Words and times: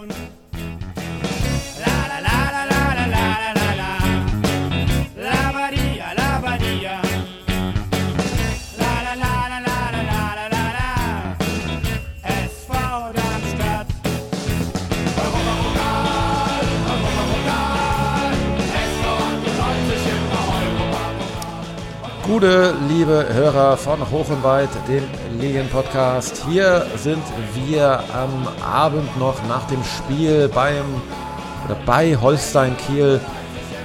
going 0.00 0.12
up. 0.12 0.39
Gute, 22.40 22.74
liebe 22.88 23.26
Hörer 23.34 23.76
von 23.76 24.00
Hoch 24.10 24.30
und 24.30 24.42
Weit, 24.42 24.70
dem 24.88 25.04
Lilien-Podcast. 25.38 26.42
Hier 26.48 26.86
sind 26.96 27.22
wir 27.66 28.02
am 28.14 28.48
Abend 28.64 29.14
noch 29.18 29.46
nach 29.46 29.66
dem 29.66 29.84
Spiel 29.84 30.48
beim 30.48 30.86
oder 31.66 31.76
bei 31.84 32.16
Holstein 32.16 32.74
Kiel. 32.78 33.20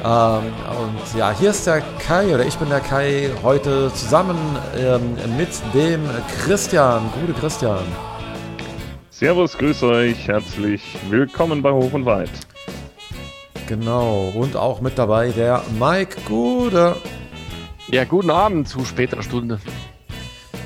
Ähm, 0.06 0.54
und 0.80 1.20
ja, 1.20 1.38
hier 1.38 1.50
ist 1.50 1.68
der 1.68 1.82
Kai 2.00 2.34
oder 2.34 2.46
ich 2.46 2.56
bin 2.56 2.70
der 2.70 2.80
Kai 2.80 3.30
heute 3.44 3.92
zusammen 3.94 4.38
ähm, 4.78 5.18
mit 5.38 5.50
dem 5.74 6.02
Christian. 6.46 7.10
Gute 7.20 7.38
Christian. 7.38 7.84
Servus, 9.10 9.58
grüß 9.58 9.84
euch, 9.84 10.30
herzlich 10.30 10.82
willkommen 11.10 11.62
bei 11.62 11.74
Hoch 11.74 11.92
und 11.92 12.06
Weit. 12.06 12.32
Genau. 13.68 14.32
Und 14.34 14.56
auch 14.56 14.80
mit 14.80 14.98
dabei 14.98 15.32
der 15.32 15.62
Mike 15.78 16.16
Gude. 16.26 16.96
Ja, 17.96 18.04
guten 18.04 18.30
Abend 18.30 18.68
zu 18.68 18.84
späterer 18.84 19.24
Stunde. 19.24 19.58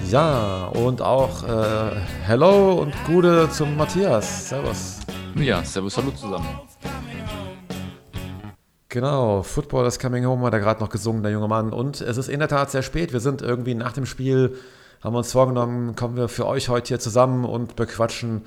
Ja, 0.09 0.65
und 0.65 0.99
auch 0.99 1.43
äh, 1.43 1.91
Hello 2.23 2.73
und 2.81 2.91
Gute 3.05 3.47
zum 3.51 3.77
Matthias. 3.77 4.49
Servus. 4.49 5.01
Ja, 5.35 5.63
servus, 5.63 5.95
hallo 5.95 6.09
zusammen. 6.09 6.47
Genau, 8.87 9.43
Football 9.43 9.85
is 9.85 9.99
coming 9.99 10.25
home 10.25 10.43
hat 10.43 10.53
er 10.53 10.59
gerade 10.59 10.79
noch 10.79 10.89
gesungen, 10.89 11.21
der 11.21 11.31
junge 11.31 11.47
Mann. 11.47 11.71
Und 11.71 12.01
es 12.01 12.17
ist 12.17 12.29
in 12.29 12.39
der 12.39 12.47
Tat 12.47 12.71
sehr 12.71 12.81
spät. 12.81 13.13
Wir 13.13 13.19
sind 13.19 13.43
irgendwie 13.43 13.75
nach 13.75 13.93
dem 13.93 14.07
Spiel, 14.07 14.55
haben 15.03 15.15
uns 15.15 15.31
vorgenommen, 15.31 15.95
kommen 15.95 16.17
wir 16.17 16.29
für 16.29 16.47
euch 16.47 16.67
heute 16.69 16.87
hier 16.87 16.99
zusammen 16.99 17.45
und 17.45 17.75
bequatschen 17.75 18.41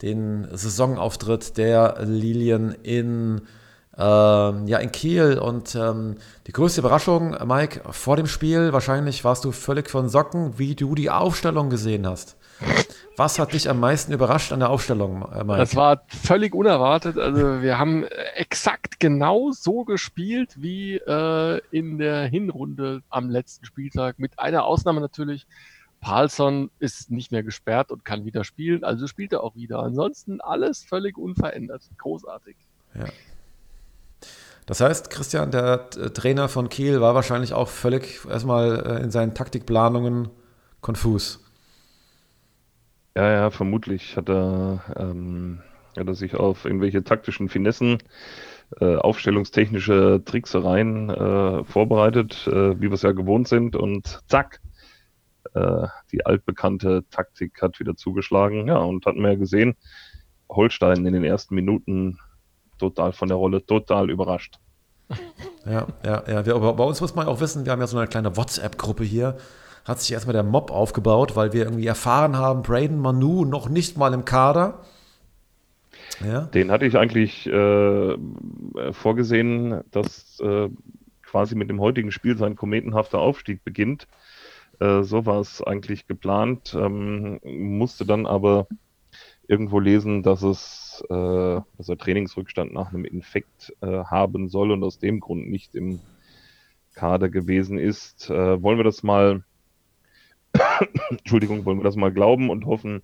den 0.00 0.46
Saisonauftritt 0.52 1.56
der 1.56 2.04
Lilien 2.04 2.70
in, 2.84 3.40
ähm, 3.98 4.66
ja, 4.68 4.78
in 4.78 4.92
Kiel. 4.92 5.38
Und 5.38 5.74
ähm, 5.74 6.16
die 6.46 6.52
größte 6.52 6.80
Überraschung, 6.80 7.36
Mike, 7.46 7.82
vor 7.90 8.16
dem 8.16 8.26
Spiel, 8.26 8.72
wahrscheinlich 8.72 9.24
warst 9.24 9.44
du 9.44 9.52
völlig 9.52 9.90
von 9.90 10.08
Socken, 10.08 10.58
wie 10.58 10.74
du 10.74 10.94
die 10.94 11.10
Aufstellung 11.10 11.68
gesehen 11.68 12.06
hast. 12.06 12.36
Was 13.16 13.38
hat 13.40 13.52
dich 13.52 13.68
am 13.68 13.80
meisten 13.80 14.12
überrascht 14.12 14.52
an 14.52 14.60
der 14.60 14.70
Aufstellung, 14.70 15.22
äh, 15.32 15.42
Mike? 15.42 15.58
Das 15.58 15.74
war 15.74 16.02
völlig 16.06 16.54
unerwartet. 16.54 17.18
Also 17.18 17.62
wir 17.62 17.78
haben 17.78 18.04
exakt 18.36 19.00
genau 19.00 19.50
so 19.50 19.84
gespielt 19.84 20.54
wie 20.56 20.96
äh, 20.96 21.60
in 21.72 21.98
der 21.98 22.26
Hinrunde 22.26 23.02
am 23.10 23.28
letzten 23.28 23.66
Spieltag. 23.66 24.18
Mit 24.18 24.38
einer 24.38 24.64
Ausnahme 24.64 25.00
natürlich. 25.00 25.46
Paulson 26.00 26.70
ist 26.78 27.10
nicht 27.10 27.32
mehr 27.32 27.42
gesperrt 27.42 27.90
und 27.90 28.04
kann 28.04 28.24
wieder 28.24 28.44
spielen, 28.44 28.84
also 28.84 29.08
spielt 29.08 29.32
er 29.32 29.42
auch 29.42 29.56
wieder. 29.56 29.80
Ansonsten 29.80 30.40
alles 30.40 30.84
völlig 30.84 31.18
unverändert. 31.18 31.82
Großartig. 31.98 32.54
Ja. 32.94 33.06
Das 34.68 34.82
heißt, 34.82 35.08
Christian, 35.08 35.50
der 35.50 35.88
Trainer 35.88 36.46
von 36.50 36.68
Kiel, 36.68 37.00
war 37.00 37.14
wahrscheinlich 37.14 37.54
auch 37.54 37.68
völlig 37.68 38.20
erstmal 38.28 38.84
äh, 38.86 39.02
in 39.02 39.10
seinen 39.10 39.32
Taktikplanungen 39.32 40.28
konfus. 40.82 41.42
Ja, 43.16 43.32
ja, 43.32 43.50
vermutlich 43.50 44.14
hat 44.18 44.28
er, 44.28 44.84
ähm, 44.94 45.60
hat 45.96 46.06
er 46.06 46.14
sich 46.14 46.34
auf 46.34 46.66
irgendwelche 46.66 47.02
taktischen 47.02 47.48
Finessen, 47.48 48.02
äh, 48.78 48.96
aufstellungstechnische 48.96 50.20
Tricksereien 50.26 51.08
äh, 51.08 51.64
vorbereitet, 51.64 52.46
äh, 52.46 52.78
wie 52.78 52.90
wir 52.90 52.92
es 52.92 53.00
ja 53.00 53.12
gewohnt 53.12 53.48
sind, 53.48 53.74
und 53.74 54.20
zack, 54.28 54.60
äh, 55.54 55.86
die 56.12 56.26
altbekannte 56.26 57.04
Taktik 57.10 57.62
hat 57.62 57.80
wieder 57.80 57.96
zugeschlagen. 57.96 58.68
Ja, 58.68 58.76
und 58.76 59.06
hatten 59.06 59.22
wir 59.22 59.30
ja 59.30 59.38
gesehen, 59.38 59.76
Holstein 60.50 61.06
in 61.06 61.14
den 61.14 61.24
ersten 61.24 61.54
Minuten 61.54 62.18
total 62.78 63.12
von 63.12 63.28
der 63.28 63.36
Rolle, 63.36 63.64
total 63.64 64.10
überrascht. 64.10 64.58
Ja, 65.64 65.86
ja, 66.04 66.22
ja. 66.26 66.46
Wir, 66.46 66.54
aber 66.54 66.74
bei 66.74 66.84
uns 66.84 67.00
muss 67.00 67.14
man 67.14 67.26
auch 67.26 67.40
wissen, 67.40 67.64
wir 67.64 67.72
haben 67.72 67.80
ja 67.80 67.86
so 67.86 67.98
eine 67.98 68.08
kleine 68.08 68.36
WhatsApp-Gruppe 68.36 69.04
hier. 69.04 69.36
Hat 69.84 70.00
sich 70.00 70.12
erstmal 70.12 70.34
der 70.34 70.42
Mob 70.42 70.70
aufgebaut, 70.70 71.36
weil 71.36 71.52
wir 71.52 71.64
irgendwie 71.64 71.86
erfahren 71.86 72.36
haben, 72.36 72.62
Braden 72.62 72.98
Manu 72.98 73.44
noch 73.44 73.68
nicht 73.68 73.96
mal 73.96 74.12
im 74.12 74.24
Kader. 74.24 74.80
Ja. 76.24 76.42
Den 76.42 76.70
hatte 76.70 76.86
ich 76.86 76.96
eigentlich 76.96 77.46
äh, 77.46 78.16
vorgesehen, 78.92 79.82
dass 79.90 80.40
äh, 80.40 80.68
quasi 81.22 81.54
mit 81.54 81.70
dem 81.70 81.80
heutigen 81.80 82.10
Spiel 82.10 82.36
sein 82.36 82.56
kometenhafter 82.56 83.18
Aufstieg 83.18 83.64
beginnt. 83.64 84.06
Äh, 84.80 85.02
so 85.02 85.26
war 85.26 85.40
es 85.40 85.62
eigentlich 85.62 86.06
geplant, 86.06 86.74
ähm, 86.78 87.40
musste 87.44 88.04
dann 88.06 88.26
aber 88.26 88.66
irgendwo 89.46 89.80
lesen, 89.80 90.22
dass 90.22 90.42
es, 90.42 90.87
äh, 91.02 91.60
dass 91.76 91.88
er 91.88 91.98
Trainingsrückstand 91.98 92.72
nach 92.72 92.88
einem 92.92 93.04
Infekt 93.04 93.74
äh, 93.80 94.04
haben 94.04 94.48
soll 94.48 94.72
und 94.72 94.82
aus 94.84 94.98
dem 94.98 95.20
Grund 95.20 95.48
nicht 95.48 95.74
im 95.74 96.00
Kader 96.94 97.28
gewesen 97.28 97.78
ist. 97.78 98.28
Äh, 98.30 98.62
wollen 98.62 98.78
wir 98.78 98.84
das 98.84 99.02
mal, 99.02 99.44
Entschuldigung, 101.10 101.64
wollen 101.64 101.78
wir 101.78 101.84
das 101.84 101.96
mal 101.96 102.12
glauben 102.12 102.50
und 102.50 102.66
hoffen, 102.66 103.02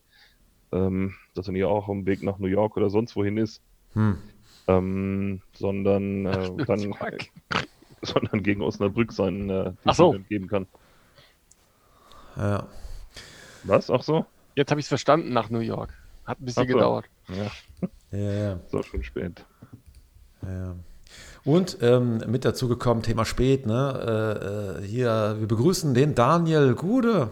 ähm, 0.72 1.14
dass 1.34 1.48
er 1.48 1.52
nicht 1.52 1.64
auch 1.64 1.88
am 1.88 2.06
Weg 2.06 2.22
nach 2.22 2.38
New 2.38 2.48
York 2.48 2.76
oder 2.76 2.90
sonst 2.90 3.16
wohin 3.16 3.36
ist, 3.36 3.62
Hm. 3.92 4.18
ähm, 4.66 5.40
sondern 5.54 6.26
äh, 6.26 6.64
dann, 6.66 6.94
sondern 8.02 8.42
gegen 8.42 8.62
Osnabrück 8.62 9.12
seinen 9.12 9.48
äh, 9.50 9.72
Ach 9.84 9.94
so. 9.94 10.16
Geben 10.28 10.48
kann. 10.48 10.66
Ja. 12.36 12.66
Was? 13.62 13.90
Auch 13.90 14.02
so? 14.02 14.26
Jetzt 14.56 14.70
habe 14.70 14.80
ich 14.80 14.84
es 14.84 14.88
verstanden 14.88 15.32
nach 15.32 15.50
New 15.50 15.60
York. 15.60 15.94
Hat 16.26 16.40
ein 16.40 16.44
bisschen 16.44 16.62
Ach 16.64 16.68
so. 16.68 16.74
gedauert. 16.74 17.04
Ja, 17.28 17.50
Ja, 18.18 18.32
ja, 18.32 18.60
auch 18.72 18.84
schon 18.84 19.02
spät. 19.02 19.44
ja. 20.42 20.74
Und 21.44 21.78
ähm, 21.82 22.22
mit 22.26 22.44
dazu 22.44 22.68
gekommen, 22.68 23.02
Thema 23.02 23.24
spät, 23.26 23.66
ne? 23.66 24.78
Äh, 24.80 24.82
äh, 24.82 24.86
hier, 24.86 25.36
wir 25.38 25.46
begrüßen 25.46 25.92
den 25.92 26.14
Daniel 26.14 26.74
Gude. 26.74 27.30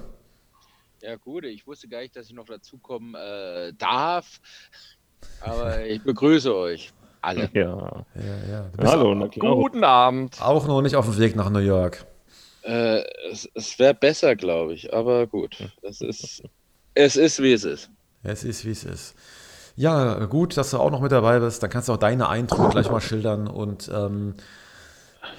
Ja, 1.01 1.17
gut, 1.17 1.45
ich 1.45 1.67
wusste 1.67 1.89
gar 1.89 2.01
nicht, 2.01 2.15
dass 2.15 2.27
ich 2.27 2.35
noch 2.35 2.45
dazukommen 2.45 3.15
äh, 3.15 3.73
darf. 3.73 4.41
Aber 5.41 5.83
ich 5.87 6.03
begrüße 6.03 6.55
euch 6.55 6.93
alle. 7.23 7.49
Ja. 7.55 8.05
Ja, 8.15 8.49
ja. 8.51 8.63
Du 8.73 8.77
bist 8.79 8.93
Hallo, 8.93 9.15
na 9.15 9.29
klar. 9.29 9.55
Guten 9.57 9.83
Abend. 9.83 10.41
auch 10.43 10.67
noch 10.67 10.83
nicht 10.83 10.95
auf 10.97 11.07
dem 11.07 11.19
Weg 11.19 11.35
nach 11.35 11.49
New 11.49 11.59
York. 11.61 12.05
Äh, 12.65 13.03
es 13.31 13.49
es 13.55 13.79
wäre 13.79 13.95
besser, 13.95 14.37
glaube 14.37 14.75
ich. 14.75 14.93
Aber 14.95 15.27
gut, 15.27 15.57
es 15.83 16.01
ist, 16.03 16.43
es 16.95 17.17
ist, 17.17 17.43
wie 17.43 17.53
es 17.55 17.65
ist. 17.65 17.91
Es 18.23 18.45
ist, 18.45 18.65
wie 18.65 18.71
es 18.71 18.85
ist. 18.85 19.15
Ja, 19.77 20.27
gut, 20.27 20.57
dass 20.57 20.71
du 20.71 20.79
auch 20.79 20.91
noch 20.91 21.01
mit 21.01 21.13
dabei 21.13 21.41
bist. 21.41 21.63
Dann 21.63 21.71
kannst 21.71 21.89
du 21.89 21.95
auch 21.95 21.99
deine 21.99 22.29
Eindrücke 22.29 22.69
gleich 22.71 22.91
mal 22.91 23.01
schildern. 23.01 23.49
Und 23.49 23.91
ähm, 23.93 24.35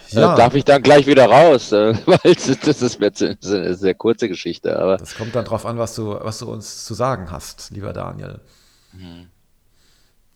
ja, 0.09 0.33
Äh, 0.33 0.37
darf 0.37 0.55
ich 0.55 0.65
dann 0.65 0.81
gleich 0.81 1.07
wieder 1.07 1.25
raus? 1.25 1.71
Äh, 1.71 1.95
weil 2.05 2.19
das 2.35 2.47
ist 2.47 2.99
jetzt 2.99 3.23
eine 3.23 3.75
sehr 3.75 3.93
kurze 3.93 4.27
Geschichte. 4.27 4.79
Aber 4.79 4.97
das 4.97 5.15
kommt 5.15 5.35
dann 5.35 5.45
drauf 5.45 5.65
an, 5.65 5.77
was 5.77 5.95
du, 5.95 6.17
was 6.19 6.39
du 6.39 6.51
uns 6.51 6.85
zu 6.85 6.93
sagen 6.93 7.31
hast, 7.31 7.71
lieber 7.71 7.93
Daniel. 7.93 8.39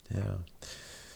Ja. 0.09 0.39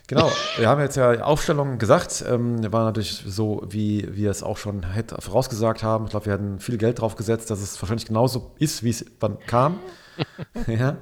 Genau, 0.08 0.30
wir 0.58 0.68
haben 0.68 0.82
jetzt 0.82 0.98
ja 0.98 1.22
Aufstellung 1.22 1.78
gesagt. 1.78 2.24
Ähm, 2.28 2.70
war 2.74 2.84
natürlich 2.84 3.24
so, 3.26 3.64
wie 3.70 4.10
wir 4.14 4.30
es 4.30 4.44
auch 4.44 4.58
schon 4.58 4.86
vorausgesagt 5.20 5.84
haben. 5.84 6.06
Ich 6.06 6.12
glaube, 6.12 6.26
wir 6.26 6.34
hatten 6.34 6.60
viel 6.60 6.78
Geld 6.78 7.00
drauf 7.00 7.16
gesetzt, 7.16 7.50
dass 7.50 7.62
es 7.62 7.82
wahrscheinlich 7.82 8.08
genauso 8.08 8.52
ist, 8.60 8.84
wie 8.84 8.90
es 8.90 9.06
dann 9.20 9.40
kam. 9.40 9.80
ja. 10.68 10.98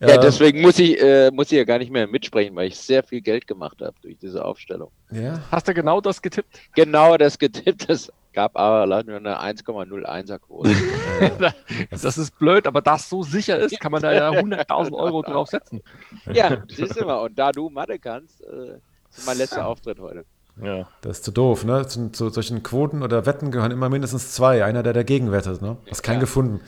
ja, 0.00 0.08
Ähm, 0.14 0.20
deswegen 0.22 0.60
muss 0.60 0.78
ich, 0.78 1.00
äh, 1.00 1.30
muss 1.30 1.50
ich 1.52 1.58
ja 1.58 1.64
gar 1.64 1.78
nicht 1.78 1.90
mehr 1.90 2.06
mitsprechen, 2.06 2.54
weil 2.56 2.68
ich 2.68 2.76
sehr 2.78 3.02
viel 3.02 3.20
Geld 3.20 3.46
gemacht 3.46 3.80
habe 3.80 3.94
durch 4.02 4.16
diese 4.18 4.44
Aufstellung. 4.44 4.90
ja, 5.10 5.40
Hast 5.50 5.68
du 5.68 5.74
genau 5.74 6.00
das 6.00 6.20
getippt? 6.22 6.60
Genau 6.74 7.16
das 7.16 7.38
getippt. 7.38 7.88
Es 7.88 8.12
gab 8.32 8.56
aber 8.56 8.86
leider 8.86 9.18
nur 9.18 9.18
eine 9.18 9.40
1,01er 9.56 10.38
Quote. 10.38 10.70
Das 11.90 12.16
ist 12.18 12.38
blöd, 12.38 12.66
aber 12.66 12.80
da 12.80 12.94
es 12.96 13.08
so 13.08 13.22
sicher 13.24 13.58
ist, 13.58 13.80
kann 13.80 13.90
man 13.90 14.02
da 14.02 14.12
ja 14.12 14.30
100.000 14.30 14.92
Euro 14.92 15.22
drauf 15.22 15.48
setzen. 15.48 15.82
ja, 16.32 16.62
siehst 16.68 17.00
du 17.00 17.04
mal. 17.04 17.16
Und 17.24 17.38
da 17.38 17.50
du 17.50 17.68
Mathe 17.70 17.98
kannst, 17.98 18.40
äh, 18.42 18.78
ist 19.10 19.26
mein 19.26 19.36
letzter 19.38 19.66
Auftritt 19.66 19.98
heute. 19.98 20.24
Ja. 20.62 20.88
das 21.02 21.18
ist 21.18 21.24
zu 21.24 21.30
doof, 21.30 21.64
ne? 21.64 21.86
Zu, 21.86 22.10
zu 22.10 22.30
solchen 22.30 22.64
Quoten 22.64 23.02
oder 23.04 23.26
Wetten 23.26 23.52
gehören 23.52 23.70
immer 23.70 23.88
mindestens 23.88 24.32
zwei. 24.32 24.64
Einer, 24.64 24.82
der 24.82 24.92
dagegen 24.92 25.30
wettet, 25.30 25.62
ne? 25.62 25.76
Hast 25.88 26.02
keinen 26.02 26.14
Ja. 26.16 26.20
gefunden. 26.20 26.60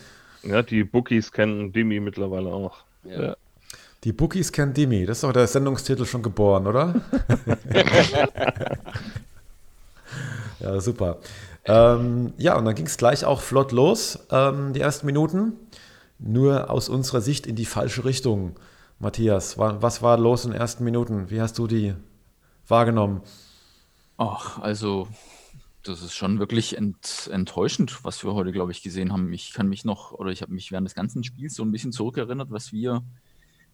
Ja, 0.43 0.63
die 0.63 0.85
Bookies 0.85 1.33
kennen 1.33 1.73
Dimi 1.73 2.01
mittlerweile 2.01 2.53
auch. 2.53 2.79
Ja. 3.05 3.37
Die 4.05 4.13
Bookies 4.13 4.53
kennen 4.53 4.73
Dimi. 4.73 5.05
Das 5.07 5.19
ist 5.19 5.25
doch 5.25 5.33
der 5.33 5.47
Sendungstitel 5.47 6.07
schon 6.07 6.23
geboren, 6.23 6.67
oder? 6.67 6.95
ja, 10.61 10.81
super. 10.81 11.19
Ähm, 11.65 12.33
ja, 12.39 12.57
und 12.57 12.65
dann 12.65 12.75
ging 12.75 12.87
es 12.87 12.97
gleich 12.97 13.25
auch 13.25 13.41
flott 13.41 13.73
los, 13.73 14.19
ähm, 14.31 14.73
die 14.73 14.81
ersten 14.81 15.07
Minuten. 15.07 15.53
Nur 16.19 16.71
aus 16.71 16.89
unserer 16.89 17.21
Sicht 17.21 17.47
in 17.47 17.57
die 17.57 17.65
falsche 17.65 18.05
Richtung. 18.05 18.57
Matthias, 18.99 19.57
wa- 19.59 19.77
was 19.81 20.03
war 20.03 20.19
los 20.19 20.45
in 20.45 20.51
den 20.53 20.61
ersten 20.61 20.85
Minuten? 20.85 21.31
Wie 21.31 21.41
hast 21.41 21.59
du 21.59 21.67
die 21.67 21.95
wahrgenommen? 22.69 23.23
Ach, 24.19 24.59
also, 24.61 25.09
das 25.83 26.03
ist 26.03 26.15
schon 26.15 26.39
wirklich 26.39 26.77
ent, 26.77 27.29
enttäuschend, 27.33 28.05
was 28.05 28.23
wir 28.25 28.35
heute, 28.35 28.53
glaube 28.53 28.73
ich, 28.73 28.83
gesehen 28.83 29.13
haben. 29.13 29.33
Ich 29.33 29.53
kann 29.53 29.69
mich 29.69 29.85
noch, 29.85 30.13
oder 30.13 30.31
ich 30.31 30.43
habe 30.43 30.53
mich 30.53 30.71
während 30.71 30.87
des 30.87 30.95
ganzen 30.95 31.25
Spiels 31.25 31.55
so 31.55 31.63
ein 31.63 31.73
bisschen 31.73 31.93
zurückerinnert, 31.93 32.51
was 32.51 32.73
wir 32.73 33.03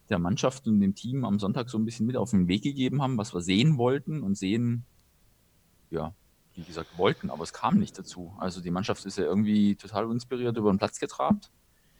der 0.08 0.18
Mannschaft 0.18 0.68
und 0.68 0.80
dem 0.80 0.94
Team 0.94 1.24
am 1.24 1.38
Sonntag 1.38 1.68
so 1.68 1.78
ein 1.78 1.84
bisschen 1.84 2.06
mit 2.06 2.16
auf 2.16 2.30
den 2.30 2.46
Weg 2.46 2.62
gegeben 2.62 3.02
haben, 3.02 3.18
was 3.18 3.34
wir 3.34 3.40
sehen 3.40 3.76
wollten 3.76 4.22
und 4.22 4.36
sehen, 4.36 4.84
ja, 5.90 6.14
wie 6.54 6.62
gesagt, 6.62 6.96
wollten, 6.96 7.28
aber 7.28 7.42
es 7.42 7.52
kam 7.52 7.78
nicht 7.78 7.98
dazu. 7.98 8.34
Also 8.38 8.60
die 8.60 8.70
Mannschaft 8.70 9.04
ist 9.04 9.18
ja 9.18 9.24
irgendwie 9.24 9.74
total 9.74 10.10
inspiriert 10.10 10.56
über 10.56 10.72
den 10.72 10.78
Platz 10.78 11.00
getrabt. 11.00 11.50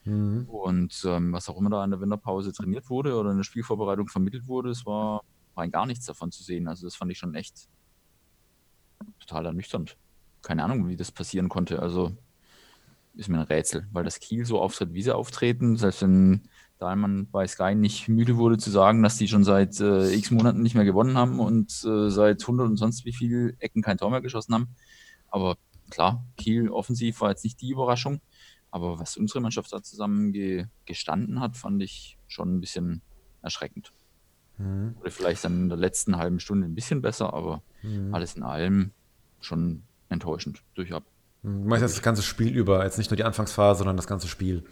Mhm. 0.04 0.44
Und 0.48 1.02
ähm, 1.04 1.32
was 1.32 1.48
auch 1.48 1.58
immer 1.58 1.68
da 1.68 1.84
in 1.84 1.90
der 1.90 2.00
Winterpause 2.00 2.52
trainiert 2.52 2.88
wurde 2.88 3.16
oder 3.16 3.32
in 3.32 3.38
der 3.38 3.44
Spielvorbereitung 3.44 4.08
vermittelt 4.08 4.46
wurde, 4.46 4.70
es 4.70 4.86
war 4.86 5.22
rein 5.56 5.70
gar 5.72 5.84
nichts 5.84 6.06
davon 6.06 6.30
zu 6.30 6.44
sehen. 6.44 6.68
Also 6.68 6.86
das 6.86 6.94
fand 6.94 7.10
ich 7.10 7.18
schon 7.18 7.34
echt 7.34 7.68
total 9.20 9.46
ernüchternd. 9.46 9.96
Keine 10.42 10.64
Ahnung, 10.64 10.88
wie 10.88 10.96
das 10.96 11.12
passieren 11.12 11.48
konnte. 11.48 11.80
Also 11.80 12.16
ist 13.14 13.28
mir 13.28 13.38
ein 13.38 13.46
Rätsel, 13.46 13.86
weil 13.92 14.04
das 14.04 14.20
Kiel 14.20 14.44
so 14.44 14.60
auftritt, 14.60 14.92
wie 14.92 15.02
sie 15.02 15.14
auftreten. 15.14 15.76
Selbst 15.76 16.02
wenn 16.02 16.48
Dahlmann 16.78 17.28
bei 17.30 17.46
Sky 17.46 17.74
nicht 17.74 18.08
müde 18.08 18.36
wurde 18.36 18.58
zu 18.58 18.70
sagen, 18.70 19.02
dass 19.02 19.16
die 19.16 19.28
schon 19.28 19.44
seit 19.44 19.80
äh, 19.80 20.12
x 20.12 20.30
Monaten 20.30 20.62
nicht 20.62 20.74
mehr 20.74 20.84
gewonnen 20.84 21.16
haben 21.16 21.40
und 21.40 21.72
äh, 21.84 22.10
seit 22.10 22.42
100 22.42 22.68
und 22.68 22.76
sonst 22.76 23.04
wie 23.04 23.14
viel 23.14 23.56
Ecken 23.58 23.82
kein 23.82 23.96
Tor 23.96 24.10
mehr 24.10 24.20
geschossen 24.20 24.54
haben. 24.54 24.68
Aber 25.28 25.56
klar, 25.90 26.24
Kiel 26.36 26.68
offensiv 26.68 27.20
war 27.20 27.30
jetzt 27.30 27.44
nicht 27.44 27.60
die 27.60 27.70
Überraschung. 27.70 28.20
Aber 28.70 28.98
was 28.98 29.16
unsere 29.16 29.40
Mannschaft 29.40 29.72
da 29.72 29.82
zusammen 29.82 30.32
ge 30.32 30.66
gestanden 30.84 31.40
hat, 31.40 31.56
fand 31.56 31.82
ich 31.82 32.18
schon 32.26 32.56
ein 32.56 32.60
bisschen 32.60 33.00
erschreckend. 33.40 33.92
Mhm. 34.58 34.96
Oder 35.00 35.10
vielleicht 35.10 35.44
dann 35.44 35.62
in 35.62 35.68
der 35.68 35.78
letzten 35.78 36.16
halben 36.16 36.40
Stunde 36.40 36.66
ein 36.66 36.74
bisschen 36.74 37.02
besser, 37.02 37.32
aber 37.34 37.62
Mhm. 37.82 38.14
alles 38.14 38.34
in 38.36 38.42
allem 38.42 38.92
schon 39.40 39.82
enttäuschend 40.08 40.62
durchab. 40.74 41.04
Du 41.42 41.50
meinst 41.50 41.82
jetzt 41.82 41.96
das 41.96 42.02
ganze 42.02 42.22
Spiel 42.22 42.56
über, 42.56 42.82
jetzt 42.84 42.98
nicht 42.98 43.10
nur 43.10 43.16
die 43.16 43.24
Anfangsphase, 43.24 43.78
sondern 43.78 43.96
das 43.96 44.06
ganze 44.06 44.28
Spiel. 44.28 44.64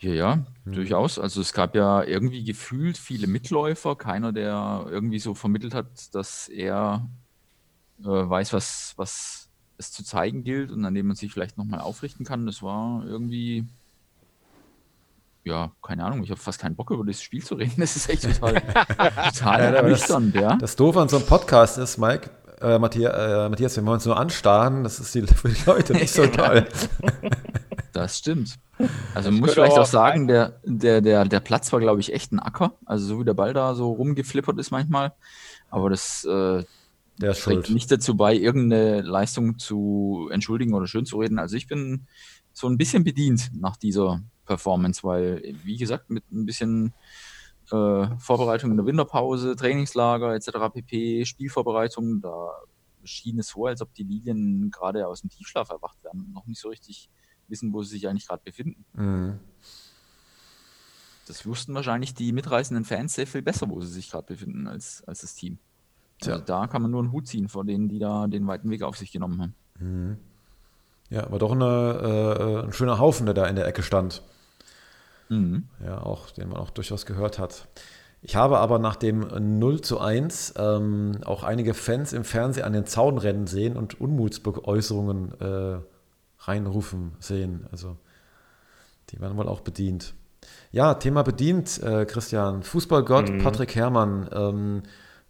Ja, 0.00 0.12
ja, 0.12 0.36
Mhm. 0.64 0.72
durchaus. 0.72 1.18
Also 1.18 1.40
es 1.40 1.52
gab 1.52 1.74
ja 1.74 2.02
irgendwie 2.02 2.44
gefühlt 2.44 2.98
viele 2.98 3.26
Mitläufer, 3.26 3.96
keiner, 3.96 4.32
der 4.32 4.86
irgendwie 4.90 5.18
so 5.18 5.34
vermittelt 5.34 5.72
hat, 5.74 6.14
dass 6.14 6.48
er 6.48 7.08
äh, 8.00 8.04
weiß, 8.06 8.52
was, 8.52 8.92
was 8.96 9.48
es 9.78 9.92
zu 9.92 10.04
zeigen 10.04 10.42
gilt 10.44 10.70
und 10.72 10.84
an 10.84 10.94
dem 10.94 11.06
man 11.06 11.16
sich 11.16 11.32
vielleicht 11.32 11.56
nochmal 11.56 11.80
aufrichten 11.80 12.24
kann. 12.26 12.44
Das 12.44 12.62
war 12.62 13.06
irgendwie, 13.06 13.66
ja, 15.44 15.72
keine 15.82 16.04
Ahnung, 16.04 16.22
ich 16.22 16.30
habe 16.30 16.40
fast 16.40 16.60
keinen 16.60 16.74
Bock 16.76 16.90
über 16.90 17.04
das 17.04 17.20
Spiel 17.22 17.42
zu 17.44 17.54
reden. 17.54 17.74
Das 17.78 17.96
ist 17.96 18.08
echt 18.08 18.22
total, 18.22 18.54
total 18.62 19.60
Ja, 19.74 19.78
aber 19.78 19.90
das- 19.90 20.08
ernüchternd, 20.10 20.34
ja. 20.34 20.56
Das 20.56 20.76
Doofe 20.76 21.00
an 21.00 21.08
so 21.08 21.16
einem 21.18 21.26
Podcast 21.26 21.78
ist, 21.78 21.98
Mike, 21.98 22.30
äh, 22.60 22.78
Matthias, 22.78 23.14
äh, 23.14 23.48
Matthias, 23.48 23.76
wenn 23.76 23.84
wir 23.84 23.92
uns 23.92 24.06
nur 24.06 24.16
anstarren, 24.16 24.84
das 24.84 24.98
ist 25.00 25.14
die, 25.14 25.22
für 25.26 25.48
die 25.50 25.64
Leute 25.66 25.92
nicht 25.92 26.12
so 26.12 26.26
toll. 26.26 26.66
Das 27.92 28.18
stimmt. 28.18 28.56
Also 29.14 29.30
man 29.30 29.40
muss 29.40 29.52
vielleicht 29.54 29.72
auch 29.74 29.82
auch 29.82 29.86
sagen, 29.86 30.26
der, 30.26 30.60
der, 30.64 31.00
der, 31.00 31.24
der 31.24 31.40
Platz 31.40 31.72
war, 31.72 31.78
glaube 31.80 32.00
ich, 32.00 32.12
echt 32.12 32.32
ein 32.32 32.40
Acker. 32.40 32.72
Also 32.86 33.06
so 33.06 33.20
wie 33.20 33.24
der 33.24 33.34
Ball 33.34 33.54
da 33.54 33.74
so 33.74 33.92
rumgeflippert 33.92 34.58
ist 34.58 34.72
manchmal. 34.72 35.12
Aber 35.70 35.90
das 35.90 36.24
äh, 36.24 36.64
trägt 37.20 37.36
schuld. 37.36 37.70
nicht 37.70 37.90
dazu 37.92 38.16
bei, 38.16 38.34
irgendeine 38.34 39.02
Leistung 39.02 39.58
zu 39.58 40.28
entschuldigen 40.32 40.74
oder 40.74 40.88
schön 40.88 41.06
zu 41.06 41.18
reden. 41.18 41.38
Also 41.38 41.56
ich 41.56 41.68
bin 41.68 42.06
so 42.52 42.66
ein 42.66 42.76
bisschen 42.78 43.04
bedient 43.04 43.50
nach 43.54 43.76
dieser 43.76 44.20
Performance, 44.44 45.02
weil, 45.02 45.42
wie 45.64 45.76
gesagt, 45.76 46.10
mit 46.10 46.30
ein 46.30 46.46
bisschen 46.46 46.94
äh, 47.70 48.06
Vorbereitung 48.18 48.70
in 48.70 48.76
der 48.76 48.86
Winterpause, 48.86 49.56
Trainingslager 49.56 50.34
etc. 50.34 50.50
pp, 50.72 51.24
Spielvorbereitung, 51.24 52.20
da 52.20 52.50
schien 53.04 53.38
es 53.38 53.48
so, 53.48 53.66
als 53.66 53.82
ob 53.82 53.92
die 53.94 54.04
Lilien 54.04 54.70
gerade 54.70 55.06
aus 55.06 55.20
dem 55.20 55.30
Tiefschlaf 55.30 55.70
erwacht 55.70 56.02
werden 56.04 56.22
und 56.22 56.32
noch 56.32 56.46
nicht 56.46 56.60
so 56.60 56.68
richtig 56.68 57.10
wissen, 57.48 57.72
wo 57.72 57.82
sie 57.82 57.90
sich 57.90 58.08
eigentlich 58.08 58.26
gerade 58.26 58.42
befinden. 58.42 58.84
Mhm. 58.94 59.40
Das 61.26 61.46
wussten 61.46 61.74
wahrscheinlich 61.74 62.14
die 62.14 62.32
mitreißenden 62.32 62.84
Fans 62.84 63.14
sehr 63.14 63.26
viel 63.26 63.42
besser, 63.42 63.68
wo 63.70 63.80
sie 63.80 63.90
sich 63.90 64.10
gerade 64.10 64.26
befinden, 64.26 64.66
als, 64.66 65.02
als 65.06 65.22
das 65.22 65.34
Team. 65.34 65.58
Also 66.20 66.36
Tja. 66.36 66.44
da 66.44 66.66
kann 66.66 66.82
man 66.82 66.90
nur 66.90 67.02
einen 67.02 67.12
Hut 67.12 67.26
ziehen 67.26 67.48
vor 67.48 67.64
denen, 67.64 67.88
die 67.88 67.98
da 67.98 68.26
den 68.26 68.46
weiten 68.46 68.70
Weg 68.70 68.82
auf 68.82 68.96
sich 68.96 69.10
genommen 69.10 69.40
haben. 69.40 69.54
Mhm. 69.78 70.18
Ja, 71.10 71.24
aber 71.24 71.38
doch 71.38 71.52
eine, 71.52 72.62
äh, 72.62 72.66
ein 72.66 72.72
schöner 72.72 72.98
Haufen, 72.98 73.26
der 73.26 73.34
da 73.34 73.46
in 73.46 73.56
der 73.56 73.66
Ecke 73.66 73.82
stand. 73.82 74.22
Mhm. 75.28 75.64
Ja, 75.84 76.02
auch, 76.02 76.30
den 76.30 76.48
man 76.48 76.58
auch 76.58 76.70
durchaus 76.70 77.06
gehört 77.06 77.38
hat. 77.38 77.68
Ich 78.26 78.36
habe 78.36 78.58
aber 78.58 78.78
nach 78.78 78.96
dem 78.96 79.20
0 79.58 79.82
zu 79.82 80.00
1 80.00 80.54
ähm, 80.56 81.18
auch 81.24 81.42
einige 81.42 81.74
Fans 81.74 82.14
im 82.14 82.24
Fernsehen 82.24 82.64
an 82.64 82.72
den 82.72 82.86
Zaun 82.86 83.18
rennen 83.18 83.46
sehen 83.46 83.76
und 83.76 84.00
Unmutsäußerungen 84.00 85.40
äh, 85.40 85.78
reinrufen 86.38 87.12
sehen. 87.20 87.66
Also 87.70 87.96
die 89.10 89.20
werden 89.20 89.36
wohl 89.36 89.48
auch 89.48 89.60
bedient. 89.60 90.14
Ja, 90.72 90.94
Thema 90.94 91.22
bedient, 91.22 91.82
äh, 91.82 92.06
Christian. 92.06 92.62
Fußballgott 92.62 93.30
Mhm. 93.30 93.38
Patrick 93.38 93.74
Herrmann, 93.74 94.28
ähm, 94.32 94.82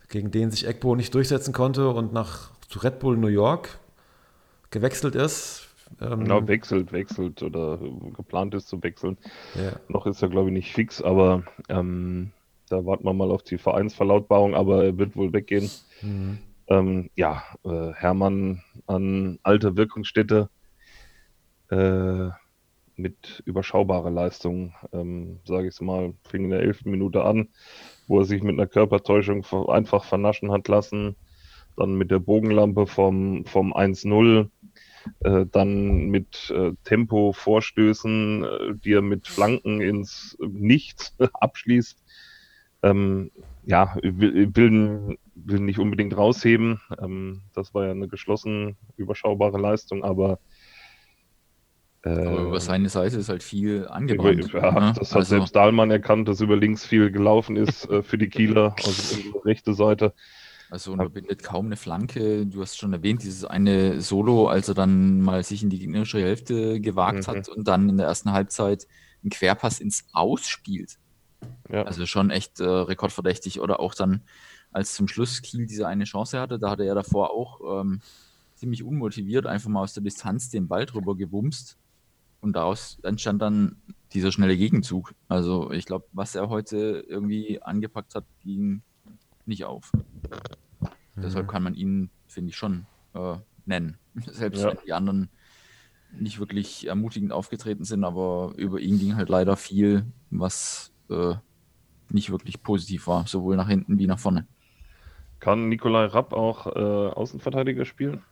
gegen 0.09 0.31
den 0.31 0.51
sich 0.53 0.67
Egbo 0.67 0.95
nicht 0.95 1.13
durchsetzen 1.15 1.53
konnte 1.53 1.89
und 1.89 2.13
nach 2.13 2.51
zu 2.69 2.79
Red 2.79 3.01
Bull 3.01 3.17
New 3.17 3.27
York 3.27 3.79
gewechselt 4.71 5.17
ist. 5.17 5.69
Ähm, 6.01 6.21
Genau, 6.21 6.47
wechselt, 6.49 6.93
wechselt 6.93 7.43
oder 7.43 7.79
geplant 8.17 8.55
ist 8.55 8.69
zu 8.69 8.83
wechseln. 8.83 9.19
ja. 9.55 9.73
Noch 9.89 10.07
ist 10.07 10.23
er, 10.23 10.29
glaube 10.29 10.49
ich, 10.51 10.55
nicht 10.55 10.73
fix, 10.73 11.03
aber 11.03 11.45
ähm, 11.69 12.33
da 12.69 12.85
warten 12.87 13.05
wir 13.05 13.13
mal 13.13 13.31
auf 13.31 13.43
die 13.43 13.59
Vereinsverlautbarung, 13.59 14.55
aber 14.55 14.85
er 14.85 14.99
wird 14.99 15.17
wohl 15.17 15.33
weggehen. 15.33 15.71
Mhm. 16.03 16.39
Ähm, 16.67 17.11
ja, 17.15 17.43
äh, 17.65 17.93
Hermann 17.93 18.63
an 18.87 19.39
alter 19.43 19.77
Wirkungsstätte 19.77 20.49
äh, 21.71 22.31
mit 22.97 23.43
überschaubarer 23.45 24.11
Leistung, 24.11 24.75
ähm, 24.93 25.41
sage 25.45 25.69
ich 25.69 25.75
es 25.75 25.81
mal, 25.81 26.15
fing 26.29 26.45
in 26.45 26.51
der 26.51 26.61
elften 26.61 26.91
Minute 26.91 27.25
an, 27.25 27.49
wo 28.07 28.21
er 28.21 28.25
sich 28.25 28.43
mit 28.43 28.55
einer 28.55 28.67
Körpertäuschung 28.67 29.45
einfach 29.69 30.05
vernaschen 30.05 30.53
hat 30.53 30.69
lassen. 30.69 31.17
Dann 31.77 31.97
mit 31.97 32.11
der 32.13 32.21
Bogenlampe 32.21 32.87
vom, 32.87 33.45
vom 33.47 33.75
1-0, 33.75 34.49
äh, 35.21 35.47
dann 35.51 36.07
mit 36.07 36.51
äh, 36.51 36.73
Tempo-Vorstößen, 36.85 38.45
äh, 38.45 38.75
die 38.75 38.93
er 38.93 39.03
mit 39.03 39.27
Flanken 39.27 39.81
ins 39.81 40.37
Nichts 40.41 41.15
abschließt. 41.35 42.03
Ähm, 42.83 43.31
ja, 43.65 43.97
will, 44.03 44.55
will, 44.55 45.19
will 45.35 45.61
nicht 45.61 45.79
unbedingt 45.79 46.17
rausheben. 46.17 46.81
Ähm, 47.01 47.43
das 47.55 47.75
war 47.75 47.87
ja 47.87 47.91
eine 47.93 48.09
geschlossen 48.09 48.77
überschaubare 48.97 49.59
Leistung, 49.59 50.05
aber, 50.05 50.39
Aber 52.03 52.43
über 52.43 52.61
seine 52.61 52.91
Seite 52.91 53.17
ist 53.17 53.31
halt 53.31 53.43
viel 53.43 53.89
angebrannt. 53.89 54.53
ja, 54.53 54.71
ne? 54.73 54.93
das 54.97 55.11
hat 55.11 55.21
Also, 55.21 55.37
selbst 55.37 55.57
Dahlmann 55.57 55.91
erkannt, 55.91 56.29
dass 56.29 56.43
über 56.43 56.57
links 56.57 56.85
viel 56.85 57.11
gelaufen 57.11 57.57
ist 57.57 57.89
äh, 57.89 58.03
für 58.03 58.19
die 58.19 58.29
Kieler, 58.29 58.77
also 58.85 59.21
über 59.29 59.45
rechte 59.47 59.73
Seite. 59.73 60.13
Also 60.75 60.91
unterbindet 60.91 61.45
kaum 61.45 61.67
eine 61.67 61.77
Flanke. 61.77 62.47
Du 62.47 62.61
hast 62.61 62.77
schon 62.77 62.93
erwähnt, 62.93 63.23
dieses 63.23 63.45
eine 63.45 64.01
Solo, 64.01 64.49
als 64.49 64.67
er 64.69 64.75
dann 64.75 65.21
mal 65.21 65.45
sich 65.45 65.63
in 65.63 65.71
die 65.71 65.79
gegnerische 65.79 66.21
Hälfte 66.21 66.81
gewagt 66.81 67.29
Mhm. 67.29 67.31
hat 67.31 67.49
und 67.49 67.69
dann 67.69 67.89
in 67.89 67.97
der 67.97 68.07
ersten 68.09 68.33
Halbzeit 68.33 68.89
einen 69.23 69.31
Querpass 69.31 69.79
ins 69.79 70.05
Aus 70.13 70.49
spielt. 70.49 70.99
Ja. 71.71 71.85
Also 71.85 72.07
schon 72.07 72.31
echt 72.31 72.59
äh, 72.59 72.65
rekordverdächtig. 72.65 73.61
Oder 73.61 73.79
auch 73.79 73.95
dann, 73.95 74.23
als 74.73 74.95
zum 74.95 75.07
Schluss 75.07 75.43
Kiel 75.43 75.67
diese 75.67 75.87
eine 75.87 76.05
Chance 76.05 76.41
hatte, 76.41 76.59
da 76.59 76.71
hatte 76.71 76.85
er 76.85 76.97
davor 76.97 77.31
auch 77.31 77.81
ähm, 77.81 78.01
ziemlich 78.57 78.83
unmotiviert 78.83 79.47
einfach 79.47 79.71
mal 79.71 79.83
aus 79.83 79.95
der 79.95 80.03
Distanz 80.03 80.51
den 80.51 80.67
Ball 80.67 80.87
drüber 80.87 81.15
gewumst. 81.15 81.77
Und 82.41 82.57
daraus 82.57 82.99
entstand 83.05 83.41
dann 83.41 83.77
dieser 84.13 84.33
schnelle 84.33 84.57
Gegenzug. 84.57 85.15
Also 85.29 85.71
ich 85.71 85.87
glaube, 85.87 86.07
was 86.13 86.35
er 86.35 86.49
heute 86.49 87.05
irgendwie 87.09 87.63
angepackt 87.63 88.17
hat, 88.17 88.25
ging 88.43 88.83
nicht 89.47 89.65
auf. 89.65 89.93
Deshalb 91.17 91.49
kann 91.49 91.63
man 91.63 91.75
ihn, 91.75 92.11
finde 92.27 92.51
ich, 92.51 92.57
schon 92.57 92.87
äh, 93.15 93.37
nennen. 93.67 93.99
Selbst 94.27 94.63
Ja. 94.63 94.71
wenn 94.71 94.79
die 94.85 94.93
anderen 94.93 95.29
nicht 96.11 96.39
wirklich 96.39 96.87
ermutigend 96.87 97.33
aufgetreten 97.33 97.85
sind, 97.85 98.05
aber 98.05 98.53
über 98.57 98.81
ihn 98.81 98.99
ging 98.99 99.17
halt 99.17 99.29
leider 99.29 99.57
viel, 99.57 100.07
was 100.31 100.93
äh, 101.11 101.35
nicht 102.09 102.31
wirklich 102.31 102.63
positiv 102.63 103.07
war, 103.07 103.27
sowohl 103.27 103.57
nach 103.57 103.69
hinten 103.69 103.99
wie 103.99 104.07
nach 104.07 104.19
vorne. 104.19 104.47
Kann 105.41 105.69
Nikolai 105.69 106.07
Rapp 106.07 106.33
auch 106.33 106.67
äh, 106.67 106.71
Außenverteidiger 106.71 107.85
spielen? 107.85 108.23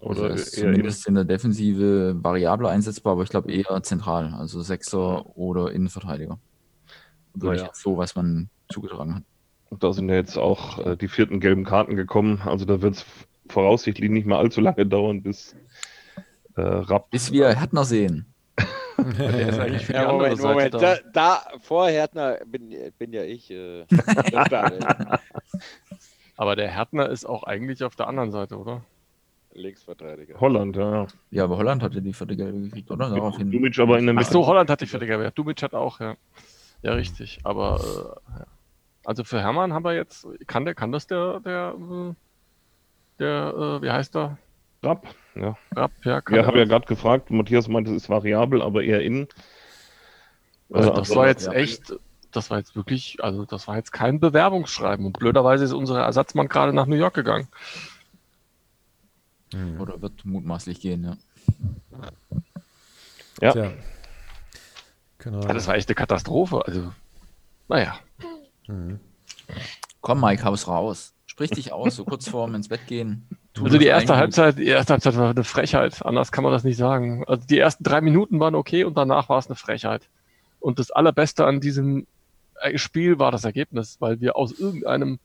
Also 0.00 0.22
Oder 0.22 0.30
er 0.30 0.34
ist 0.36 0.56
zumindest 0.56 1.06
in 1.06 1.14
der 1.14 1.24
Defensive 1.24 2.16
variabel 2.22 2.66
einsetzbar, 2.66 3.12
aber 3.12 3.22
ich 3.22 3.28
glaube 3.28 3.52
eher 3.52 3.82
zentral, 3.82 4.34
also 4.34 4.60
Sechser 4.62 5.36
oder 5.36 5.70
Innenverteidiger. 5.72 6.40
Würde 7.34 7.56
Naja. 7.58 7.70
so, 7.74 7.96
was 7.96 8.14
man 8.16 8.50
zugetragen 8.70 9.16
hat. 9.16 9.22
Da 9.80 9.92
sind 9.92 10.08
ja 10.08 10.16
jetzt 10.16 10.36
auch 10.36 10.78
äh, 10.84 10.96
die 10.96 11.08
vierten 11.08 11.40
gelben 11.40 11.64
Karten 11.64 11.96
gekommen. 11.96 12.42
Also 12.44 12.64
da 12.64 12.82
wird 12.82 12.94
es 12.96 13.06
voraussichtlich 13.48 14.10
nicht 14.10 14.26
mehr 14.26 14.38
allzu 14.38 14.60
lange 14.60 14.86
dauern, 14.86 15.22
bis 15.22 15.54
äh, 16.56 16.60
Rapp 16.62 17.10
Bis 17.10 17.32
wir 17.32 17.54
Härtner 17.54 17.84
sehen. 17.84 18.26
Der 19.18 19.48
ist 19.48 19.58
eigentlich 19.58 19.86
für 19.86 19.94
die 19.94 19.98
Ja, 19.98 20.12
Moment, 20.12 20.40
Moment. 20.40 20.74
da. 20.74 20.78
Da, 20.78 20.96
da 21.12 21.42
vor 21.60 21.88
Härtner 21.88 22.38
bin, 22.46 22.74
bin 22.98 23.12
ja 23.12 23.22
ich. 23.24 23.50
Äh, 23.50 23.84
da, 24.50 24.70
Aber 26.36 26.56
der 26.56 26.68
Härtner 26.68 27.08
ist 27.08 27.24
auch 27.24 27.42
eigentlich 27.44 27.82
auf 27.84 27.96
der 27.96 28.08
anderen 28.08 28.30
Seite, 28.30 28.58
oder? 28.58 28.82
Linksverteidiger. 29.54 30.40
Holland, 30.40 30.76
ja. 30.76 31.06
Ja, 31.30 31.44
aber 31.44 31.58
Holland 31.58 31.82
hatte 31.82 32.00
die 32.00 32.12
vierte 32.14 32.36
Gelbe 32.36 32.60
gekriegt, 32.62 32.90
oder? 32.90 33.10
Daraufhin. 33.10 33.50
Dumic 33.50 33.78
aber 33.78 33.98
in 33.98 34.06
der 34.06 34.14
Ach 34.14 34.20
Mitte. 34.20 34.32
so, 34.32 34.46
Holland 34.46 34.70
hat 34.70 34.80
die 34.80 34.86
vierte 34.86 35.06
Gelbe. 35.06 35.24
Ja, 35.24 35.30
Dumic 35.30 35.62
hat 35.62 35.74
auch, 35.74 36.00
ja. 36.00 36.16
Ja, 36.82 36.94
richtig. 36.94 37.40
Aber 37.44 37.80
äh, 37.80 38.38
ja. 38.40 38.46
Also 39.04 39.24
für 39.24 39.40
Hermann 39.40 39.72
haben 39.72 39.84
wir 39.84 39.94
jetzt, 39.94 40.26
kann 40.46 40.64
der, 40.64 40.74
kann 40.74 40.92
das 40.92 41.06
der, 41.06 41.40
der, 41.40 41.74
äh, 41.78 42.14
der, 43.18 43.54
äh, 43.56 43.82
wie 43.82 43.90
heißt 43.90 44.14
der? 44.14 44.38
Rapp, 44.82 45.06
ja. 45.34 45.56
Rapp, 45.74 45.92
ja, 46.04 46.20
kann 46.20 46.36
Ja, 46.36 46.46
habe 46.46 46.58
ja 46.58 46.64
gerade 46.64 46.86
gefragt. 46.86 47.30
Matthias 47.30 47.68
meinte, 47.68 47.90
es 47.90 48.04
ist 48.04 48.08
variabel, 48.08 48.62
aber 48.62 48.82
eher 48.82 49.02
innen. 49.02 49.28
Also 50.72 50.90
Äh, 50.90 50.94
das 50.94 51.14
war 51.14 51.28
jetzt 51.28 51.46
ja. 51.46 51.52
echt, 51.52 51.94
das 52.32 52.50
war 52.50 52.58
jetzt 52.58 52.74
wirklich, 52.74 53.22
also 53.22 53.44
das 53.44 53.68
war 53.68 53.76
jetzt 53.76 53.92
kein 53.92 54.18
Bewerbungsschreiben. 54.18 55.06
Und 55.06 55.18
blöderweise 55.18 55.64
ist 55.64 55.72
unser 55.72 56.00
Ersatzmann 56.02 56.48
gerade 56.48 56.72
nach 56.72 56.86
New 56.86 56.96
York 56.96 57.14
gegangen. 57.14 57.48
Oder 59.78 60.00
wird 60.00 60.24
mutmaßlich 60.24 60.80
gehen, 60.80 61.04
ja. 61.04 61.16
Ja. 63.40 63.52
Tja. 63.52 63.72
Genau. 65.18 65.42
Ja, 65.42 65.52
das 65.52 65.66
war 65.66 65.74
echt 65.74 65.88
eine 65.88 65.94
Katastrophe. 65.94 66.64
Also, 66.66 66.92
naja. 67.68 67.98
Komm, 70.00 70.20
Mike, 70.20 70.44
haus 70.44 70.68
raus. 70.68 71.14
Sprich 71.26 71.50
dich 71.50 71.72
aus, 71.72 71.96
so 71.96 72.04
kurz 72.04 72.28
vorm 72.28 72.54
ins 72.54 72.68
Bett 72.68 72.86
gehen. 72.86 73.26
Tu 73.54 73.64
Also 73.64 73.78
die 73.78 73.86
erste. 73.86 74.16
Halbzeit, 74.16 74.58
die 74.58 74.66
erste 74.66 74.92
Halbzeit 74.92 75.16
war 75.16 75.30
eine 75.30 75.44
Frechheit. 75.44 76.04
Anders 76.04 76.30
kann 76.32 76.44
man 76.44 76.52
das 76.52 76.64
nicht 76.64 76.76
sagen. 76.76 77.24
Also 77.26 77.46
die 77.46 77.58
ersten 77.58 77.84
drei 77.84 78.00
Minuten 78.00 78.38
waren 78.40 78.54
okay 78.54 78.84
und 78.84 78.96
danach 78.96 79.28
war 79.28 79.38
es 79.38 79.46
eine 79.46 79.56
Frechheit. 79.56 80.08
Und 80.60 80.78
das 80.78 80.90
Allerbeste 80.90 81.46
an 81.46 81.60
diesem 81.60 82.06
äh, 82.60 82.76
Spiel 82.76 83.18
war 83.18 83.30
das 83.30 83.44
Ergebnis, 83.44 83.96
weil 84.00 84.20
wir 84.20 84.36
aus 84.36 84.52
irgendeinem 84.52 85.18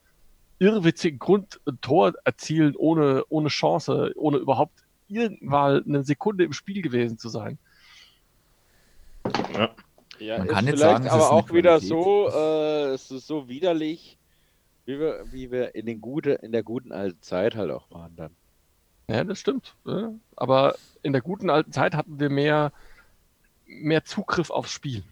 irrwitzigen 0.59 1.19
Grund 1.19 1.59
ein 1.67 1.79
Tor 1.81 2.13
erzielen, 2.23 2.75
ohne, 2.75 3.23
ohne 3.29 3.49
Chance, 3.49 4.13
ohne 4.15 4.37
überhaupt 4.37 4.83
irgendwann 5.07 5.83
eine 5.85 6.03
Sekunde 6.03 6.43
im 6.43 6.53
Spiel 6.53 6.81
gewesen 6.81 7.17
zu 7.17 7.29
sein. 7.29 7.57
Ja, 9.53 9.69
Man 10.19 10.47
ist 10.47 10.53
kann 10.53 10.65
jetzt 10.67 10.79
vielleicht 10.79 10.79
sagen, 10.79 11.05
es 11.05 11.13
ist 11.13 11.19
aber 11.19 11.31
auch 11.31 11.51
wieder 11.51 11.79
so, 11.79 12.29
äh, 12.29 12.93
es 12.93 13.11
ist 13.11 13.27
so 13.27 13.47
widerlich, 13.47 14.17
wie 14.85 14.99
wir, 14.99 15.25
wie 15.31 15.51
wir 15.51 15.75
in, 15.75 15.85
den 15.85 16.01
gute, 16.01 16.31
in 16.31 16.51
der 16.51 16.63
guten 16.63 16.91
alten 16.91 17.21
Zeit 17.21 17.55
halt 17.55 17.71
auch 17.71 17.89
waren 17.91 18.15
dann. 18.15 18.31
Ja, 19.09 19.23
das 19.23 19.39
stimmt. 19.39 19.75
ja. 19.85 20.11
Aber 20.35 20.75
in 21.03 21.13
der 21.13 21.21
guten 21.21 21.49
alten 21.49 21.71
Zeit 21.71 21.95
hatten 21.95 22.19
wir 22.19 22.29
mehr, 22.29 22.71
mehr 23.65 24.03
Zugriff 24.03 24.49
aufs 24.49 24.71
Spiel. 24.71 25.03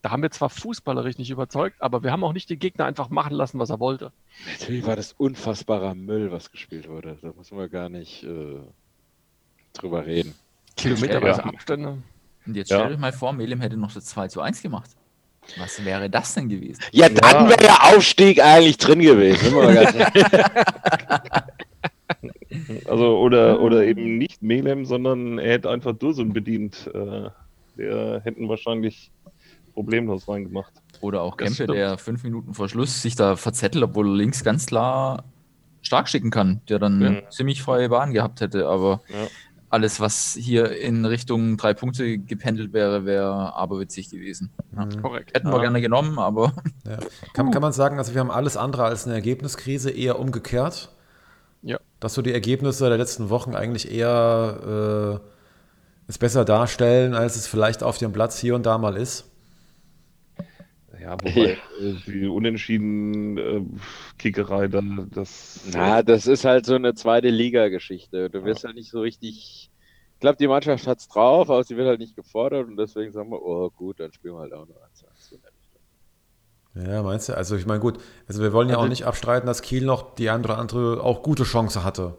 Da 0.00 0.10
haben 0.10 0.22
wir 0.22 0.30
zwar 0.30 0.50
fußballerisch 0.50 1.18
nicht 1.18 1.30
überzeugt, 1.30 1.80
aber 1.80 2.02
wir 2.02 2.10
haben 2.10 2.24
auch 2.24 2.32
nicht 2.32 2.50
den 2.50 2.58
Gegner 2.58 2.86
einfach 2.86 3.08
machen 3.08 3.34
lassen, 3.34 3.58
was 3.60 3.70
er 3.70 3.78
wollte. 3.78 4.10
Natürlich 4.58 4.84
war 4.84 4.96
das 4.96 5.12
unfassbarer 5.12 5.94
Müll, 5.94 6.32
was 6.32 6.50
gespielt 6.50 6.88
wurde. 6.88 7.18
Da 7.22 7.32
muss 7.36 7.52
man 7.52 7.70
gar 7.70 7.88
nicht 7.88 8.24
äh, 8.24 8.58
drüber 9.74 10.04
reden. 10.04 10.34
Kilometerweise 10.76 11.42
Ja. 11.42 11.46
Abstände. 11.46 11.98
Und 12.46 12.56
jetzt 12.56 12.70
Ja. 12.70 12.78
stell 12.80 12.92
euch 12.92 12.98
mal 12.98 13.12
vor, 13.12 13.32
Melem 13.32 13.60
hätte 13.60 13.76
noch 13.76 13.92
das 13.92 14.04
2 14.06 14.28
zu 14.28 14.40
1 14.40 14.62
gemacht. 14.62 14.90
Was 15.56 15.84
wäre 15.84 16.08
das 16.08 16.34
denn 16.34 16.48
gewesen? 16.48 16.82
Ja, 16.92 17.08
dann 17.08 17.48
wäre 17.48 17.64
ja 17.64 17.78
Aufstieg 17.94 18.40
eigentlich 18.42 18.78
drin 18.78 19.00
gewesen. 19.00 19.54
Also, 22.86 23.18
oder, 23.18 23.60
oder 23.60 23.84
eben 23.84 24.18
nicht 24.18 24.42
Melem, 24.42 24.84
sondern 24.84 25.38
er 25.38 25.52
hätte 25.54 25.70
einfach 25.70 25.92
Dursun 25.92 26.32
bedient. 26.32 26.88
Äh, 26.94 27.30
der 27.78 28.20
hätten 28.24 28.48
wahrscheinlich 28.48 29.10
problemlos 29.72 30.28
reingemacht. 30.28 30.72
Oder 31.00 31.22
auch 31.22 31.36
Kempe, 31.38 31.66
der 31.66 31.96
fünf 31.96 32.22
Minuten 32.22 32.52
vor 32.52 32.68
Schluss 32.68 33.00
sich 33.00 33.16
da 33.16 33.36
verzettelt, 33.36 33.82
obwohl 33.84 34.08
er 34.10 34.14
links 34.16 34.44
ganz 34.44 34.66
klar 34.66 35.24
stark 35.80 36.08
schicken 36.10 36.30
kann, 36.30 36.60
der 36.68 36.78
dann 36.78 37.00
Ja. 37.00 37.30
ziemlich 37.30 37.62
freie 37.62 37.88
Bahn 37.88 38.12
gehabt 38.12 38.40
hätte. 38.42 38.68
Aber 38.68 39.00
Ja. 39.08 39.26
Alles, 39.72 40.00
was 40.00 40.36
hier 40.38 40.78
in 40.78 41.04
Richtung 41.06 41.56
drei 41.56 41.72
Punkte 41.72 42.18
gependelt 42.18 42.72
wäre, 42.72 43.04
wäre 43.06 43.54
aberwitzig 43.56 44.10
gewesen. 44.10 44.50
Ja. 44.76 44.86
Korrekt. 45.00 45.34
Hätten 45.34 45.48
wir 45.48 45.56
Ja. 45.56 45.62
gerne 45.62 45.80
genommen, 45.80 46.18
aber 46.18 46.52
Ja. 46.86 46.98
Kann, 47.32 47.50
kann 47.50 47.62
man 47.62 47.72
sagen, 47.72 47.98
also 47.98 48.12
wir 48.12 48.20
haben 48.20 48.30
alles 48.30 48.56
andere 48.56 48.84
als 48.84 49.06
eine 49.06 49.14
Ergebniskrise, 49.14 49.90
eher 49.90 50.18
umgekehrt. 50.18 50.90
Ja. 51.62 51.78
Dass 52.00 52.14
so 52.14 52.22
die 52.22 52.32
Ergebnisse 52.32 52.88
der 52.88 52.98
letzten 52.98 53.30
Wochen 53.30 53.54
eigentlich 53.54 53.90
eher 53.90 55.20
äh, 55.22 55.28
es 56.08 56.18
besser 56.18 56.44
darstellen, 56.44 57.14
als 57.14 57.36
es 57.36 57.46
vielleicht 57.46 57.82
auf 57.82 57.96
dem 57.98 58.12
Platz 58.12 58.38
hier 58.38 58.54
und 58.54 58.66
da 58.66 58.76
mal 58.76 58.96
ist. 58.96 59.30
Ja, 61.02 61.16
wobei 61.20 61.58
äh, 61.80 61.94
die 62.06 62.26
unentschieden 62.26 63.36
äh, 63.38 63.62
Kickerei 64.18 64.68
dann 64.68 65.10
das. 65.12 65.60
Na, 65.72 66.02
das 66.02 66.26
ist 66.28 66.44
halt 66.44 66.64
so 66.64 66.74
eine 66.76 66.94
zweite 66.94 67.28
Liga-Geschichte. 67.28 68.30
Du 68.30 68.44
wirst 68.44 68.64
halt 68.64 68.76
nicht 68.76 68.90
so 68.90 69.00
richtig. 69.00 69.70
Ich 70.14 70.20
glaube, 70.20 70.36
die 70.38 70.46
Mannschaft 70.46 70.86
hat's 70.86 71.08
drauf, 71.08 71.50
aber 71.50 71.64
sie 71.64 71.76
wird 71.76 71.88
halt 71.88 71.98
nicht 71.98 72.14
gefordert 72.14 72.68
und 72.68 72.76
deswegen 72.76 73.10
sagen 73.10 73.30
wir, 73.30 73.42
oh 73.42 73.70
gut, 73.70 73.98
dann 73.98 74.12
spielen 74.12 74.34
wir 74.34 74.40
halt 74.40 74.52
auch 74.52 74.68
noch 74.68 74.76
1 74.76 75.04
1. 75.04 75.40
Ja, 76.86 77.02
meinst 77.02 77.28
du? 77.28 77.36
Also 77.36 77.56
ich 77.56 77.66
meine, 77.66 77.80
gut, 77.80 77.98
also 78.28 78.40
wir 78.40 78.52
wollen 78.52 78.68
ja 78.68 78.76
Also- 78.76 78.84
auch 78.86 78.88
nicht 78.88 79.04
abstreiten, 79.04 79.46
dass 79.46 79.62
Kiel 79.62 79.84
noch 79.84 80.14
die 80.14 80.30
oder 80.30 80.58
andere 80.58 81.02
auch 81.02 81.22
gute 81.22 81.42
Chance 81.42 81.82
hatte. 81.82 82.16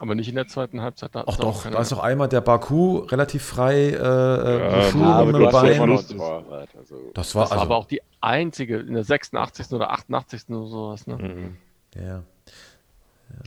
Aber 0.00 0.14
nicht 0.14 0.28
in 0.28 0.34
der 0.34 0.48
zweiten 0.48 0.80
Halbzeit. 0.80 1.14
Da 1.14 1.24
Ach 1.26 1.36
doch, 1.36 1.70
da 1.70 1.78
ist 1.78 1.92
doch 1.92 1.98
einmal 1.98 2.28
der 2.28 2.40
Baku 2.40 2.98
relativ 3.00 3.44
frei 3.44 3.90
äh, 3.90 3.94
äh, 3.96 4.90
Ja, 4.98 5.04
aber 5.04 5.26
mit 5.26 5.34
dem 5.36 5.42
ja 5.42 5.50
Bein. 5.50 5.88
noch 5.90 6.02
Torwart. 6.02 6.68
Also. 6.76 6.96
Das 7.14 7.34
war 7.34 7.42
Das 7.44 7.50
war 7.50 7.52
also, 7.52 7.56
aber 7.66 7.76
auch 7.76 7.84
die 7.86 8.00
einzige 8.22 8.78
in 8.78 8.94
der 8.94 9.04
86. 9.04 9.70
oder 9.72 9.90
88. 9.92 10.48
oder 10.48 10.66
sowas. 10.66 11.06
Ne? 11.06 11.16
Mhm. 11.16 11.56
ja. 12.02 12.22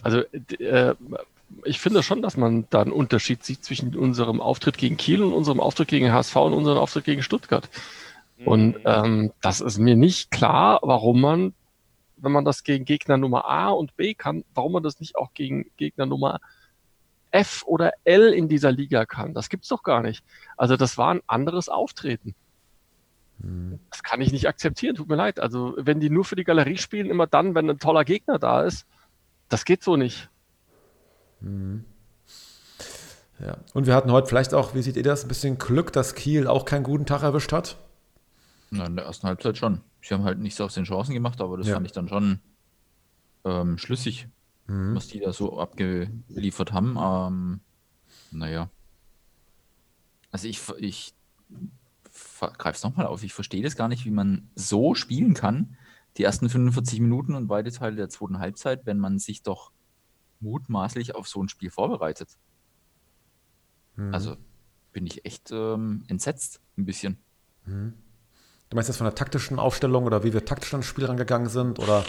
Also 0.03 0.21
d- 0.31 0.63
äh, 0.63 0.95
ich 1.65 1.79
finde 1.79 2.01
schon, 2.03 2.21
dass 2.21 2.37
man 2.37 2.65
da 2.69 2.81
einen 2.81 2.91
Unterschied 2.91 3.43
sieht 3.43 3.63
zwischen 3.65 3.95
unserem 3.95 4.39
Auftritt 4.39 4.77
gegen 4.77 4.95
Kiel 4.97 5.23
und 5.23 5.33
unserem 5.33 5.59
Auftritt 5.59 5.87
gegen 5.89 6.11
HSV 6.11 6.35
und 6.37 6.53
unserem 6.53 6.77
Auftritt 6.77 7.03
gegen 7.05 7.21
Stuttgart. 7.23 7.67
Und 8.45 8.75
ähm, 8.85 9.31
das 9.41 9.61
ist 9.61 9.77
mir 9.77 9.95
nicht 9.95 10.29
klar, 10.31 10.79
warum 10.83 11.21
man, 11.21 11.53
wenn 12.17 12.31
man 12.31 12.45
das 12.45 12.63
gegen 12.63 12.85
Gegner 12.85 13.17
Nummer 13.17 13.45
A 13.45 13.69
und 13.69 13.95
B 13.95 14.13
kann, 14.13 14.43
warum 14.53 14.73
man 14.73 14.83
das 14.83 14.99
nicht 14.99 15.15
auch 15.15 15.33
gegen 15.33 15.69
Gegner 15.77 16.05
Nummer 16.05 16.39
F 17.31 17.63
oder 17.65 17.91
L 18.03 18.31
in 18.33 18.47
dieser 18.47 18.71
Liga 18.71 19.05
kann. 19.05 19.33
Das 19.33 19.49
gibt's 19.49 19.67
doch 19.67 19.83
gar 19.83 20.01
nicht. 20.01 20.23
Also 20.55 20.77
das 20.77 20.97
war 20.97 21.13
ein 21.13 21.21
anderes 21.27 21.67
Auftreten. 21.67 22.35
Das 23.89 24.03
kann 24.03 24.21
ich 24.21 24.31
nicht 24.31 24.47
akzeptieren, 24.47 24.95
tut 24.95 25.09
mir 25.09 25.15
leid. 25.15 25.39
Also 25.39 25.73
wenn 25.77 25.99
die 25.99 26.09
nur 26.09 26.23
für 26.23 26.35
die 26.35 26.45
Galerie 26.45 26.77
spielen, 26.77 27.09
immer 27.09 27.27
dann, 27.27 27.55
wenn 27.55 27.69
ein 27.69 27.79
toller 27.79 28.05
Gegner 28.05 28.39
da 28.39 28.61
ist, 28.61 28.85
das 29.49 29.65
geht 29.65 29.83
so 29.83 29.97
nicht. 29.97 30.29
ja. 33.39 33.57
Und 33.73 33.85
wir 33.85 33.95
hatten 33.95 34.11
heute 34.11 34.27
vielleicht 34.27 34.53
auch, 34.53 34.75
wie 34.75 34.81
seht 34.81 34.95
ihr 34.95 35.03
das, 35.03 35.25
ein 35.25 35.27
bisschen 35.27 35.57
Glück, 35.57 35.91
dass 35.91 36.15
Kiel 36.15 36.47
auch 36.47 36.63
keinen 36.63 36.83
guten 36.83 37.05
Tag 37.05 37.23
erwischt 37.23 37.51
hat. 37.51 37.77
na, 38.69 38.85
in 38.85 38.95
der 38.95 39.05
ersten 39.05 39.27
Halbzeit 39.27 39.57
schon. 39.57 39.81
Sie 40.03 40.13
haben 40.13 40.23
halt 40.25 40.39
nichts 40.39 40.59
aus 40.59 40.73
den 40.73 40.83
Chancen 40.83 41.13
gemacht, 41.13 41.39
aber 41.39 41.57
das 41.57 41.67
Ja. 41.67 41.75
fand 41.75 41.85
ich 41.85 41.93
dann 41.93 42.09
schon 42.09 42.39
ähm, 43.45 43.77
schlüssig, 43.77 44.27
Mhm. 44.67 44.95
was 44.95 45.07
die 45.07 45.19
da 45.19 45.33
so 45.33 45.59
abgeliefert 45.59 46.71
haben. 46.73 46.97
Ähm, 46.99 47.61
naja. 48.31 48.69
Also 50.31 50.47
ich, 50.47 50.61
ich 50.77 51.13
greife 52.39 52.75
es 52.77 52.83
nochmal 52.83 53.05
auf. 53.05 53.23
Ich 53.23 53.33
verstehe 53.33 53.63
das 53.63 53.75
gar 53.75 53.87
nicht, 53.87 54.05
wie 54.05 54.11
man 54.11 54.49
so 54.55 54.93
spielen 54.95 55.33
kann, 55.33 55.77
die 56.17 56.23
ersten 56.23 56.49
45 56.49 56.99
Minuten 56.99 57.33
und 57.35 57.47
beide 57.47 57.71
Teile 57.71 57.95
der 57.95 58.09
zweiten 58.09 58.39
Halbzeit, 58.39 58.85
wenn 58.85 58.99
man 58.99 59.19
sich 59.19 59.41
doch 59.41 59.71
mutmaßlich 60.39 61.15
auf 61.15 61.27
so 61.27 61.41
ein 61.41 61.49
Spiel 61.49 61.69
vorbereitet. 61.69 62.37
Mhm. 63.95 64.13
Also 64.13 64.35
bin 64.91 65.05
ich 65.05 65.25
echt 65.25 65.51
ähm, 65.51 66.03
entsetzt, 66.07 66.61
ein 66.77 66.85
bisschen. 66.85 67.17
Du 68.73 68.75
meinst 68.75 68.89
das 68.89 68.97
von 68.97 69.05
der 69.05 69.13
taktischen 69.13 69.59
Aufstellung 69.59 70.05
oder 70.05 70.23
wie 70.23 70.33
wir 70.33 70.45
taktisch 70.45 70.73
an 70.73 70.79
das 70.79 70.87
Spiel 70.87 71.05
rangegangen 71.05 71.47
sind? 71.47 71.77
Oder 71.77 72.03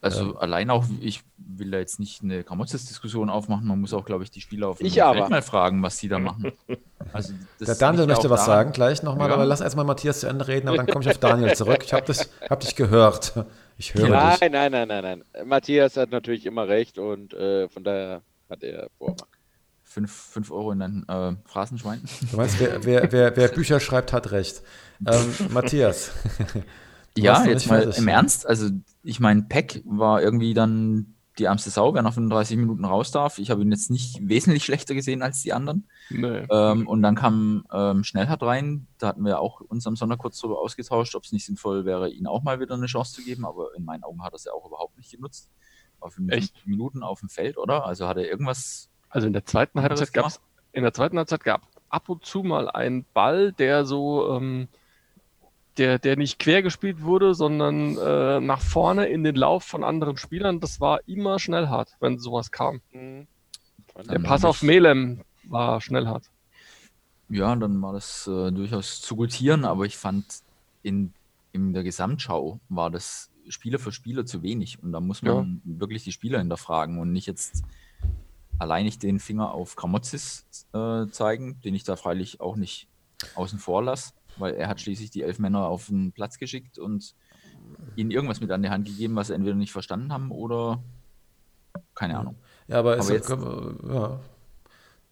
Also 0.00 0.36
allein 0.36 0.70
auch, 0.70 0.84
ich 1.00 1.22
will 1.36 1.70
da 1.70 1.78
jetzt 1.78 2.00
nicht 2.00 2.20
eine 2.20 2.42
Gramotzes-Diskussion 2.42 3.30
aufmachen, 3.30 3.64
man 3.68 3.80
muss 3.80 3.94
auch, 3.94 4.04
glaube 4.04 4.24
ich, 4.24 4.32
die 4.32 4.40
Spieler 4.40 4.66
auf 4.70 4.80
Ich 4.80 5.00
aber. 5.00 5.28
mal 5.28 5.40
fragen, 5.40 5.80
was 5.80 5.98
die 5.98 6.08
da 6.08 6.18
machen. 6.18 6.50
Also 7.12 7.32
das 7.60 7.66
der 7.66 7.74
Daniel 7.76 8.06
möchte 8.08 8.28
was 8.28 8.40
daran- 8.46 8.58
sagen 8.66 8.72
gleich 8.72 9.04
nochmal, 9.04 9.28
Ja. 9.28 9.34
aber 9.34 9.44
lass 9.46 9.60
erstmal 9.60 9.84
Matthias 9.84 10.18
zu 10.18 10.26
Ende 10.26 10.48
reden, 10.48 10.66
aber 10.66 10.78
dann 10.78 10.88
komme 10.88 11.04
ich 11.04 11.10
auf 11.10 11.18
Daniel 11.18 11.54
zurück. 11.54 11.84
Ich 11.84 11.92
habe 11.92 12.12
hab 12.50 12.58
dich 12.58 12.74
gehört. 12.74 13.34
Ich 13.76 13.94
höre 13.94 14.02
dich. 14.02 14.40
Nein, 14.40 14.50
nein, 14.50 14.72
nein, 14.72 14.88
nein, 14.88 15.22
nein. 15.32 15.46
Matthias 15.46 15.96
hat 15.96 16.10
natürlich 16.10 16.44
immer 16.44 16.66
recht 16.66 16.98
und 16.98 17.34
äh, 17.34 17.68
von 17.68 17.84
daher 17.84 18.22
hat 18.50 18.64
er 18.64 18.88
Vormacht. 18.98 19.28
Fünf, 19.98 20.12
fünf 20.12 20.50
Euro 20.50 20.72
in 20.72 20.82
ein 20.82 21.08
äh, 21.08 21.36
Phrasenschwein. 21.44 22.02
Du 22.30 22.36
meinst, 22.36 22.60
wer, 22.60 22.84
wer, 22.84 23.12
wer, 23.12 23.36
wer 23.36 23.48
Bücher 23.54 23.80
schreibt, 23.80 24.12
hat 24.12 24.30
recht. 24.30 24.62
Ähm, 25.06 25.34
warst 25.50 25.72
Ja, 27.16 27.44
jetzt 27.44 27.68
mal 27.68 27.82
fertig. 27.82 27.98
im 27.98 28.08
Ernst. 28.08 28.46
Also, 28.46 28.70
ich 29.02 29.20
meine, 29.20 29.42
Peck 29.42 29.82
war 29.84 30.22
irgendwie 30.22 30.54
dann 30.54 31.14
die 31.38 31.44
ärmste 31.44 31.70
Sau, 31.70 31.94
wer 31.94 32.02
nach 32.02 32.14
35 32.14 32.56
Minuten 32.56 32.84
raus 32.84 33.10
darf. 33.10 33.38
Ich 33.38 33.50
habe 33.50 33.62
ihn 33.62 33.70
jetzt 33.70 33.90
nicht 33.90 34.18
wesentlich 34.22 34.64
schlechter 34.66 34.94
gesehen 34.94 35.22
als 35.22 35.42
die 35.42 35.52
anderen. 35.52 35.88
Nee. 36.10 36.46
Ähm, 36.50 36.86
und 36.88 37.02
dann 37.02 37.14
kam 37.14 37.64
ähm, 37.72 38.04
Schnellhardt 38.04 38.42
rein. 38.42 38.86
Da 38.98 39.08
hatten 39.08 39.24
wir 39.24 39.40
auch 39.40 39.60
uns 39.60 39.86
am 39.86 39.96
Sonntag 39.96 40.18
kurz 40.18 40.40
darüber 40.40 40.60
ausgetauscht, 40.60 41.14
ob 41.14 41.24
es 41.24 41.32
nicht 41.32 41.46
sinnvoll 41.46 41.84
wäre, 41.84 42.10
ihn 42.10 42.26
auch 42.26 42.42
mal 42.42 42.60
wieder 42.60 42.74
eine 42.74 42.86
Chance 42.86 43.14
zu 43.14 43.22
geben. 43.22 43.44
Aber 43.44 43.74
in 43.76 43.84
meinen 43.84 44.04
Augen 44.04 44.22
hat 44.22 44.32
er 44.32 44.36
es 44.36 44.44
ja 44.44 44.52
auch 44.52 44.66
überhaupt 44.66 44.96
nicht 44.96 45.10
genutzt. 45.10 45.50
War 46.00 46.10
55 46.10 46.54
Echt? 46.56 46.66
Minuten 46.66 47.02
auf 47.02 47.20
dem 47.20 47.28
Feld, 47.28 47.56
oder? 47.58 47.84
Also 47.84 48.06
hat 48.08 48.16
er 48.16 48.28
irgendwas. 48.28 48.88
Also 49.10 49.26
in 49.26 49.32
der 49.32 49.44
zweiten 49.44 49.80
Halbzeit 49.82 50.12
gab 50.12 50.26
es 50.26 50.40
in 50.72 50.82
der 50.82 50.92
zweiten 50.92 51.16
Halbzeit 51.16 51.44
gab 51.44 51.62
ab 51.88 52.08
und 52.08 52.24
zu 52.24 52.42
mal 52.42 52.70
einen 52.70 53.04
Ball, 53.14 53.52
der 53.52 53.84
so 53.84 54.36
ähm, 54.36 54.68
der, 55.78 55.98
der 55.98 56.16
nicht 56.16 56.38
quer 56.38 56.62
gespielt 56.62 57.02
wurde, 57.02 57.34
sondern 57.34 57.96
äh, 57.96 58.40
nach 58.40 58.60
vorne 58.60 59.06
in 59.06 59.22
den 59.22 59.36
Lauf 59.36 59.64
von 59.64 59.84
anderen 59.84 60.16
Spielern. 60.16 60.60
Das 60.60 60.80
war 60.80 61.00
immer 61.06 61.38
schnell 61.38 61.68
hart, 61.68 61.96
wenn 62.00 62.18
sowas 62.18 62.50
kam. 62.50 62.80
Mhm. 62.92 63.26
Der 64.10 64.18
Pass 64.18 64.44
auf 64.44 64.62
Melem 64.62 65.22
war 65.44 65.80
schnell 65.80 66.06
hart. 66.06 66.30
Ja, 67.28 67.54
dann 67.56 67.80
war 67.82 67.92
das 67.92 68.26
äh, 68.26 68.50
durchaus 68.50 69.00
zu 69.00 69.16
gutieren, 69.16 69.64
aber 69.64 69.84
ich 69.84 69.96
fand 69.96 70.24
in, 70.82 71.12
in 71.52 71.72
der 71.72 71.82
Gesamtschau 71.82 72.60
war 72.68 72.90
das 72.90 73.30
Spieler 73.48 73.78
für 73.78 73.92
Spieler 73.92 74.24
zu 74.24 74.42
wenig. 74.42 74.82
Und 74.82 74.92
da 74.92 75.00
muss 75.00 75.22
man 75.22 75.60
wirklich 75.64 76.04
die 76.04 76.12
Spieler 76.12 76.38
hinterfragen 76.38 76.98
und 76.98 77.12
nicht 77.12 77.26
jetzt 77.26 77.64
alleinig 78.58 78.98
den 78.98 79.18
Finger 79.20 79.52
auf 79.52 79.76
Gramozis 79.76 80.46
äh, 80.72 81.06
zeigen, 81.10 81.60
den 81.62 81.74
ich 81.74 81.84
da 81.84 81.96
freilich 81.96 82.40
auch 82.40 82.56
nicht 82.56 82.88
außen 83.34 83.58
vor 83.58 83.82
lasse, 83.82 84.12
weil 84.36 84.54
er 84.54 84.68
hat 84.68 84.80
schließlich 84.80 85.10
die 85.10 85.22
elf 85.22 85.38
Männer 85.38 85.66
auf 85.66 85.86
den 85.86 86.12
Platz 86.12 86.38
geschickt 86.38 86.78
und 86.78 87.14
ihnen 87.96 88.10
irgendwas 88.10 88.40
mit 88.40 88.50
an 88.50 88.62
die 88.62 88.70
Hand 88.70 88.86
gegeben, 88.86 89.16
was 89.16 89.28
sie 89.28 89.34
entweder 89.34 89.56
nicht 89.56 89.72
verstanden 89.72 90.12
haben 90.12 90.30
oder 90.30 90.80
keine 91.94 92.18
Ahnung. 92.18 92.36
Ja, 92.66 92.78
aber, 92.80 92.98
Aber 92.98 93.12
jetzt- 93.12 93.28
ja. 93.30 94.20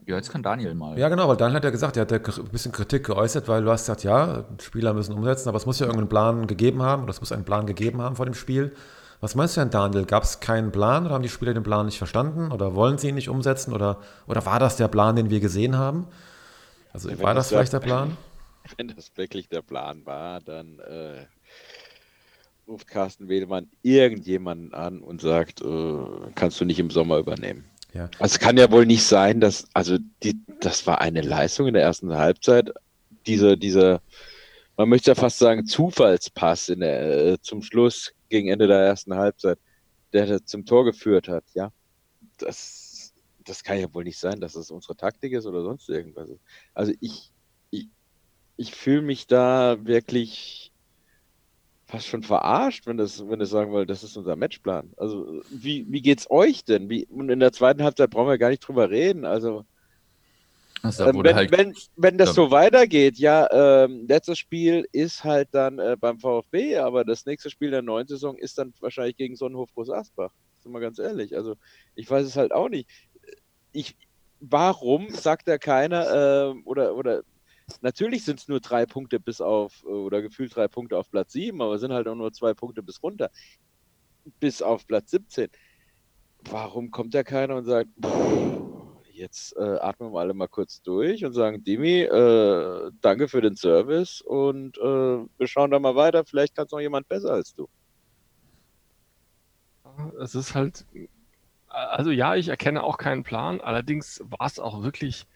Ja, 0.07 0.15
jetzt 0.15 0.31
kann 0.31 0.43
Daniel 0.43 0.75
mal. 0.75 0.97
ja, 0.97 1.09
genau, 1.09 1.27
weil 1.27 1.37
dann 1.37 1.53
hat 1.53 1.65
er 1.65 1.73
gesagt, 1.73 1.97
er 1.97 2.03
hat 2.03 2.13
ja 2.13 2.19
ein 2.19 2.49
bisschen 2.53 2.71
Kritik 2.71 3.05
geäußert, 3.07 3.49
weil 3.49 3.65
du 3.65 3.71
hast 3.73 3.83
gesagt, 3.83 4.05
ja, 4.05 4.45
Spieler 4.63 4.95
müssen 4.95 5.13
umsetzen, 5.15 5.49
aber 5.49 5.57
es 5.57 5.67
muss 5.67 5.81
ja 5.81 5.87
irgendeinen 5.87 6.09
Plan 6.09 6.47
gegeben 6.47 6.81
haben, 6.83 7.03
oder 7.03 7.11
es 7.11 7.19
muss 7.19 7.33
einen 7.33 7.45
Plan 7.45 7.67
gegeben 7.67 8.01
haben 8.01 8.15
vor 8.15 8.25
dem 8.25 8.35
Spiel. 8.35 8.73
Was 9.21 9.35
meinst 9.35 9.57
du 9.57 9.61
denn, 9.61 9.71
Daniel? 9.71 10.05
Gab 10.05 10.23
es 10.25 10.41
keinen 10.41 10.73
Plan 10.73 11.05
oder 11.07 11.15
haben 11.15 11.23
die 11.23 11.29
Spieler 11.29 11.55
den 11.55 11.63
Plan 11.63 11.87
nicht 11.87 11.99
verstanden 11.99 12.53
oder 12.53 12.75
wollen 12.75 12.99
sie 12.99 13.09
ihn 13.09 13.15
nicht 13.15 13.29
umsetzen 13.29 13.73
oder, 13.73 14.01
oder 14.27 14.45
war 14.47 14.59
das 14.59 14.77
der 14.77 14.89
Plan, 14.89 15.17
den 15.17 15.31
wir 15.31 15.41
gesehen 15.41 15.77
haben? 15.77 16.07
Also 16.93 17.09
wenn 17.11 17.21
war 17.23 17.35
das 17.35 17.49
das 17.49 17.49
vielleicht 17.49 17.73
ja- 17.73 17.79
der 17.79 17.87
Plan? 17.87 18.17
Wenn 18.77 18.89
das 18.89 19.13
wirklich 19.17 19.49
der 19.49 19.63
Plan 19.63 20.05
war, 20.05 20.41
dann 20.41 20.81
äh, 20.81 21.25
ruft 22.67 22.89
Carsten 22.89 23.29
Wedemann 23.29 23.69
irgendjemanden 23.83 24.75
an 24.75 25.01
und 25.01 25.21
sagt, 25.21 25.63
äh, 25.63 25.97
kannst 26.35 26.61
du 26.61 26.65
nicht 26.65 26.81
im 26.81 26.91
Sommer 26.91 27.19
übernehmen. 27.19 27.65
Ja. 27.95 28.11
Also 28.19 28.35
es 28.35 28.39
kann 28.41 28.57
ja 28.57 28.71
wohl 28.71 28.85
nicht 28.85 29.05
sein, 29.05 29.41
dass, 29.41 29.67
also 29.73 29.99
die, 30.23 30.37
das 30.61 30.87
war 30.87 31.01
eine 31.01 31.23
Leistung 31.23 31.69
in 31.69 31.75
der 31.75 31.85
ersten 31.85 32.13
Halbzeit. 32.15 32.71
Diese, 33.27 33.57
dieser, 33.57 34.01
man 34.77 34.89
möchte 34.89 35.13
ja 35.13 35.15
fast 35.15 35.39
sagen, 35.39 35.65
Zufallspass 35.65 36.69
in 36.69 36.81
der, 36.81 37.27
äh, 37.27 37.39
zum 37.41 37.63
Schluss 37.63 38.13
gegen 38.29 38.49
Ende 38.49 38.67
der 38.67 38.81
ersten 38.81 39.15
Halbzeit, 39.15 39.59
der 40.13 40.45
zum 40.45 40.65
Tor 40.65 40.85
geführt 40.85 41.29
hat, 41.29 41.45
ja. 41.55 41.73
Das, 42.39 43.15
das 43.45 43.63
kann 43.63 43.79
ja 43.79 43.93
wohl 43.95 44.05
nicht 44.05 44.19
sein, 44.19 44.41
dass 44.41 44.55
das 44.55 44.71
unsere 44.71 44.97
Taktik 44.97 45.33
ist 45.33 45.47
oder 45.47 45.63
sonst 45.63 45.89
irgendwas. 45.89 46.31
Also 46.75 46.93
ich, 47.01 47.33
ich, 47.71 47.89
ich 48.57 48.75
fühle 48.75 49.03
mich 49.03 49.27
da 49.27 49.79
wirklich 49.85 50.73
fast 51.87 52.07
schon 52.09 52.23
verarscht, 52.23 52.87
wenn 52.87 52.97
das, 52.97 53.27
wenn 53.29 53.39
das 53.39 53.51
sagen 53.51 53.71
wollt, 53.71 53.89
das 53.89 54.03
ist 54.03 54.17
unser 54.17 54.37
Matchplan. 54.37 54.93
Also 54.97 55.43
wie, 55.51 55.87
wie 55.89 56.03
geht's 56.03 56.29
euch 56.31 56.65
denn? 56.65 56.91
Wie, 56.91 57.07
und 57.07 57.31
in 57.31 57.41
der 57.41 57.53
zweiten 57.53 57.83
Halbzeit 57.83 58.11
brauchen 58.11 58.29
wir 58.29 58.39
gar 58.39 58.51
nicht 58.51 58.67
drüber 58.67 58.91
reden. 58.91 59.25
Also 59.25 59.65
da 60.93 61.09
ähm, 61.09 61.23
wenn, 61.23 61.35
halt 61.35 61.51
wenn, 61.51 61.75
wenn 61.97 62.19
das 62.19 62.35
so 62.35 62.51
weitergeht, 62.51 63.19
ja, 63.19 63.49
ähm, 63.85 64.07
letztes 64.09 64.39
Spiel 64.39 64.87
ist 64.93 65.25
halt 65.25 65.49
dann 65.53 65.79
äh, 65.79 65.97
beim 65.99 66.19
VfB, 66.19 66.79
aber 66.79 67.05
das 67.05 67.27
nächste 67.27 67.51
Spiel 67.51 67.71
der 67.71 67.83
neuen 67.83 68.07
Saison 68.07 68.37
ist 68.37 68.59
dann 68.59 68.73
wahrscheinlich 68.81 69.17
gegen 69.17 69.37
Sonnenhof 69.37 69.73
Groß 69.75 69.91
Asbach. 69.91 70.33
Sind 70.61 70.73
wir 70.73 70.81
ganz 70.81 70.99
ehrlich. 70.99 71.37
Also 71.37 71.57
ich 71.95 72.11
weiß 72.11 72.27
es 72.27 72.37
halt 72.37 72.53
auch 72.53 72.69
nicht. 72.69 72.89
Ich, 73.73 73.97
warum 74.41 75.11
sagt 75.11 75.49
da 75.49 75.59
keiner 75.59 76.51
ähm, 76.51 76.63
oder 76.65 76.95
oder 76.97 77.23
natürlich 77.81 78.25
sind 78.25 78.41
es 78.41 78.49
nur 78.49 78.61
drei 78.61 78.87
Punkte 78.87 79.21
bis 79.21 79.41
auf 79.41 79.83
äh, 79.85 79.89
oder 79.89 80.23
gefühlt 80.23 80.55
drei 80.55 80.69
Punkte 80.69 80.99
auf 80.99 81.11
Platz 81.11 81.33
7, 81.33 81.61
aber 81.61 81.75
es 81.75 81.81
sind 81.81 81.93
halt 81.93 82.09
auch 82.09 82.15
nur 82.15 82.33
zwei 82.33 82.55
Punkte 82.55 82.83
bis 82.83 83.03
runter 83.03 83.31
bis 84.41 84.63
auf 84.63 84.87
Platz 84.87 85.11
17. 85.13 85.49
Warum 86.51 86.91
kommt 86.91 87.15
da 87.15 87.23
keiner 87.23 87.57
und 87.57 87.65
sagt, 87.65 87.91
"Pff, 88.03 88.56
jetzt 89.17 89.57
äh, 89.57 89.61
atmen 89.79 90.13
wir 90.13 90.21
alle 90.21 90.35
mal 90.35 90.47
kurz 90.49 90.83
durch 90.83 91.25
und 91.25 91.33
sagen, 91.33 91.65
Dimi, 91.65 92.01
äh, 92.03 92.91
danke 93.01 93.29
für 93.29 93.41
den 93.41 93.57
Service 93.57 94.21
und 94.21 94.77
äh, 94.79 94.83
wir 95.39 95.47
schauen 95.47 95.71
da 95.71 95.79
mal 95.79 95.97
weiter, 95.97 96.25
vielleicht 96.25 96.55
kann 96.55 96.67
es 96.67 96.73
noch 96.73 96.81
jemand 96.81 97.09
besser 97.09 97.33
als 97.33 97.55
du. 97.55 97.69
Es 100.21 100.35
ist 100.35 100.55
halt, 100.55 100.85
also 101.69 102.11
ja, 102.11 102.35
ich 102.35 102.49
erkenne 102.49 102.83
auch 102.83 102.99
keinen 102.99 103.23
Plan. 103.23 103.61
Allerdings 103.61 104.23
war 104.29 104.47
es 104.47 104.59
auch 104.59 104.83
wirklich, 104.83 105.27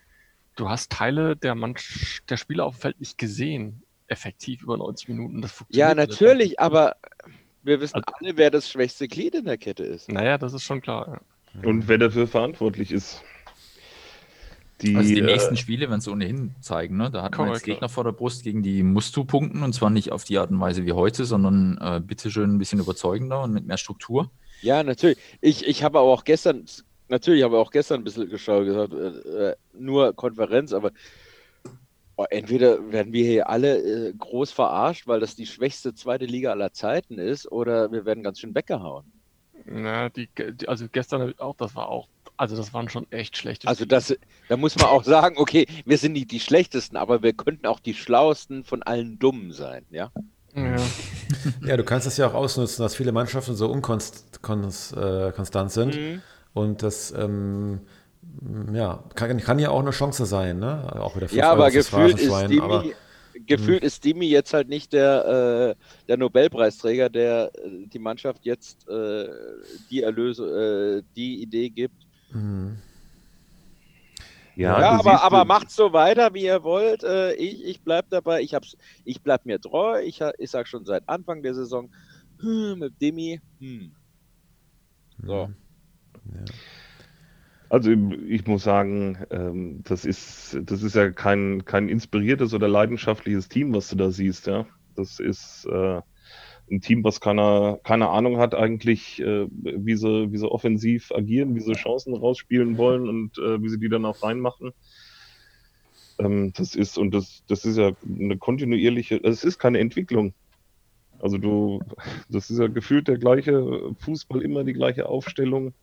du 0.57 0.69
hast 0.69 0.91
Teile 0.93 1.37
der, 1.37 1.55
Manch 1.55 2.21
der 2.29 2.37
Spieler 2.37 2.67
auf 2.67 2.77
dem 2.77 2.81
Feld 2.81 3.01
nicht 3.01 3.17
gesehen, 3.17 3.83
effektiv 4.09 4.63
über 4.63 4.77
90 4.77 5.09
Minuten. 5.09 5.41
Das 5.41 5.53
Ja, 5.53 5.57
funktioniert 5.57 5.99
alles 5.99 6.21
natürlich, 6.21 6.61
aber 6.61 6.97
wir 7.63 7.81
wissen 7.81 7.97
Also- 7.97 8.13
alle, 8.21 8.37
wer 8.37 8.51
das 8.51 8.69
schwächste 8.71 9.09
Glied 9.09 9.35
in 9.35 9.45
der 9.45 9.57
Kette 9.59 9.85
ist. 9.85 10.09
nicht. 10.09 10.15
Naja, 10.19 10.37
das 10.37 10.53
ist 10.53 10.65
schon 10.65 10.81
klar. 10.83 11.21
Ja. 11.55 11.69
Und 11.69 11.89
wer 11.89 11.99
dafür 11.99 12.27
verantwortlich 12.27 12.93
ist. 12.93 13.23
Die, 14.83 14.97
Also 14.97 15.13
die 15.15 15.21
äh, 15.21 15.25
nächsten 15.25 15.57
Spiele 15.57 15.89
werden 15.89 15.99
es 15.99 16.09
ohnehin 16.09 16.55
zeigen. 16.61 16.97
Ne? 16.97 17.11
Da 17.11 17.23
hat 17.23 17.37
man 17.37 17.49
jetzt 17.53 17.65
Gegner 17.65 17.89
vor 17.89 18.05
der 18.05 18.13
Brust, 18.13 18.43
gegen 18.43 18.63
die 18.63 18.83
musst 18.83 19.17
du 19.17 19.25
punkten. 19.25 19.63
Und 19.63 19.73
zwar 19.75 19.91
nicht 19.91 20.13
auf 20.13 20.25
die 20.25 20.39
Art 20.39 20.51
und 20.51 20.61
Weise 20.61 20.87
wie 20.87 20.93
heute, 20.93 21.25
sondern 21.25 21.79
äh, 21.81 22.01
bitteschön 22.01 22.55
ein 22.55 22.59
bisschen 22.59 22.81
überzeugender 22.81 23.43
und 23.43 23.53
mit 23.53 23.67
mehr 23.67 23.77
Struktur. 23.77 24.31
Ja, 24.63 24.83
natürlich. 24.83 25.19
Ich, 25.41 25.67
ich 25.67 25.83
habe 25.83 25.99
aber 25.99 26.09
auch 26.09 26.25
gestern, 26.25 26.65
natürlich 27.09 27.43
habe 27.43 27.57
ich 27.57 27.61
auch 27.61 27.71
gestern 27.71 28.01
ein 28.01 28.05
bisschen 28.05 28.29
geschaut, 28.29 28.65
gesagt, 28.65 28.93
äh, 28.93 29.51
äh, 29.51 29.57
nur 29.73 30.15
Konferenz, 30.15 30.73
aber 30.73 30.93
oh, 32.17 32.27
entweder 32.29 32.93
werden 32.93 33.13
wir 33.13 33.25
hier 33.25 33.49
alle 33.49 33.79
äh, 34.09 34.13
groß 34.13 34.53
verarscht, 34.53 35.07
weil 35.07 35.21
das 35.21 35.37
die 35.37 35.47
schwächste 35.47 35.95
zweite 35.95 36.27
Liga 36.27 36.51
aller 36.51 36.73
Zeiten 36.73 37.19
ist, 37.19 37.51
oder 37.51 37.91
wir 37.93 38.05
werden 38.05 38.23
ganz 38.23 38.39
schön 38.39 38.55
weggehauen. 38.55 39.05
Na, 39.67 40.09
die, 40.09 40.29
die, 40.37 40.69
also 40.69 40.87
gestern 40.91 41.35
auch, 41.39 41.57
das 41.57 41.75
war 41.75 41.89
auch, 41.89 42.09
also 42.41 42.57
das 42.57 42.73
waren 42.73 42.89
schon 42.89 43.07
echt 43.11 43.37
schlechte 43.37 43.69
Also 43.69 43.85
das, 43.85 44.17
da 44.49 44.57
muss 44.57 44.75
man 44.77 44.87
auch 44.87 45.05
sagen, 45.05 45.37
okay, 45.37 45.67
wir 45.85 45.99
sind 45.99 46.15
nicht 46.15 46.31
die 46.31 46.41
schlechtesten, 46.41 46.97
aber 46.97 47.23
wir 47.23 47.35
könnten 47.35 47.67
auch 47.67 47.81
die 47.81 47.93
schlauesten 47.93 48.65
von 48.65 48.83
allen 48.83 49.19
Dummen 49.19 49.53
sein, 49.53 49.85
ja? 49.91 50.11
Ja. 50.55 50.77
Ja, 51.65 51.77
du 51.77 51.85
kannst 51.85 52.07
es 52.07 52.17
ja 52.17 52.27
auch 52.27 52.35
ausnutzen, 52.35 52.83
dass 52.83 52.97
viele 52.97 53.13
Mannschaften 53.13 53.55
so 53.55 53.71
unkonstant 53.71 54.97
äh, 54.97 55.33
konstant 55.33 55.71
sind. 55.71 55.97
Mhm. 55.97 56.23
Und 56.55 56.83
das 56.83 57.13
ähm, 57.13 57.81
ja, 58.73 59.05
kann, 59.15 59.39
kann 59.39 59.59
ja 59.59 59.71
auch 59.71 59.81
eine 59.81 59.91
Chance 59.91 60.25
sein, 60.27 60.59
ne? 60.59 60.91
Auch 60.99 61.15
wieder 61.17 61.33
Ja, 61.33 61.53
aber 61.53 61.71
gefühlt 61.71 62.19
ist 62.19 62.49
Dimi, 62.49 62.61
aber 62.61 62.85
gefühlt 63.47 63.85
ist 63.85 64.05
Dimi 64.05 64.27
jetzt 64.27 64.53
halt 64.53 64.69
nicht 64.69 64.93
der, 64.93 65.77
äh, 65.77 66.07
der 66.09 66.17
Nobelpreisträger, 66.17 67.11
der 67.11 67.53
äh, 67.55 67.87
die 67.87 67.99
Mannschaft 67.99 68.45
jetzt 68.45 68.89
äh, 68.89 69.29
die 69.91 70.03
Erlöse, 70.03 71.03
äh, 71.05 71.15
die 71.15 71.43
Idee 71.43 71.69
gibt. 71.69 72.10
Mh. 72.33 72.77
ja, 74.57 74.81
Ja, 74.81 74.91
aber, 74.99 75.23
aber 75.23 75.45
macht 75.45 75.71
so 75.71 75.93
weiter, 75.93 76.35
wie 76.35 76.45
ihr 76.45 76.63
wollt. 76.63 77.03
Äh, 77.03 77.35
ich 77.35 77.65
ich 77.65 77.83
bleibe 77.83 78.09
dabei. 78.11 78.43
Ich, 78.43 78.55
hab's, 78.55 78.77
ich 79.05 79.23
bleib 79.23 79.47
mir 79.47 79.61
treu. 79.61 80.01
Ich, 80.03 80.21
ich 80.39 80.51
sag 80.51 80.69
schon 80.69 80.85
seit 80.85 81.09
Anfang 81.09 81.43
der 81.43 81.55
Saison, 81.55 81.91
hm, 82.41 82.79
mit 82.79 83.01
Dimi, 83.01 83.41
hm. 83.59 83.93
So. 85.23 85.51
Also 87.69 87.91
ich 87.93 88.47
muss 88.47 88.65
sagen, 88.65 89.19
ähm, 89.31 89.83
das 89.85 90.05
ist, 90.05 90.59
das 90.63 90.83
ist 90.83 90.97
ja 90.97 91.11
kein, 91.11 91.65
kein 91.65 91.89
inspiriertes 91.89 92.53
oder 92.53 92.69
leidenschaftliches 92.69 93.49
Team, 93.49 93.73
was 93.75 93.89
du 93.89 93.97
da 93.97 94.11
siehst, 94.11 94.47
ja. 94.47 94.67
Das 94.97 95.21
ist 95.21 95.67
äh, 95.67 96.01
ein 96.71 96.81
Team, 96.81 97.05
was 97.05 97.21
keine, 97.21 97.81
keine 97.83 98.09
Ahnung 98.09 98.39
hat 98.39 98.55
eigentlich, 98.55 99.21
äh, 99.21 99.47
wie 99.51 99.97
sie, 99.97 100.33
wie 100.33 100.39
sie 100.39 100.51
offensiv 100.51 101.13
agieren, 101.13 101.55
wie 101.55 101.61
sie 101.61 101.73
Chancen 101.73 102.15
rausspielen 102.15 102.79
wollen 102.79 103.09
und 103.09 103.39
äh, 103.39 103.63
wie 103.63 103.69
sie 103.69 103.79
die 103.79 103.89
dann 103.89 104.05
auch 104.05 104.23
reinmachen. 104.23 104.73
Ähm, 106.19 106.53
das 106.57 106.75
ist, 106.75 106.99
und 106.99 107.13
das, 107.13 107.43
das 107.49 107.65
ist 107.65 107.77
ja 107.77 107.93
eine 108.05 108.39
kontinuierliche, 108.39 109.21
es 109.23 109.45
ist 109.45 109.59
keine 109.59 109.79
Entwicklung. 109.79 110.35
Also 111.19 111.39
du, 111.39 111.81
das 112.29 112.51
ist 112.51 112.59
ja 112.59 112.69
gefühlt 112.69 113.09
der 113.09 113.19
gleiche 113.19 113.95
Fußball, 113.99 114.43
immer 114.43 114.65
die 114.65 114.73
gleiche 114.73 115.07
Aufstellung. 115.07 115.75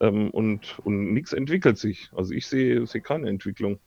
Ähm, 0.00 0.30
und 0.30 0.78
und 0.84 1.12
nichts 1.12 1.32
entwickelt 1.32 1.78
sich. 1.78 2.10
Also 2.14 2.34
ich 2.34 2.46
sehe, 2.46 2.86
sehe 2.86 3.00
keine 3.00 3.28
Entwicklung. 3.28 3.78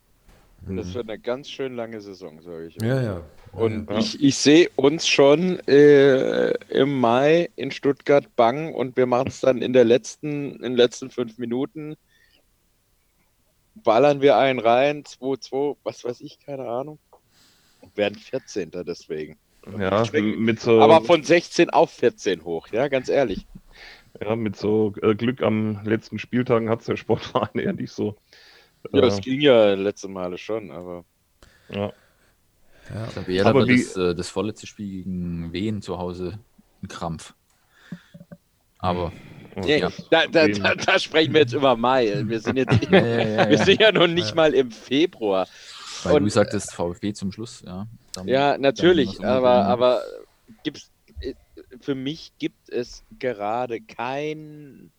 Das 0.67 0.93
wird 0.95 1.09
eine 1.09 1.19
ganz 1.19 1.49
schön 1.49 1.75
lange 1.75 2.01
Saison, 2.01 2.41
sage 2.41 2.67
ich. 2.67 2.75
Ja, 2.81 3.01
ja. 3.01 3.23
Und 3.51 3.89
Ja. 3.89 3.99
ich, 3.99 4.21
ich 4.21 4.35
sehe 4.35 4.69
uns 4.75 5.07
schon 5.07 5.59
äh, 5.67 6.51
im 6.69 6.99
Mai 6.99 7.49
in 7.55 7.71
Stuttgart 7.71 8.35
bangen 8.35 8.73
und 8.73 8.97
wir 8.97 9.05
machen 9.05 9.27
es 9.27 9.41
dann 9.41 9.61
in 9.61 9.73
der 9.73 9.85
letzten, 9.85 10.55
in 10.55 10.61
den 10.61 10.75
letzten 10.75 11.11
fünf 11.11 11.37
Minuten. 11.37 11.95
Ballern 13.75 14.21
wir 14.21 14.37
einen 14.37 14.59
rein, 14.59 15.03
2-2, 15.03 15.77
was 15.83 16.03
weiß 16.03 16.21
ich, 16.21 16.39
keine 16.39 16.67
Ahnung. 16.67 16.99
Und 17.81 17.95
werden 17.97 18.15
14. 18.15 18.71
deswegen. 18.71 19.37
Ja, 19.77 20.03
mit 20.11 20.59
so, 20.59 20.81
Aber 20.81 21.01
von 21.01 21.23
16 21.23 21.69
auf 21.69 21.91
14 21.91 22.43
hoch, 22.43 22.67
ja, 22.71 22.87
ganz 22.87 23.09
ehrlich. 23.09 23.47
ja, 24.21 24.35
mit 24.35 24.55
so 24.55 24.93
äh, 25.01 25.15
Glück 25.15 25.41
am 25.41 25.83
letzten 25.83 26.19
Spieltagen 26.19 26.69
hat 26.69 26.81
es 26.81 26.85
der 26.85 26.97
Sportverein 26.97 27.49
eher 27.59 27.73
nicht 27.73 27.91
so. 27.91 28.17
Ja, 28.91 28.99
Äh, 28.99 29.01
das 29.01 29.21
ging 29.21 29.41
ja 29.41 29.73
letzte 29.73 30.07
Male 30.07 30.37
schon, 30.37 30.71
aber. 30.71 31.03
ja. 31.69 31.91
ja. 33.27 33.41
Aber 33.41 33.49
aber 33.49 33.67
wie- 33.67 33.77
das, 33.83 33.95
äh, 33.97 34.15
das 34.15 34.29
vorletzte 34.29 34.67
Spiel 34.67 35.03
gegen 35.03 35.53
Wien 35.53 35.81
zu 35.81 35.97
Hause 35.97 36.39
ein 36.83 36.87
Krampf. 36.87 37.33
Aber 38.79 39.11
Nee, 39.57 39.79
Ja. 39.79 39.89
da, 40.11 40.27
da, 40.27 40.47
da, 40.49 40.75
da 40.75 40.99
sprechen 40.99 41.33
wir 41.33 41.41
jetzt 41.41 41.53
über 41.53 41.77
Mai. 41.77 42.23
Wir 42.27 42.41
sind, 42.41 42.57
jetzt, 42.57 42.71
Ja, 42.91 43.05
ja, 43.05 43.19
ja, 43.43 43.49
wir 43.49 43.57
sind 43.59 43.79
ja 43.79 43.89
noch 43.93 44.07
nicht 44.07 44.35
mal 44.35 44.53
im 44.53 44.69
Februar. 44.69 45.47
weil 46.03 46.15
Und- 46.17 46.23
du 46.25 46.29
sagtest 46.29 46.73
VfB 46.73 47.13
zum 47.13 47.31
Schluss, 47.31 47.63
ja. 47.65 47.87
Dann- 48.13 48.27
Ja, 48.27 48.57
natürlich, 48.57 49.23
aber, 49.23 49.63
aber 49.65 50.01
gibt's, 50.63 50.91
äh, 51.21 51.33
für 51.79 51.95
mich 51.95 52.33
gibt 52.37 52.69
es 52.69 53.03
gerade 53.17 53.79
kein, 53.79 54.91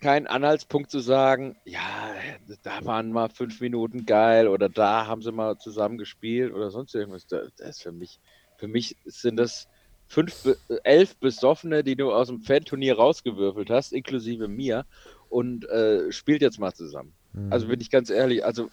kein 0.00 0.26
Anhaltspunkt 0.26 0.90
zu 0.90 1.00
sagen, 1.00 1.56
ja, 1.64 2.14
da 2.62 2.84
waren 2.84 3.12
mal 3.12 3.28
fünf 3.28 3.60
Minuten 3.60 4.06
geil 4.06 4.48
oder 4.48 4.68
da 4.68 5.06
haben 5.06 5.22
sie 5.22 5.32
mal 5.32 5.58
zusammen 5.58 5.98
gespielt 5.98 6.52
oder 6.52 6.70
sonst 6.70 6.94
irgendwas. 6.94 7.26
Da- 7.26 7.48
Das 7.56 7.70
ist 7.70 7.82
für 7.82 7.92
mich, 7.92 8.20
für 8.56 8.68
mich 8.68 8.96
sind 9.04 9.36
das 9.36 9.66
fünf, 10.06 10.48
elf 10.84 11.16
Besoffene, 11.18 11.84
die 11.84 11.96
du 11.96 12.12
aus 12.12 12.28
dem 12.28 12.40
Fan-Turnier 12.40 12.96
rausgewürfelt 12.96 13.70
hast, 13.70 13.92
inklusive 13.92 14.48
mir, 14.48 14.86
und 15.28 15.68
äh, 15.68 16.10
spielt 16.10 16.42
jetzt 16.42 16.58
mal 16.58 16.72
zusammen. 16.72 17.12
Mhm. 17.34 17.52
Also 17.52 17.66
bin 17.68 17.80
ich 17.80 17.90
ganz 17.90 18.10
ehrlich, 18.10 18.44
also 18.44 18.70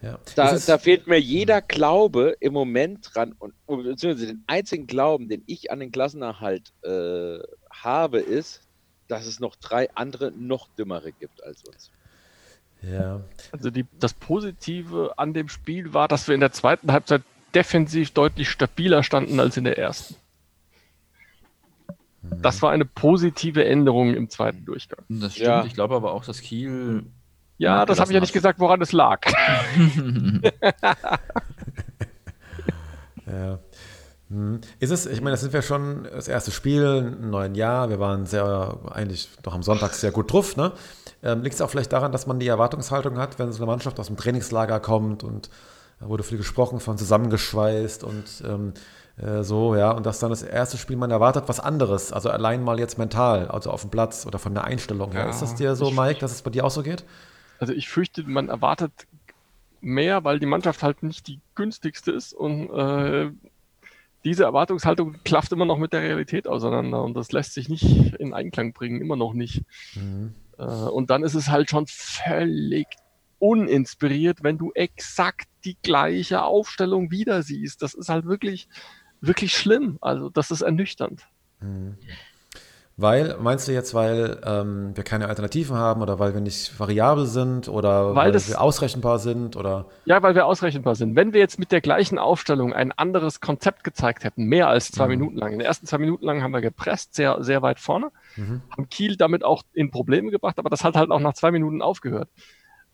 ja. 0.00 0.18
da, 0.34 0.58
da 0.58 0.78
fehlt 0.78 1.06
mir 1.06 1.20
jeder 1.20 1.60
Glaube 1.60 2.36
im 2.40 2.52
Moment 2.52 3.10
dran 3.12 3.34
und 3.38 3.54
und 3.66 3.84
beziehungsweise 3.84 4.26
den 4.28 4.44
einzigen 4.46 4.86
Glauben, 4.86 5.28
den 5.28 5.42
ich 5.46 5.70
an 5.70 5.80
den 5.80 5.92
Klassenerhalt 5.92 6.72
äh, 6.82 7.38
habe, 7.70 8.20
ist, 8.20 8.62
dass 9.08 9.26
es 9.26 9.40
noch 9.40 9.56
drei 9.56 9.90
andere 9.94 10.32
noch 10.32 10.68
dümmere 10.78 11.12
gibt 11.12 11.42
als 11.44 11.64
uns. 11.64 11.90
ja. 12.82 13.20
Also 13.52 13.70
die, 13.70 13.86
das 13.98 14.14
Positive 14.14 15.14
an 15.16 15.34
dem 15.34 15.48
Spiel 15.48 15.94
war, 15.94 16.08
dass 16.08 16.28
wir 16.28 16.34
in 16.34 16.40
der 16.40 16.52
zweiten 16.52 16.92
Halbzeit 16.92 17.22
defensiv 17.54 18.12
deutlich 18.12 18.48
stabiler 18.50 19.02
standen 19.02 19.38
als 19.40 19.56
in 19.56 19.64
der 19.64 19.78
ersten. 19.78 20.16
Das 22.22 22.62
war 22.62 22.70
eine 22.70 22.84
positive 22.84 23.64
Änderung 23.64 24.14
im 24.14 24.30
zweiten 24.30 24.64
Durchgang. 24.64 25.04
Das 25.08 25.32
stimmt. 25.34 25.46
Ja. 25.46 25.64
Ich 25.64 25.74
glaube 25.74 25.96
aber 25.96 26.12
auch, 26.12 26.24
dass 26.24 26.40
Kiel. 26.40 27.04
Ja, 27.58 27.84
das 27.84 28.00
habe 28.00 28.10
ich 28.10 28.14
ja 28.14 28.20
nicht 28.20 28.32
gesagt, 28.32 28.58
woran 28.60 28.80
es 28.80 28.92
lag. 28.92 29.20
Ja. 33.26 33.58
Hm. 34.32 34.60
Ist 34.80 34.90
es, 34.90 35.04
ich 35.04 35.20
meine, 35.20 35.32
das 35.32 35.42
sind 35.42 35.52
wir 35.52 35.60
schon 35.60 36.04
das 36.04 36.26
erste 36.26 36.50
Spiel 36.50 37.14
im 37.20 37.30
neuen 37.30 37.54
Jahr. 37.54 37.90
Wir 37.90 38.00
waren 38.00 38.24
sehr, 38.24 38.78
eigentlich 38.90 39.28
doch 39.42 39.54
am 39.54 39.62
Sonntag 39.62 39.92
sehr 39.92 40.10
gut 40.10 40.32
drauf. 40.32 40.56
Ne? 40.56 40.72
Ähm, 41.22 41.42
Liegt 41.42 41.54
es 41.54 41.60
auch 41.60 41.68
vielleicht 41.68 41.92
daran, 41.92 42.12
dass 42.12 42.26
man 42.26 42.40
die 42.40 42.48
Erwartungshaltung 42.48 43.18
hat, 43.18 43.38
wenn 43.38 43.52
so 43.52 43.58
eine 43.58 43.66
Mannschaft 43.66 44.00
aus 44.00 44.06
dem 44.06 44.16
Trainingslager 44.16 44.80
kommt 44.80 45.22
und 45.22 45.50
da 46.00 46.08
wurde 46.08 46.22
viel 46.22 46.38
gesprochen 46.38 46.80
von 46.80 46.96
zusammengeschweißt 46.96 48.04
und 48.04 48.42
ähm, 48.44 48.72
äh, 49.18 49.42
so, 49.42 49.76
ja, 49.76 49.90
und 49.90 50.06
dass 50.06 50.18
dann 50.18 50.30
das 50.30 50.42
erste 50.42 50.78
Spiel 50.78 50.96
man 50.96 51.10
erwartet 51.10 51.44
was 51.46 51.60
anderes, 51.60 52.12
also 52.12 52.30
allein 52.30 52.64
mal 52.64 52.80
jetzt 52.80 52.98
mental, 52.98 53.48
also 53.48 53.70
auf 53.70 53.82
dem 53.82 53.90
Platz 53.90 54.26
oder 54.26 54.38
von 54.38 54.54
der 54.54 54.64
Einstellung 54.64 55.12
her. 55.12 55.24
Ja, 55.24 55.30
ist 55.30 55.42
das 55.42 55.54
dir 55.54 55.76
so, 55.76 55.90
Mike, 55.90 56.20
dass 56.20 56.32
es 56.32 56.42
bei 56.42 56.50
dir 56.50 56.64
auch 56.64 56.70
so 56.70 56.82
geht? 56.82 57.04
Also 57.58 57.72
ich 57.74 57.88
fürchte, 57.88 58.24
man 58.24 58.48
erwartet 58.48 58.92
mehr, 59.80 60.24
weil 60.24 60.38
die 60.40 60.46
Mannschaft 60.46 60.82
halt 60.82 61.02
nicht 61.02 61.26
die 61.28 61.40
günstigste 61.54 62.10
ist 62.10 62.32
und 62.32 62.70
äh, 62.70 63.30
diese 64.24 64.44
Erwartungshaltung 64.44 65.16
klafft 65.24 65.52
immer 65.52 65.64
noch 65.64 65.78
mit 65.78 65.92
der 65.92 66.02
Realität 66.02 66.46
auseinander 66.46 67.02
und 67.02 67.14
das 67.14 67.32
lässt 67.32 67.54
sich 67.54 67.68
nicht 67.68 68.14
in 68.14 68.34
Einklang 68.34 68.72
bringen, 68.72 69.00
immer 69.00 69.16
noch 69.16 69.32
nicht. 69.32 69.62
Mhm. 69.94 70.34
Äh, 70.58 70.64
und 70.64 71.10
dann 71.10 71.22
ist 71.22 71.34
es 71.34 71.48
halt 71.48 71.70
schon 71.70 71.86
völlig 71.88 72.86
uninspiriert, 73.38 74.44
wenn 74.44 74.58
du 74.58 74.70
exakt 74.72 75.48
die 75.64 75.76
gleiche 75.82 76.42
Aufstellung 76.42 77.10
wieder 77.10 77.42
siehst. 77.42 77.82
Das 77.82 77.94
ist 77.94 78.08
halt 78.08 78.24
wirklich, 78.26 78.68
wirklich 79.20 79.52
schlimm. 79.52 79.98
Also 80.00 80.30
das 80.30 80.50
ist 80.50 80.62
ernüchternd. 80.62 81.26
Mhm. 81.60 81.96
Weil, 82.98 83.36
meinst 83.40 83.66
du 83.66 83.72
jetzt, 83.72 83.94
weil 83.94 84.38
ähm, 84.44 84.94
wir 84.94 85.02
keine 85.02 85.28
Alternativen 85.28 85.76
haben 85.76 86.02
oder 86.02 86.18
weil 86.18 86.34
wir 86.34 86.42
nicht 86.42 86.78
variabel 86.78 87.24
sind 87.24 87.66
oder 87.68 88.08
weil, 88.08 88.14
Weil 88.26 88.32
das- 88.32 88.48
wir 88.50 88.60
ausrechenbar 88.60 89.18
sind 89.18 89.56
oder 89.56 89.86
Ja, 90.04 90.22
weil 90.22 90.34
wir 90.34 90.44
ausrechenbar 90.46 90.94
sind. 90.94 91.16
Wenn 91.16 91.32
wir 91.32 91.40
jetzt 91.40 91.58
mit 91.58 91.72
der 91.72 91.80
gleichen 91.80 92.18
Aufstellung 92.18 92.74
ein 92.74 92.92
anderes 92.92 93.40
Konzept 93.40 93.82
gezeigt 93.82 94.24
hätten, 94.24 94.44
mehr 94.44 94.68
als 94.68 94.90
zwei 94.92 95.04
Mhm. 95.06 95.10
Minuten 95.12 95.36
lang. 95.38 95.52
In 95.54 95.58
den 95.60 95.66
ersten 95.66 95.86
zwei 95.86 95.98
Minuten 95.98 96.24
lang 96.26 96.42
haben 96.42 96.52
wir 96.52 96.60
gepresst, 96.60 97.14
sehr, 97.14 97.42
sehr 97.42 97.62
weit 97.62 97.80
vorne, 97.80 98.10
Mhm. 98.36 98.60
haben 98.70 98.88
Kiel 98.90 99.16
damit 99.16 99.42
auch 99.42 99.62
in 99.72 99.90
Probleme 99.90 100.30
gebracht, 100.30 100.58
aber 100.58 100.68
das 100.68 100.84
hat 100.84 100.94
halt 100.94 101.10
auch 101.10 101.20
nach 101.20 101.34
zwei 101.34 101.50
Minuten 101.50 101.80
aufgehört. 101.80 102.28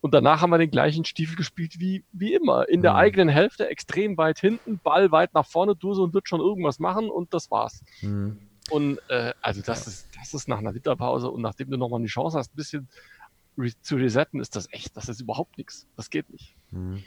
Und 0.01 0.15
danach 0.15 0.43
haben 0.43 0.51
wir 0.51 0.59
den 0.59 0.71
gleichen 0.71 1.05
Stiefel 1.05 1.35
gespielt 1.35 1.81
wie, 1.81 2.05
wie 2.13 2.33
immer. 2.35 2.69
In 2.69 2.83
der 2.83 2.93
Mhm. 2.93 2.99
eigenen 2.99 3.29
Hälfte, 3.29 3.69
extrem 3.69 4.17
weit 4.17 4.39
hinten, 4.39 4.79
Ball 4.79 5.11
weit 5.11 5.35
nach 5.35 5.45
vorne, 5.45 5.75
Duse 5.75 6.01
und 6.01 6.15
wird 6.15 6.29
schon 6.29 6.41
irgendwas 6.41 6.79
machen 6.79 7.11
und 7.11 7.35
das 7.35 7.51
war's. 7.51 7.83
Mhm. 8.01 8.39
Und 8.71 8.99
äh, 9.09 9.33
also 9.41 9.63
das 9.63 9.87
ist, 9.87 10.09
das 10.19 10.35
ist 10.35 10.49
nach 10.49 10.59
einer 10.59 10.75
Winterpause 10.75 11.31
und 11.31 11.43
nachdem 11.43 11.71
du 11.71 11.77
nochmal 11.77 12.01
die 12.01 12.07
Chance 12.09 12.39
hast, 12.39 12.53
ein 12.53 12.57
bisschen 12.57 12.89
re 13.57 13.71
zu 13.81 13.97
resetten, 13.97 14.41
ist 14.41 14.55
das 14.57 14.73
echt, 14.73 14.97
das 14.97 15.09
ist 15.09 15.21
überhaupt 15.21 15.59
nichts. 15.59 15.87
Das 15.97 16.11
geht 16.11 16.31
nicht. 16.31 16.55
Mhm. 16.71 17.03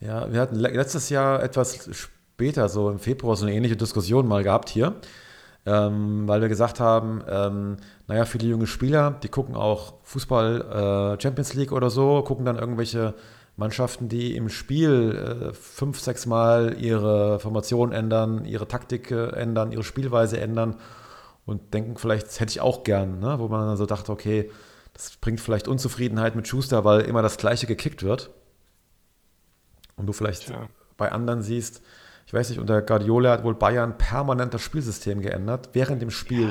Ja, 0.00 0.30
wir 0.32 0.40
hatten 0.40 0.56
le- 0.56 0.70
letztes 0.70 1.08
Jahr 1.08 1.42
etwas 1.42 1.88
später, 1.92 2.68
so 2.68 2.90
im 2.90 2.98
Februar, 2.98 3.36
so 3.36 3.46
eine 3.46 3.54
ähnliche 3.54 3.76
Diskussion 3.76 4.26
mal 4.26 4.42
gehabt 4.42 4.68
hier, 4.68 4.96
ähm, 5.64 6.28
weil 6.28 6.40
wir 6.40 6.48
gesagt 6.48 6.80
haben, 6.80 7.22
ähm, 7.28 7.76
naja, 8.06 8.24
viele 8.24 8.48
junge 8.48 8.66
Spieler, 8.66 9.12
die 9.22 9.28
gucken 9.28 9.54
auch 9.54 9.94
Fußball, 10.02 11.16
äh, 11.16 11.22
Champions 11.22 11.54
League 11.54 11.72
oder 11.72 11.88
so, 11.88 12.22
gucken 12.22 12.44
dann 12.44 12.58
irgendwelche 12.58 13.14
Mannschaften, 13.56 14.08
die 14.08 14.34
im 14.34 14.48
Spiel 14.48 15.50
äh, 15.50 15.54
fünf, 15.54 16.00
sechs 16.00 16.26
Mal 16.26 16.76
ihre 16.78 17.38
Formation 17.38 17.92
ändern, 17.92 18.44
ihre 18.44 18.66
Taktik 18.66 19.10
äh, 19.10 19.28
ändern, 19.30 19.72
ihre 19.72 19.84
Spielweise 19.84 20.40
ändern 20.40 20.76
und 21.44 21.74
denken 21.74 21.96
vielleicht, 21.96 22.28
das 22.28 22.40
hätte 22.40 22.50
ich 22.50 22.60
auch 22.60 22.82
gern, 22.84 23.18
ne? 23.20 23.38
wo 23.38 23.48
man 23.48 23.66
dann 23.66 23.76
so 23.76 23.86
dachte, 23.86 24.10
okay, 24.10 24.50
das 24.94 25.16
bringt 25.16 25.40
vielleicht 25.40 25.68
Unzufriedenheit 25.68 26.34
mit 26.34 26.48
Schuster, 26.48 26.84
weil 26.84 27.02
immer 27.02 27.22
das 27.22 27.36
Gleiche 27.36 27.66
gekickt 27.66 28.02
wird. 28.02 28.30
Und 29.96 30.06
du 30.06 30.12
vielleicht 30.12 30.46
Tja. 30.46 30.68
bei 30.96 31.12
anderen 31.12 31.42
siehst, 31.42 31.82
ich 32.26 32.34
weiß 32.34 32.48
nicht, 32.48 32.58
unter 32.58 32.80
Guardiola 32.82 33.32
hat 33.32 33.44
wohl 33.44 33.54
Bayern 33.54 33.98
permanent 33.98 34.54
das 34.54 34.62
Spielsystem 34.62 35.20
geändert, 35.20 35.70
während 35.72 36.00
dem 36.00 36.10
Spiel, 36.10 36.50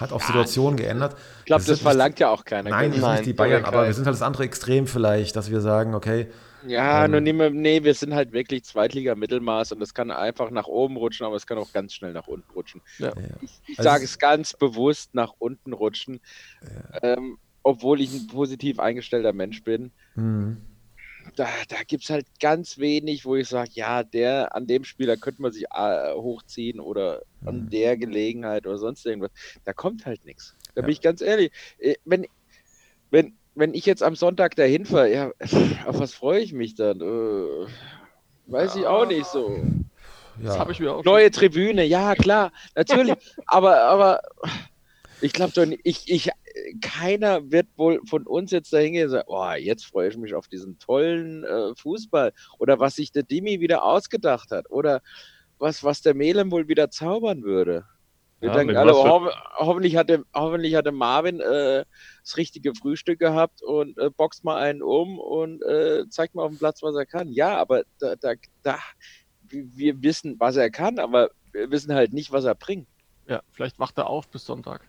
hat 0.00 0.12
auch 0.12 0.22
Situationen 0.22 0.76
geändert. 0.76 1.16
Ich 1.40 1.44
glaube, 1.46 1.64
das 1.64 1.80
verlangt 1.80 2.20
ja 2.20 2.30
auch 2.30 2.44
keiner. 2.44 2.70
Nein, 2.70 2.92
sind 2.92 3.10
nicht 3.10 3.26
die 3.26 3.32
Bayern, 3.32 3.64
aber 3.64 3.86
wir 3.86 3.94
sind 3.94 4.06
halt 4.06 4.14
das 4.14 4.22
andere 4.22 4.44
Extrem 4.44 4.86
vielleicht, 4.86 5.36
dass 5.36 5.50
wir 5.50 5.60
sagen, 5.60 5.94
okay, 5.94 6.28
Ja, 6.62 7.04
Ähm, 7.06 7.10
nur 7.12 7.20
nehmen 7.22 7.38
wir, 7.38 7.50
nee, 7.50 7.82
wir 7.84 7.94
sind 7.94 8.14
halt 8.14 8.32
wirklich 8.32 8.64
Zweitliga-Mittelmaß 8.64 9.72
und 9.72 9.80
das 9.80 9.94
kann 9.94 10.10
einfach 10.10 10.50
nach 10.50 10.66
oben 10.66 10.96
rutschen, 10.98 11.24
aber 11.24 11.36
es 11.36 11.46
kann 11.46 11.56
auch 11.58 11.72
ganz 11.72 11.94
schnell 11.94 12.12
nach 12.12 12.26
unten 12.26 12.50
rutschen. 12.52 12.82
Ja. 12.98 13.12
Ich, 13.40 13.62
ich 13.66 13.78
Also 13.78 13.82
sage 13.82 14.04
es- 14.04 14.10
es 14.10 14.18
ganz 14.18 14.52
bewusst 14.54 15.14
nach 15.14 15.32
unten 15.38 15.72
rutschen, 15.72 16.20
ähm, 17.02 17.38
obwohl 17.62 18.00
ich 18.00 18.10
ein 18.12 18.26
positiv 18.26 18.78
eingestellter 18.78 19.32
Mensch 19.32 19.62
bin. 19.64 19.92
hm, 20.14 20.56
Da, 21.36 21.48
da 21.68 21.82
gibt 21.86 22.04
es 22.04 22.10
halt 22.10 22.26
ganz 22.40 22.78
wenig, 22.78 23.24
wo 23.24 23.36
ich 23.36 23.48
sage, 23.48 23.70
ja, 23.74 24.02
der, 24.02 24.54
an 24.54 24.66
dem 24.66 24.84
Spieler 24.84 25.16
könnte 25.16 25.42
man 25.42 25.52
sich 25.52 25.64
äh, 25.72 26.12
hochziehen 26.14 26.80
oder 26.80 27.22
an 27.44 27.64
Mhm. 27.64 27.70
der 27.70 27.96
Gelegenheit 27.96 28.66
oder 28.66 28.78
sonst 28.78 29.06
irgendwas. 29.06 29.30
Da 29.64 29.72
kommt 29.72 30.06
halt 30.06 30.24
nichts. 30.24 30.56
Da 30.74 30.82
Ja. 30.82 30.82
bin 30.82 30.92
ich 30.92 31.00
ganz 31.00 31.20
ehrlich. 31.22 31.52
Äh, 31.78 31.94
Wenn, 32.04 32.26
wenn, 33.10 33.38
wenn 33.54 33.74
ich 33.74 33.86
jetzt 33.86 34.02
am 34.02 34.16
Sonntag 34.16 34.56
dahin 34.56 34.86
fahre, 34.86 35.12
ja, 35.12 35.32
auf 35.86 35.98
was 36.00 36.14
freue 36.14 36.40
ich 36.40 36.52
mich 36.52 36.74
dann? 36.76 37.00
Äh, 37.00 37.66
weiß 38.46 38.76
ich 38.76 38.86
auch 38.86 39.06
nicht 39.06 39.28
so. 39.30 39.64
Das 40.44 40.58
ja, 40.58 40.58
habe 40.58 40.72
ich 40.72 40.80
mir 40.80 40.92
auch 40.94 41.04
Neue 41.04 41.30
Tribüne, 41.30 41.84
ja 41.84 42.14
klar, 42.14 42.52
natürlich. 42.74 43.16
aber, 43.46 43.82
aber 43.82 44.20
ich 45.20 45.32
glaube 45.32 45.52
doch 45.52 45.66
nicht, 45.66 45.80
ich, 45.84 46.10
ich, 46.10 46.30
keiner 46.80 47.50
wird 47.50 47.68
wohl 47.76 48.00
von 48.06 48.26
uns 48.26 48.50
jetzt 48.50 48.72
dahin 48.72 48.92
gehen 48.92 49.04
und 49.04 49.10
sagen, 49.10 49.28
oh, 49.28 49.52
jetzt 49.52 49.86
freue 49.86 50.08
ich 50.08 50.16
mich 50.16 50.34
auf 50.34 50.48
diesen 50.48 50.78
tollen 50.78 51.44
äh, 51.44 51.74
Fußball. 51.76 52.32
Oder 52.58 52.80
was 52.80 52.96
sich 52.96 53.12
der 53.12 53.22
Dimi 53.22 53.60
wieder 53.60 53.84
ausgedacht 53.84 54.50
hat. 54.50 54.70
Oder 54.70 55.00
was, 55.58 55.84
was 55.84 56.02
der 56.02 56.14
Melem 56.14 56.50
wohl 56.50 56.68
wieder 56.68 56.90
zaubern 56.90 57.42
würde. 57.42 57.84
Wir 58.40 58.48
Ja, 58.48 58.54
denken 58.56 58.76
alle, 58.76 58.94
ho 58.94 59.28
hoffentlich, 59.58 59.96
hatte, 59.96 60.24
hoffentlich 60.34 60.74
hatte 60.74 60.92
Marvin 60.92 61.40
äh, 61.40 61.84
das 62.22 62.36
richtige 62.38 62.74
Frühstück 62.74 63.18
gehabt 63.18 63.62
und 63.62 63.98
äh, 63.98 64.08
boxt 64.08 64.44
mal 64.44 64.56
einen 64.56 64.82
um 64.82 65.18
und 65.18 65.62
äh, 65.62 66.08
zeigt 66.08 66.34
mal 66.34 66.44
auf 66.44 66.52
dem 66.52 66.58
Platz, 66.58 66.82
was 66.82 66.96
er 66.96 67.04
kann. 67.04 67.28
Ja, 67.28 67.58
aber 67.58 67.84
da, 67.98 68.16
da, 68.16 68.32
da, 68.62 68.78
wir 69.42 70.02
wissen, 70.02 70.36
was 70.38 70.56
er 70.56 70.70
kann, 70.70 70.98
aber 70.98 71.30
wir 71.52 71.70
wissen 71.70 71.92
halt 71.92 72.14
nicht, 72.14 72.32
was 72.32 72.44
er 72.44 72.54
bringt. 72.54 72.88
Ja, 73.26 73.42
vielleicht 73.52 73.78
wacht 73.78 73.98
er 73.98 74.08
auf 74.08 74.28
bis 74.28 74.46
Sonntag. 74.46 74.88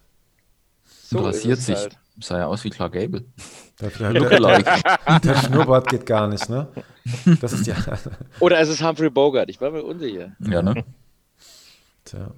So 1.12 1.19
und 1.19 1.26
rasiert 1.26 1.60
es 1.60 1.65
sich. 1.65 1.76
halt. 1.76 1.97
Sah 2.21 2.39
ja 2.39 2.47
aus 2.47 2.63
wie 2.63 2.69
Clark 2.69 2.93
Gable. 2.93 3.26
Der, 3.82 3.89
der, 3.89 4.13
der, 4.13 5.19
der 5.19 5.36
Schnurrbart 5.36 5.89
geht 5.89 6.06
gar 6.06 6.28
nicht, 6.28 6.50
ne? 6.50 6.67
Das 7.41 7.52
ist 7.52 7.67
ja. 7.67 7.76
Oder 8.39 8.60
es 8.60 8.69
ist 8.69 8.82
Humphrey 8.82 9.10
Bogart, 9.10 9.50
ich 9.50 9.60
war 9.60 9.71
mir 9.71 9.84
unsicher. 9.84 10.32
ja, 10.39 10.62
ne? 10.62 10.86
Tja. 12.06 12.32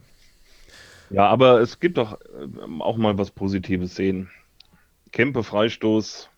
Ja, 1.11 1.27
aber 1.27 1.61
es 1.61 1.79
gibt 1.79 1.97
doch 1.97 2.17
ähm, 2.41 2.81
auch 2.81 2.97
mal 2.97 3.15
was 3.17 3.29
Positives 3.29 3.95
sehen. 3.95 4.31
Kempe, 5.11 5.43
Freistoß 5.43 6.29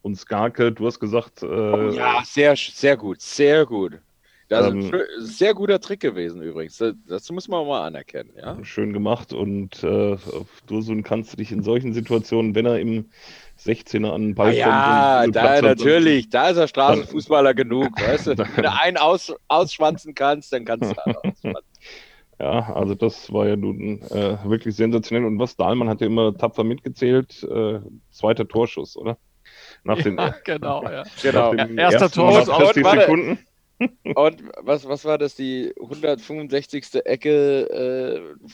und 0.00 0.16
Skarke, 0.16 0.72
du 0.72 0.86
hast 0.86 1.00
gesagt, 1.00 1.42
äh, 1.42 1.90
Ja, 1.94 2.22
sehr, 2.24 2.56
sehr 2.56 2.96
gut, 2.96 3.20
sehr 3.20 3.66
gut. 3.66 3.98
Das 4.60 4.66
ist 4.66 4.72
ein 4.72 4.82
Ähm, 4.94 5.00
sehr 5.18 5.54
guter 5.54 5.80
Trick 5.80 6.00
gewesen 6.00 6.42
übrigens. 6.42 6.76
Das, 6.78 6.94
das 7.08 7.30
muss 7.30 7.48
man 7.48 7.66
mal 7.66 7.86
anerkennen. 7.86 8.30
Ja? 8.36 8.58
schön 8.62 8.92
gemacht 8.92 9.32
und 9.32 9.82
äh, 9.82 10.16
Dursun 10.66 11.02
kannst 11.02 11.32
du 11.32 11.36
dich 11.38 11.52
in 11.52 11.62
solchen 11.62 11.92
Situationen, 11.92 12.54
wenn 12.54 12.66
er 12.66 12.78
im 12.78 13.06
16er 13.58 14.10
an 14.12 14.22
den 14.22 14.34
Ball 14.34 14.48
Ah, 14.50 14.52
ja, 14.52 15.22
und 15.24 15.36
da 15.36 15.60
natürlich. 15.62 16.28
Da 16.28 16.50
ist 16.50 16.56
er 16.56 16.68
Straßenfußballer 16.68 17.54
genug, 17.54 17.88
weißt 18.00 18.26
du. 18.28 18.38
Wenn 18.56 18.62
du 18.64 18.72
einen 18.72 18.96
aus, 18.96 19.32
ausschwanzen 19.48 20.14
kannst, 20.14 20.52
dann 20.52 20.64
kannst 20.64 20.92
du 20.96 21.04
einen 21.06 21.16
ausschwanzen. 21.22 21.54
Ja, 22.40 22.72
also 22.74 22.94
das 22.94 23.32
war 23.32 23.46
ja 23.46 23.56
nun 23.56 24.02
äh, 24.10 24.36
wirklich 24.44 24.74
sensationell. 24.74 25.24
Und 25.26 25.38
was 25.38 25.56
Dahlmann 25.56 25.88
hat 25.88 26.00
ja 26.00 26.08
immer 26.08 26.36
tapfer 26.36 26.64
mitgezählt, 26.64 27.42
äh, 27.44 27.78
zweiter 28.10 28.48
Torschuss, 28.48 28.96
oder? 28.96 29.16
Nach 29.84 30.00
den, 30.02 30.16
Ja, 30.18 30.34
genau, 30.44 30.82
ja. 30.82 31.04
Genau. 31.22 31.54
Erster 31.54 31.76
ersten 31.78 32.20
Torschuss 32.20 32.48
aus- 32.48 32.62
40 32.72 32.84
warte. 32.84 33.38
Und 34.14 34.42
was, 34.60 34.86
was 34.86 35.04
war 35.04 35.18
das? 35.18 35.34
Die 35.34 35.72
165. 35.80 36.86
Ecke, 37.04 37.70
äh, 37.70 38.48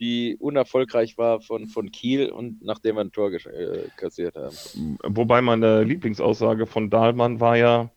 die 0.00 0.36
unerfolgreich 0.38 1.18
war 1.18 1.40
von, 1.40 1.66
von 1.66 1.90
Kiel 1.90 2.30
und 2.30 2.62
nachdem 2.62 2.96
wir 2.96 3.02
ein 3.02 3.12
Tor 3.12 3.32
äh, 3.32 3.88
kassiert 3.96 4.36
haben. 4.36 4.98
Wobei 5.04 5.40
meine 5.40 5.82
Lieblingsaussage 5.82 6.66
von 6.66 6.90
Dahlmann 6.90 7.40
war 7.40 7.56
ja, 7.56 7.90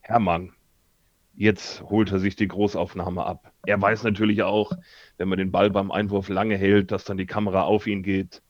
Hermann, 0.00 0.52
jetzt 1.34 1.82
holt 1.82 2.10
er 2.12 2.18
sich 2.18 2.36
die 2.36 2.48
Großaufnahme 2.48 3.24
ab. 3.24 3.52
Er 3.66 3.80
weiß 3.80 4.02
natürlich 4.04 4.42
auch, 4.42 4.72
wenn 5.18 5.28
man 5.28 5.38
den 5.38 5.52
Ball 5.52 5.70
beim 5.70 5.90
Einwurf 5.90 6.28
lange 6.28 6.56
hält, 6.56 6.90
dass 6.90 7.04
dann 7.04 7.18
die 7.18 7.26
Kamera 7.26 7.62
auf 7.62 7.86
ihn 7.86 8.02
geht. 8.02 8.42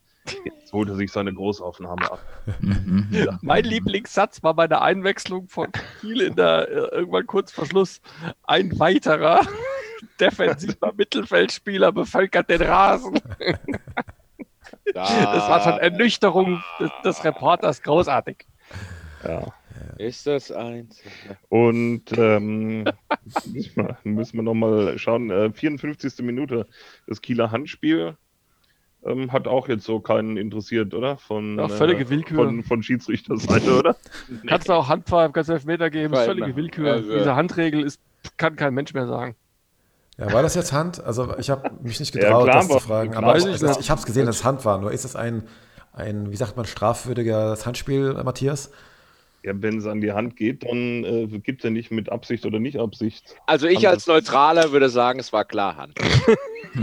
Jetzt 0.45 0.73
holt 0.73 0.89
er 0.89 0.97
sich 0.97 1.13
seine 1.13 1.33
Großaufnahme 1.33 2.11
ab. 2.11 2.19
Mhm. 2.61 3.09
Ja. 3.11 3.39
Mein 3.43 3.65
Lieblingssatz 3.65 4.43
war 4.43 4.55
bei 4.55 4.67
der 4.67 4.83
Einwechslung 4.83 5.49
von 5.49 5.69
Kiel 6.01 6.21
in 6.21 6.37
der 6.37 6.69
äh, 6.69 6.97
irgendwann 6.97 7.27
kurz 7.27 7.53
vor 7.53 7.67
Schluss. 7.67 8.01
Ein 8.45 8.79
weiterer 8.79 9.41
defensiver 10.21 10.93
Mittelfeldspieler 10.97 11.93
bevölkert 11.93 12.51
den 12.51 12.63
Rasen. 12.63 13.21
Das 14.95 15.49
war 15.49 15.63
schon 15.63 15.79
Ernüchterung 15.79 16.63
des, 16.81 16.91
des 17.05 17.25
Reporters 17.25 17.83
großartig. 17.83 18.47
Ja. 19.25 19.53
Ist 19.99 20.27
das 20.27 20.51
eins? 20.53 21.03
Und 21.49 22.17
ähm, 22.17 22.85
müssen 23.47 23.77
wir, 23.77 23.99
müssen 24.05 24.37
wir 24.37 24.43
nochmal 24.43 24.99
schauen. 24.99 25.31
Äh, 25.31 25.53
54. 25.53 26.19
Minute, 26.21 26.67
das 27.07 27.21
Kieler 27.21 27.51
Handspiel 27.51 28.17
ähm, 29.07 29.33
hat 29.33 29.47
auch 29.49 29.69
jetzt 29.69 29.85
so 29.85 30.01
keinen 30.01 30.37
interessiert, 30.37 30.95
oder? 30.95 31.17
Von, 31.17 31.59
Ja, 31.59 31.69
völlige 31.69 32.05
äh, 32.05 32.11
Willkür. 32.11 32.45
Von, 32.45 32.63
von 32.65 32.83
Schiedsrichterseite, 32.83 33.79
oder? 33.79 33.97
Kannst 34.47 34.69
du 34.69 34.73
auch 34.73 34.89
Handpfeif, 34.89 35.33
kannst 35.33 35.49
du 35.51 35.55
Elfmeter 35.55 35.91
geben, 35.91 36.13
ist 36.15 36.21
Weil, 36.21 36.27
völlige 36.27 36.57
Willkür. 36.57 36.93
also- 36.95 37.13
Diese 37.17 37.37
Handregel 37.37 37.83
ist, 37.83 38.01
kann 38.37 38.57
kein 38.57 38.75
Mensch 38.75 38.93
mehr 38.95 39.07
sagen. 39.07 39.37
Ja, 40.19 40.33
war 40.33 40.43
das 40.43 40.55
jetzt 40.55 40.73
Hand? 40.73 41.03
Also 41.05 41.37
ich 41.39 41.51
habe 41.51 41.71
mich 41.83 42.01
nicht 42.01 42.15
Ja, 42.15 42.23
getraut, 42.23 42.45
klar, 42.45 42.57
das 42.57 42.69
zu 42.69 42.79
fragen. 42.81 43.11
klar 43.11 43.23
Aber 43.23 43.33
war 43.33 43.37
ich, 43.51 43.61
das. 43.61 43.79
ich, 43.79 43.91
habe 43.91 43.99
es 44.01 44.07
gesehen, 44.07 44.25
dass 44.27 44.37
es 44.37 44.45
Hand 44.45 44.65
war. 44.65 44.79
Nur 44.81 44.91
ist 44.91 45.05
es 45.05 45.15
ein, 45.15 45.43
ein, 45.93 46.33
wie 46.33 46.37
sagt 46.37 46.57
man, 46.57 46.65
strafwürdiges 46.65 47.67
Handspiel, 47.67 48.15
Matthias? 48.25 48.71
Ja, 49.43 49.53
wenn 49.55 49.79
es 49.79 49.87
an 49.87 50.01
die 50.01 50.13
Hand 50.13 50.35
geht, 50.37 50.65
dann 50.65 51.05
äh, 51.05 51.27
gibt 51.39 51.61
es 51.61 51.65
ja 51.65 51.71
nicht 51.71 51.91
mit 51.93 52.11
Absicht 52.11 52.47
oder 52.47 52.59
nicht 52.59 52.79
Absicht. 52.79 53.37
Also 53.47 53.67
ich 53.67 53.87
als 53.87 54.07
Neutraler 54.07 54.73
würde 54.73 54.89
sagen, 54.89 55.21
es 55.21 55.33
war 55.33 55.45
klar 55.45 55.77
Hand. 55.77 55.99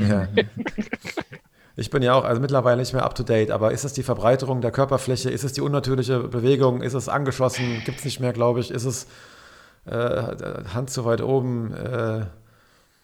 Ja. 0.09 0.27
Ich 1.75 1.89
bin 1.89 2.03
ja 2.03 2.13
auch 2.13 2.23
also 2.23 2.39
mittlerweile 2.39 2.79
nicht 2.81 2.93
mehr 2.93 3.03
up 3.03 3.15
to 3.15 3.23
date, 3.23 3.49
aber 3.49 3.71
ist 3.71 3.83
es 3.83 3.93
die 3.93 4.03
Verbreiterung 4.03 4.61
der 4.61 4.71
Körperfläche? 4.71 5.29
Ist 5.31 5.43
es 5.43 5.53
die 5.53 5.61
unnatürliche 5.61 6.19
Bewegung? 6.19 6.81
Ist 6.83 6.93
es 6.93 7.09
angeschossen? 7.09 7.81
Gibt 7.83 7.99
es 7.99 8.05
nicht 8.05 8.19
mehr, 8.19 8.31
glaube 8.33 8.59
ich? 8.59 8.69
Ist 8.69 8.85
es 8.85 9.07
äh, 9.85 10.63
Hand 10.73 10.91
zu 10.91 11.05
weit 11.05 11.21
oben? 11.21 11.73
Äh, 11.73 12.25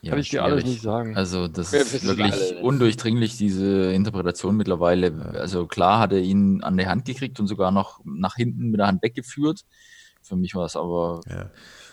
Ja, 0.02 0.12
Kann 0.12 0.20
ich 0.20 0.30
dir 0.30 0.44
alles 0.44 0.64
nicht 0.64 0.82
sagen. 0.82 1.18
Also 1.18 1.48
das 1.50 1.74
Wir 1.74 1.82
ist 1.82 2.06
wirklich 2.06 2.56
undurchdringlich, 2.62 3.38
diese 3.38 3.92
Interpretation 3.92 4.56
mittlerweile. 4.56 5.12
Also 5.36 5.68
klar 5.68 6.00
hat 6.00 6.14
er 6.14 6.20
ihn 6.20 6.64
an 6.64 6.78
die 6.78 6.88
Hand 6.88 7.04
gekriegt 7.06 7.40
und 7.40 7.48
sogar 7.48 7.72
noch 7.72 8.00
nach 8.06 8.36
hinten 8.36 8.70
mit 8.72 8.80
der 8.80 8.88
Hand 8.88 9.04
weggeführt. 9.04 9.66
Für 10.22 10.38
mich 10.38 10.56
war 10.56 10.66
es 10.66 10.76
aber 10.78 11.22
ja, 11.28 11.50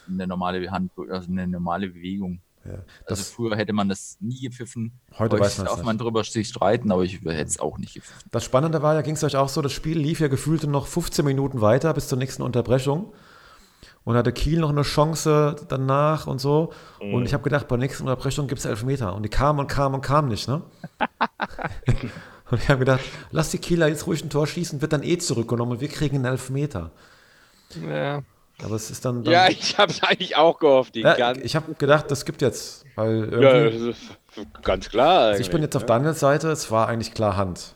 eine 0.08 0.26
normale 0.26 0.70
Hand, 0.70 0.92
also 1.10 1.30
eine 1.32 1.48
normale 1.48 1.88
Bewegung. 1.88 2.40
Ja. 2.68 2.74
Also 3.04 3.22
Das, 3.22 3.30
früher 3.30 3.56
hätte 3.56 3.72
man 3.72 3.88
das 3.88 4.16
nie 4.20 4.40
gepfiffen. 4.40 4.98
Heute 5.18 5.38
weiß 5.38 5.58
man's 5.58 5.70
darf 5.70 5.82
man 5.82 5.98
drüber 5.98 6.24
sich 6.24 6.48
streiten, 6.48 6.90
aber 6.92 7.02
ich 7.02 7.20
hätte 7.22 7.42
es 7.42 7.58
auch 7.58 7.78
nicht 7.78 7.94
gepfiffen. 7.94 8.28
das 8.30 8.44
Spannende 8.44 8.82
war 8.82 8.94
ja, 8.94 9.02
ging 9.02 9.14
es 9.14 9.24
euch 9.24 9.36
auch 9.36 9.48
so, 9.48 9.62
das 9.62 9.72
Spiel 9.72 9.98
lief 9.98 10.20
ja 10.20 10.28
gefühlt 10.28 10.64
noch 10.64 10.86
15 10.86 11.24
Minuten 11.24 11.60
weiter 11.60 11.92
bis 11.94 12.08
zur 12.08 12.18
nächsten 12.18 12.42
Unterbrechung. 12.42 13.12
Und 14.04 14.14
hatte 14.14 14.32
Kiel 14.32 14.60
noch 14.60 14.70
eine 14.70 14.82
Chance 14.82 15.56
danach 15.68 16.28
und 16.28 16.40
so. 16.40 16.72
Und 17.00 17.26
ich 17.26 17.34
habe 17.34 17.42
gedacht, 17.42 17.66
bei 17.66 17.76
der 17.76 17.86
nächsten 17.86 18.04
Unterbrechung 18.04 18.46
gibt 18.46 18.60
es 18.60 18.64
Elfmeter. 18.64 19.12
Und 19.16 19.24
die 19.24 19.28
kamen 19.28 19.58
und 19.58 19.66
kamen 19.66 19.96
und 19.96 20.00
kamen 20.00 20.28
nicht, 20.28 20.46
ne? 20.46 20.62
und 22.50 22.62
ich 22.62 22.68
habe 22.68 22.78
gedacht, 22.78 23.00
lass 23.32 23.50
die 23.50 23.58
Kieler 23.58 23.88
jetzt 23.88 24.06
ruhig 24.06 24.22
ein 24.22 24.30
Tor 24.30 24.46
schießen, 24.46 24.80
wird 24.80 24.92
dann 24.92 25.02
eh 25.02 25.18
zurückgenommen 25.18 25.72
und 25.72 25.80
wir 25.80 25.88
kriegen 25.88 26.16
einen 26.16 26.26
Elfmeter. 26.26 26.92
Ja. 27.84 28.22
Aber 28.62 28.76
es 28.76 28.90
ist 28.90 29.04
dann. 29.04 29.22
dann 29.22 29.32
Ja, 29.32 29.48
ich 29.48 29.76
habe 29.78 29.92
es 29.92 30.02
eigentlich 30.02 30.36
auch 30.36 30.58
gehofft. 30.58 30.94
Die 30.94 31.00
Ja, 31.00 31.32
ich 31.36 31.56
habe 31.56 31.74
gedacht, 31.74 32.10
das 32.10 32.24
gibt 32.24 32.42
jetzt. 32.42 32.84
Weil 32.94 33.28
ja, 33.42 34.44
ganz 34.62 34.88
klar. 34.88 35.28
also 35.28 35.40
ich 35.40 35.50
bin 35.50 35.62
jetzt 35.62 35.76
auf? 35.76 35.84
Daniels 35.84 36.20
Seite, 36.20 36.50
es 36.50 36.70
war 36.70 36.88
eigentlich 36.88 37.12
klar 37.14 37.36
Hand. 37.36 37.74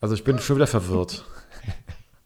Also 0.00 0.14
ich 0.14 0.24
bin 0.24 0.38
schon 0.38 0.56
wieder 0.56 0.66
verwirrt. 0.66 1.24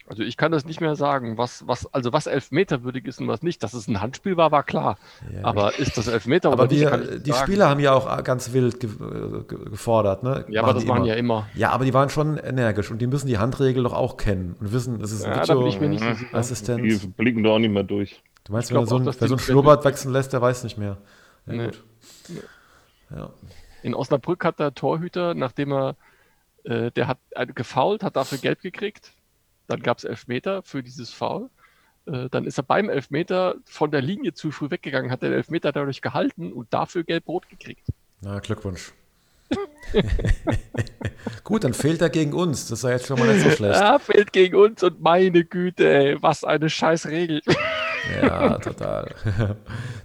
Also 0.09 0.23
ich 0.23 0.37
kann 0.39 0.51
das 0.53 0.65
nicht 0.65 0.81
mehr 0.81 0.97
sagen, 0.97 1.37
was, 1.37 1.67
was, 1.67 1.93
also 1.93 2.13
was 2.15 2.27
elfmeterwürdig 2.27 3.05
ist 3.07 3.21
und 3.21 3.29
was 3.29 3.43
nicht. 3.43 3.63
Dass 3.63 3.75
es 3.75 3.89
ein 3.89 4.01
Handspiel 4.01 4.37
war, 4.39 4.51
war 4.51 4.63
klar. 4.63 4.97
Ja. 5.33 5.45
Aber 5.45 5.79
ist 5.79 5.99
das 5.99 6.09
Elfmeter 6.09 6.49
Aber 6.51 6.63
oder 6.63 6.69
die, 6.69 6.77
nicht, 6.81 6.89
kann 6.89 7.03
ich 7.03 7.11
nicht 7.11 7.27
die 7.27 7.31
sagen. 7.33 7.43
Spieler 7.47 7.69
haben 7.69 7.81
ja 7.81 7.93
auch 7.93 8.25
ganz 8.25 8.53
wild 8.55 8.81
ge 8.81 8.89
äh, 8.91 9.43
ge 9.47 9.71
gefordert. 9.71 10.23
Ne? 10.23 10.47
Ja, 10.49 10.63
aber 10.63 10.73
das 10.73 10.83
die 10.85 10.89
machen 10.89 11.01
immer. 11.03 11.07
ja 11.09 11.15
immer. 11.15 11.47
Ja, 11.55 11.71
aber 11.73 11.85
die 11.85 11.93
waren 11.93 12.09
schon 12.09 12.39
energisch 12.39 12.91
und 12.91 12.99
die 13.03 13.07
müssen 13.07 13.27
die 13.27 13.37
Handregel 13.39 13.83
doch 13.83 13.93
auch 13.93 14.17
kennen 14.17 14.57
und 14.61 14.73
wissen, 14.73 15.01
es 15.03 15.13
ist 15.13 15.25
ein 15.25 15.33
Ja, 15.37 15.45
da 15.45 15.55
bin 15.55 15.67
ich 15.67 15.79
mir 15.79 15.89
nicht 15.91 16.03
so. 16.03 16.09
Die 16.11 16.21
Videoassistent. 16.21 17.17
blicken 17.17 17.43
da 17.45 17.51
auch 17.51 17.59
nicht 17.59 17.71
mehr 17.73 17.83
durch. 17.85 18.23
Du 18.45 18.53
meinst, 18.55 18.71
wenn 18.71 18.79
er 18.79 18.87
so 18.87 18.97
ein, 18.97 19.05
wer 19.05 19.13
so 19.13 19.25
einen 19.27 19.39
Schnurrbart 19.39 19.85
wechseln 19.85 20.13
lässt, 20.15 20.33
der 20.33 20.41
weiß 20.41 20.65
nicht 20.65 20.79
mehr. 20.79 20.97
Ja, 21.47 21.53
Nee. 21.53 21.65
gut. 21.67 21.85
Ja. 23.15 23.31
In 23.83 23.95
Osnabrück 23.95 24.45
hat 24.45 24.59
der 24.59 24.75
Torhüter, 24.75 25.35
nachdem 25.35 25.73
er, 25.73 25.97
äh, 26.65 26.91
der 26.93 27.09
hat 27.09 27.19
äh, 27.31 27.47
gefoult, 27.47 28.03
hat 28.03 28.17
dafür 28.17 28.39
gelb 28.39 28.61
gekriegt. 28.63 29.13
Dann 29.69 29.83
gab 29.83 29.99
es 29.99 30.05
Elfmeter 30.05 30.63
für 30.63 30.83
dieses 30.83 31.13
Foul. 31.13 31.49
Äh, 32.07 32.29
dann 32.31 32.45
ist 32.47 32.59
er 32.59 32.65
beim 32.65 32.89
Elfmeter 32.89 33.57
von 33.65 33.91
der 33.91 34.03
Linie 34.03 34.35
zu 34.35 34.51
früh 34.51 34.71
weggegangen, 34.71 35.11
hat 35.11 35.23
den 35.23 35.33
Elfmeter 35.33 35.71
dadurch 35.73 36.03
gehalten 36.03 36.53
und 36.53 36.73
dafür 36.75 37.05
gelb-rot 37.05 37.49
gekriegt. 37.49 37.87
Na, 38.23 38.41
Glückwunsch. 38.41 38.93
Gut, 41.45 41.65
dann 41.65 41.73
fehlt 41.73 42.03
er 42.03 42.11
gegen 42.11 42.33
uns. 42.33 42.69
Das 42.69 42.81
ist 42.81 42.83
ja 42.83 42.91
jetzt 42.91 43.07
schon 43.07 43.19
mal 43.19 43.33
nicht 43.33 43.45
so 43.45 43.51
schlecht. 43.51 43.81
Ja, 43.81 43.99
fällt 43.99 44.33
gegen 44.33 44.57
uns 44.57 44.83
und 44.83 45.01
meine 45.01 45.45
Güte, 45.45 45.89
ey, 45.89 46.23
was 46.23 46.45
eine 46.45 46.69
scheiß 46.69 47.07
Regel. 47.07 47.41
Ja, 48.21 48.59
total. 48.59 49.15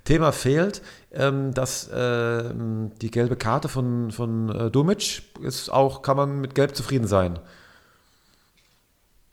Thema 0.03 0.31
fehlt, 0.31 0.81
ähm, 1.11 1.53
dass 1.53 1.89
ähm, 1.93 2.91
die 3.01 3.11
gelbe 3.11 3.35
Karte 3.35 3.69
von, 3.69 4.11
von 4.11 4.49
äh, 4.49 4.71
Dumic 4.71 5.23
ist 5.41 5.69
auch, 5.69 6.01
kann 6.01 6.17
man 6.17 6.39
mit 6.39 6.55
Gelb 6.55 6.75
zufrieden 6.75 7.07
sein. 7.07 7.39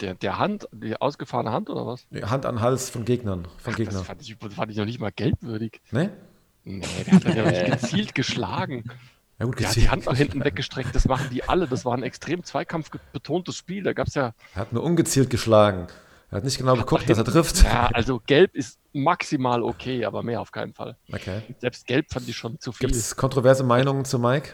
Der, 0.00 0.14
der 0.14 0.38
Hand, 0.38 0.66
die 0.72 1.00
ausgefahrene 1.00 1.52
Hand 1.52 1.68
oder 1.70 1.86
was? 1.86 2.06
Hand 2.22 2.46
an 2.46 2.60
Hals 2.60 2.88
von 2.90 3.04
Gegnern. 3.04 3.44
Von 3.58 3.72
Das 3.72 3.76
Gegnern. 3.76 4.04
fand 4.04 4.22
ich, 4.22 4.36
fand 4.54 4.70
ich 4.70 4.76
noch 4.78 4.84
nicht 4.86 5.00
mal 5.00 5.12
gelbwürdig. 5.12 5.80
Ne? 5.90 6.10
Nee, 6.64 6.82
der 7.06 7.14
hat 7.44 7.54
ja 7.54 7.68
nicht 7.68 7.82
gezielt 7.82 8.14
geschlagen. 8.14 8.84
Ja, 9.38 9.46
gut, 9.46 9.58
Der 9.60 9.68
hat 9.68 9.76
die 9.76 9.88
Hand 9.88 10.06
nach 10.06 10.16
hinten 10.16 10.44
weggestreckt, 10.44 10.94
das 10.94 11.06
machen 11.06 11.28
die 11.30 11.44
alle. 11.44 11.66
Das 11.66 11.84
war 11.86 11.94
ein 11.94 12.02
extrem 12.02 12.44
zweikampfbetontes 12.44 13.56
Spiel. 13.56 13.82
Da 13.82 13.92
gab 13.94 14.08
es 14.08 14.14
ja, 14.14 14.34
Er 14.54 14.60
hat 14.60 14.72
nur 14.72 14.82
ungezielt 14.82 15.30
geschlagen. 15.30 15.86
Er 16.30 16.36
hat 16.36 16.44
nicht 16.44 16.58
genau 16.58 16.76
geguckt, 16.76 17.08
dass 17.10 17.18
er 17.18 17.24
trifft. 17.24 17.64
ja, 17.64 17.86
also 17.92 18.20
gelb 18.24 18.54
ist 18.54 18.78
maximal 18.92 19.62
okay, 19.62 20.04
aber 20.04 20.22
mehr 20.22 20.40
auf 20.40 20.52
keinen 20.52 20.74
Fall. 20.74 20.96
Okay. 21.12 21.42
Selbst 21.58 21.86
gelb 21.86 22.06
fand 22.12 22.28
ich 22.28 22.36
schon 22.36 22.60
zu 22.60 22.72
viel. 22.72 22.86
Gibt 22.88 22.94
es 23.00 23.16
kontroverse 23.16 23.64
Meinungen 23.64 24.04
zu 24.04 24.18
Mike? 24.18 24.50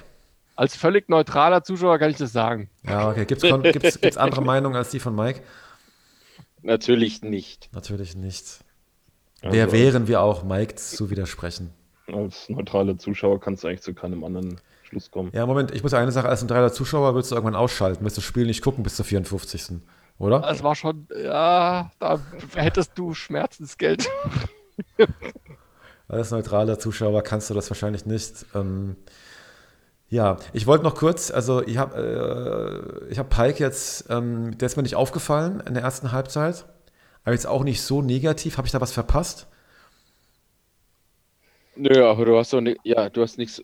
Als 0.56 0.76
völlig 0.76 1.08
neutraler 1.08 1.62
Zuschauer 1.62 1.98
kann 1.98 2.10
ich 2.10 2.16
das 2.16 2.32
sagen. 2.32 2.68
Ja, 2.82 3.10
okay. 3.10 3.26
Gibt 3.26 3.44
es 3.44 3.62
gibt's, 3.62 4.00
gibt's 4.00 4.16
andere 4.16 4.40
Meinungen 4.44 4.76
als 4.76 4.90
die 4.90 4.98
von 5.00 5.14
Mike? 5.14 5.42
Natürlich 6.62 7.22
nicht. 7.22 7.68
Natürlich 7.72 8.16
nicht. 8.16 8.60
Also 9.42 9.54
Wer 9.54 9.70
wären 9.70 10.08
wir 10.08 10.20
auch, 10.22 10.42
Mike 10.42 10.74
zu 10.76 11.10
widersprechen? 11.10 11.72
Als 12.12 12.48
neutraler 12.48 12.98
Zuschauer 12.98 13.40
kannst 13.40 13.62
du 13.62 13.68
eigentlich 13.68 13.82
zu 13.82 13.94
keinem 13.94 14.24
anderen 14.24 14.60
Schluss 14.84 15.10
kommen. 15.10 15.30
Ja, 15.34 15.46
Moment, 15.46 15.72
ich 15.72 15.82
muss 15.82 15.94
eine 15.94 16.12
Sache, 16.12 16.28
als 16.28 16.42
neutraler 16.42 16.72
Zuschauer 16.72 17.14
willst 17.14 17.30
du 17.30 17.34
irgendwann 17.34 17.54
ausschalten, 17.56 18.02
willst 18.02 18.16
du 18.16 18.20
das 18.20 18.26
Spiel 18.26 18.46
nicht 18.46 18.62
gucken 18.62 18.82
bis 18.82 18.96
zur 18.96 19.04
54. 19.04 19.80
Oder? 20.18 20.48
Es 20.50 20.62
war 20.62 20.74
schon, 20.74 21.06
ja, 21.22 21.90
da 21.98 22.20
hättest 22.54 22.92
du 22.96 23.12
Schmerzensgeld. 23.12 24.08
Als 26.08 26.30
neutraler 26.30 26.78
Zuschauer 26.78 27.22
kannst 27.22 27.50
du 27.50 27.54
das 27.54 27.68
wahrscheinlich 27.68 28.06
nicht. 28.06 28.46
Ähm, 28.54 28.96
ja, 30.08 30.36
ich 30.52 30.66
wollte 30.66 30.84
noch 30.84 30.94
kurz, 30.94 31.30
also 31.30 31.62
ich 31.66 31.78
habe 31.78 33.04
äh, 33.08 33.10
ich 33.10 33.18
hab 33.18 33.28
Pike 33.28 33.58
jetzt, 33.58 34.06
ähm, 34.08 34.56
der 34.56 34.66
ist 34.66 34.76
mir 34.76 34.82
nicht 34.84 34.94
aufgefallen 34.94 35.62
in 35.66 35.74
der 35.74 35.82
ersten 35.82 36.12
Halbzeit, 36.12 36.64
aber 37.24 37.32
jetzt 37.32 37.46
auch 37.46 37.64
nicht 37.64 37.82
so 37.82 38.02
negativ. 38.02 38.56
Habe 38.56 38.66
ich 38.66 38.72
da 38.72 38.80
was 38.80 38.92
verpasst? 38.92 39.48
Nö, 41.74 42.04
aber 42.06 42.24
du 42.24 42.38
hast 42.38 42.52
doch 42.52 42.60
nicht, 42.60 42.78
ja, 42.84 43.10
du 43.10 43.20
hast 43.20 43.36
nichts 43.36 43.62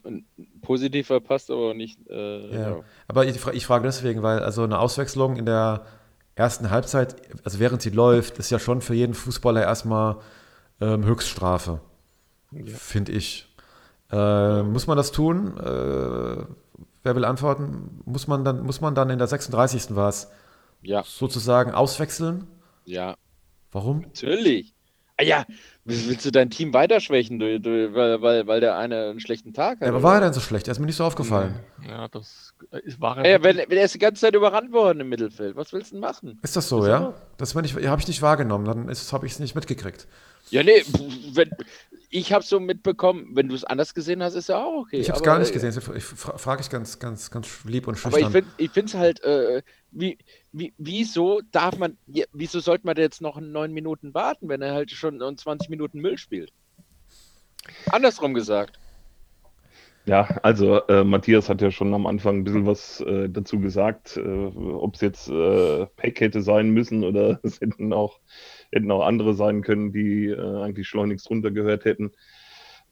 positiv 0.60 1.06
verpasst, 1.06 1.50
aber 1.50 1.74
nicht. 1.74 1.98
Äh, 2.10 2.54
Ja. 2.54 2.70
ja. 2.70 2.84
Aber 3.08 3.24
ich, 3.24 3.46
ich 3.52 3.66
frage 3.66 3.84
deswegen, 3.84 4.22
weil 4.22 4.40
also 4.40 4.64
eine 4.64 4.78
Auswechslung 4.80 5.36
in 5.36 5.46
der 5.46 5.86
ersten 6.34 6.70
Halbzeit, 6.70 7.16
also 7.44 7.58
während 7.58 7.82
sie 7.82 7.90
läuft, 7.90 8.38
ist 8.38 8.50
ja 8.50 8.58
schon 8.58 8.80
für 8.80 8.94
jeden 8.94 9.14
Fußballer 9.14 9.62
erstmal 9.62 10.16
ähm, 10.80 11.04
Höchststrafe, 11.04 11.80
finde 12.66 13.12
ich. 13.12 13.48
Äh, 14.12 14.62
muss 14.62 14.86
man 14.86 14.96
das 14.96 15.10
tun? 15.12 15.56
Äh, 15.58 16.44
wer 17.02 17.16
will 17.16 17.24
antworten? 17.24 18.00
Muss 18.04 18.26
man 18.28 18.44
dann, 18.44 18.62
muss 18.62 18.80
man 18.80 18.94
dann 18.94 19.10
in 19.10 19.18
der 19.18 19.26
36. 19.28 19.96
war 19.96 20.08
es 20.08 20.28
ja, 20.82 21.02
sozusagen 21.04 21.72
auswechseln? 21.72 22.46
ja, 22.84 23.16
Warum? 23.70 24.00
natürlich. 24.00 24.74
Ah 25.18 25.24
ja, 25.24 25.44
willst 25.84 26.24
du 26.24 26.30
dein 26.30 26.50
Team 26.50 26.72
weiterschwächen, 26.74 27.38
du, 27.38 27.60
du, 27.60 27.94
weil, 27.94 28.20
weil, 28.22 28.46
weil 28.46 28.60
der 28.60 28.76
eine 28.76 29.10
einen 29.10 29.20
schlechten 29.20 29.52
Tag 29.52 29.76
hat? 29.80 29.82
Ja, 29.82 29.88
aber 29.88 30.02
war 30.02 30.14
er 30.16 30.20
denn 30.22 30.32
so 30.32 30.40
schlecht? 30.40 30.68
Er 30.68 30.72
ist 30.72 30.78
mir 30.78 30.86
nicht 30.86 30.96
so 30.96 31.04
aufgefallen. 31.04 31.54
Ja, 31.86 32.08
das 32.08 32.54
ist, 32.82 33.00
war 33.00 33.18
Ja, 33.18 33.32
ja, 33.32 33.42
wenn, 33.42 33.56
wenn 33.58 33.78
er 33.78 33.84
ist 33.84 33.94
die 33.94 33.98
ganze 33.98 34.22
Zeit 34.22 34.34
überrannt 34.34 34.72
worden 34.72 35.00
im 35.00 35.08
Mittelfeld, 35.10 35.54
was 35.54 35.72
willst 35.72 35.90
du 35.92 35.96
denn 35.96 36.00
machen? 36.00 36.38
Ist 36.42 36.56
das 36.56 36.68
so, 36.68 36.82
Ist 36.82 36.88
ja? 36.88 36.96
aber- 36.96 37.14
Das 37.36 37.54
habe 37.54 37.66
ich 37.66 38.08
nicht 38.08 38.22
wahrgenommen, 38.22 38.64
dann 38.64 38.88
habe 39.12 39.26
ich 39.26 39.32
es 39.32 39.38
nicht 39.38 39.54
mitgekriegt. 39.54 40.06
Ja, 40.50 40.62
nee, 40.62 40.82
wenn, 41.34 41.50
ich 42.14 42.30
habe 42.32 42.44
so 42.44 42.60
mitbekommen, 42.60 43.30
wenn 43.32 43.48
du 43.48 43.54
es 43.54 43.64
anders 43.64 43.94
gesehen 43.94 44.22
hast, 44.22 44.34
ist 44.34 44.50
ja 44.50 44.62
auch 44.62 44.82
okay. 44.82 44.98
Ich 44.98 45.08
habe 45.08 45.16
es 45.16 45.24
gar 45.24 45.38
nicht 45.38 45.50
äh, 45.50 45.54
gesehen. 45.54 45.74
Ich 45.96 46.04
fra 46.04 46.36
frage 46.36 46.60
ich 46.60 46.68
ganz, 46.68 46.98
ganz, 46.98 47.30
ganz 47.30 47.64
lieb 47.64 47.88
und 47.88 47.98
Aber 48.04 48.18
ich 48.18 48.26
schüchtern. 48.26 48.44
finde 48.58 48.86
es 48.86 48.94
halt, 48.94 49.24
äh, 49.24 49.62
wie, 49.90 50.18
wie, 50.52 50.74
wieso 50.76 51.40
darf 51.52 51.78
man, 51.78 51.96
ja, 52.06 52.26
wieso 52.34 52.60
sollte 52.60 52.84
man 52.84 52.96
jetzt 52.98 53.22
noch 53.22 53.40
neun 53.40 53.72
Minuten 53.72 54.12
warten, 54.12 54.50
wenn 54.50 54.60
er 54.60 54.74
halt 54.74 54.90
schon 54.90 55.20
20 55.20 55.70
Minuten 55.70 56.00
Müll 56.00 56.18
spielt? 56.18 56.52
Andersrum 57.90 58.34
gesagt. 58.34 58.78
Ja, 60.04 60.22
also 60.42 60.84
äh, 60.88 61.04
Matthias 61.04 61.48
hat 61.48 61.62
ja 61.62 61.70
schon 61.70 61.94
am 61.94 62.06
Anfang 62.06 62.38
ein 62.38 62.44
bisschen 62.44 62.66
was 62.66 63.00
äh, 63.02 63.28
dazu 63.28 63.60
gesagt, 63.60 64.16
äh, 64.16 64.20
ob 64.20 64.96
es 64.96 65.00
jetzt 65.00 65.28
äh, 65.28 65.86
Pack 65.96 66.20
hätte 66.20 66.42
sein 66.42 66.70
müssen 66.70 67.04
oder 67.04 67.38
es 67.44 67.60
hätten 67.60 67.92
auch, 67.92 68.18
hätten 68.72 68.90
auch 68.90 69.04
andere 69.06 69.34
sein 69.34 69.62
können, 69.62 69.92
die 69.92 70.26
äh, 70.26 70.62
eigentlich 70.62 70.88
schleunigst 70.88 71.30
runtergehört 71.30 71.84
hätten. 71.84 72.10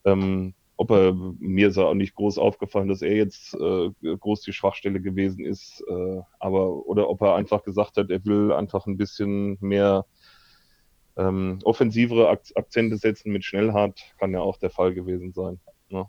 Ähm, 0.05 0.53
ob 0.77 0.91
er, 0.91 1.13
mir 1.13 1.67
ist 1.67 1.77
er 1.77 1.87
auch 1.87 1.95
nicht 1.95 2.15
groß 2.15 2.37
aufgefallen, 2.37 2.87
dass 2.87 3.01
er 3.01 3.15
jetzt 3.15 3.55
äh, 3.55 3.89
groß 4.01 4.41
die 4.41 4.53
Schwachstelle 4.53 5.01
gewesen 5.01 5.43
ist, 5.45 5.83
äh, 5.89 6.21
aber 6.39 6.87
oder 6.87 7.09
ob 7.09 7.21
er 7.21 7.35
einfach 7.35 7.63
gesagt 7.63 7.97
hat, 7.97 8.09
er 8.09 8.25
will 8.25 8.53
einfach 8.53 8.87
ein 8.87 8.97
bisschen 8.97 9.57
mehr 9.59 10.05
ähm, 11.17 11.59
offensivere 11.65 12.29
Ak 12.29 12.43
Akzente 12.55 12.97
setzen 12.97 13.31
mit 13.33 13.43
Schnellhart, 13.43 13.99
kann 14.17 14.31
ja 14.31 14.39
auch 14.39 14.57
der 14.57 14.69
Fall 14.69 14.93
gewesen 14.93 15.33
sein. 15.33 15.59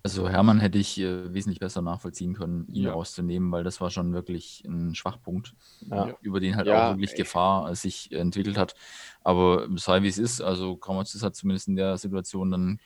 Also 0.02 0.28
Hermann 0.28 0.60
hätte 0.60 0.78
ich 0.78 0.98
äh, 1.00 1.32
wesentlich 1.32 1.60
besser 1.60 1.82
nachvollziehen 1.82 2.34
können, 2.34 2.66
ihn 2.68 2.84
Ja. 2.84 2.92
rauszunehmen, 2.92 3.50
weil 3.52 3.64
das 3.64 3.80
war 3.80 3.90
schon 3.90 4.12
wirklich 4.12 4.62
ein 4.66 4.94
Schwachpunkt, 4.94 5.54
Ja. 5.90 6.14
über 6.20 6.40
den 6.40 6.56
halt 6.56 6.66
Ja, 6.66 6.90
auch 6.92 6.96
wirklich 6.96 7.12
ey. 7.12 7.16
Gefahr 7.18 7.70
äh, 7.70 7.74
sich 7.74 8.12
entwickelt 8.12 8.58
hat. 8.58 8.74
Aber 9.22 9.66
sei 9.76 10.02
wie 10.02 10.08
es 10.08 10.18
ist, 10.18 10.40
also 10.40 10.76
Kramotzis 10.76 11.22
hat 11.22 11.34
zumindest 11.36 11.68
in 11.68 11.76
der 11.76 11.96
Situation 11.98 12.50
dann 12.50 12.80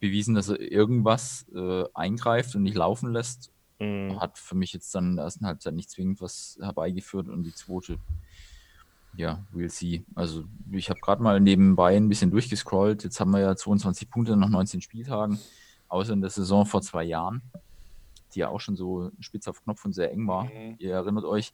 bewiesen, 0.00 0.34
dass 0.34 0.48
er 0.48 0.60
irgendwas 0.60 1.46
äh, 1.54 1.84
eingreift 1.94 2.54
und 2.56 2.62
nicht 2.64 2.76
laufen 2.76 3.12
lässt. 3.12 3.52
Mhm. 3.78 4.20
Hat 4.20 4.38
für 4.38 4.54
mich 4.56 4.72
jetzt 4.72 4.94
dann 4.94 5.10
in 5.10 5.16
der 5.16 5.24
ersten 5.26 5.46
Halbzeit 5.46 5.74
nicht 5.74 5.90
zwingend 5.90 6.20
was 6.20 6.58
herbeigeführt 6.60 7.28
und 7.28 7.44
die 7.44 7.54
zweite, 7.54 7.98
ja, 9.16 9.44
we'll 9.52 9.68
see. 9.68 10.04
Also 10.14 10.44
ich 10.70 10.88
habe 10.88 11.00
gerade 11.00 11.22
mal 11.22 11.38
nebenbei 11.40 11.96
ein 11.96 12.08
bisschen 12.08 12.30
durchgescrollt. 12.30 13.04
Jetzt 13.04 13.20
haben 13.20 13.30
wir 13.32 13.40
ja 13.40 13.54
22 13.54 14.08
Punkte 14.08 14.36
nach 14.36 14.48
19 14.48 14.80
Spieltagen 14.80 15.38
außer 15.92 16.14
in 16.14 16.20
der 16.22 16.30
Saison 16.30 16.64
vor 16.66 16.80
zwei 16.82 17.04
Jahren, 17.04 17.42
die 18.34 18.40
ja 18.40 18.48
auch 18.48 18.60
schon 18.60 18.76
so 18.76 19.10
spitz 19.20 19.46
auf 19.46 19.62
Knopf 19.62 19.84
und 19.84 19.92
sehr 19.92 20.10
eng 20.10 20.26
war. 20.26 20.44
Mhm. 20.44 20.76
Ihr 20.78 20.94
erinnert 20.94 21.24
euch, 21.24 21.52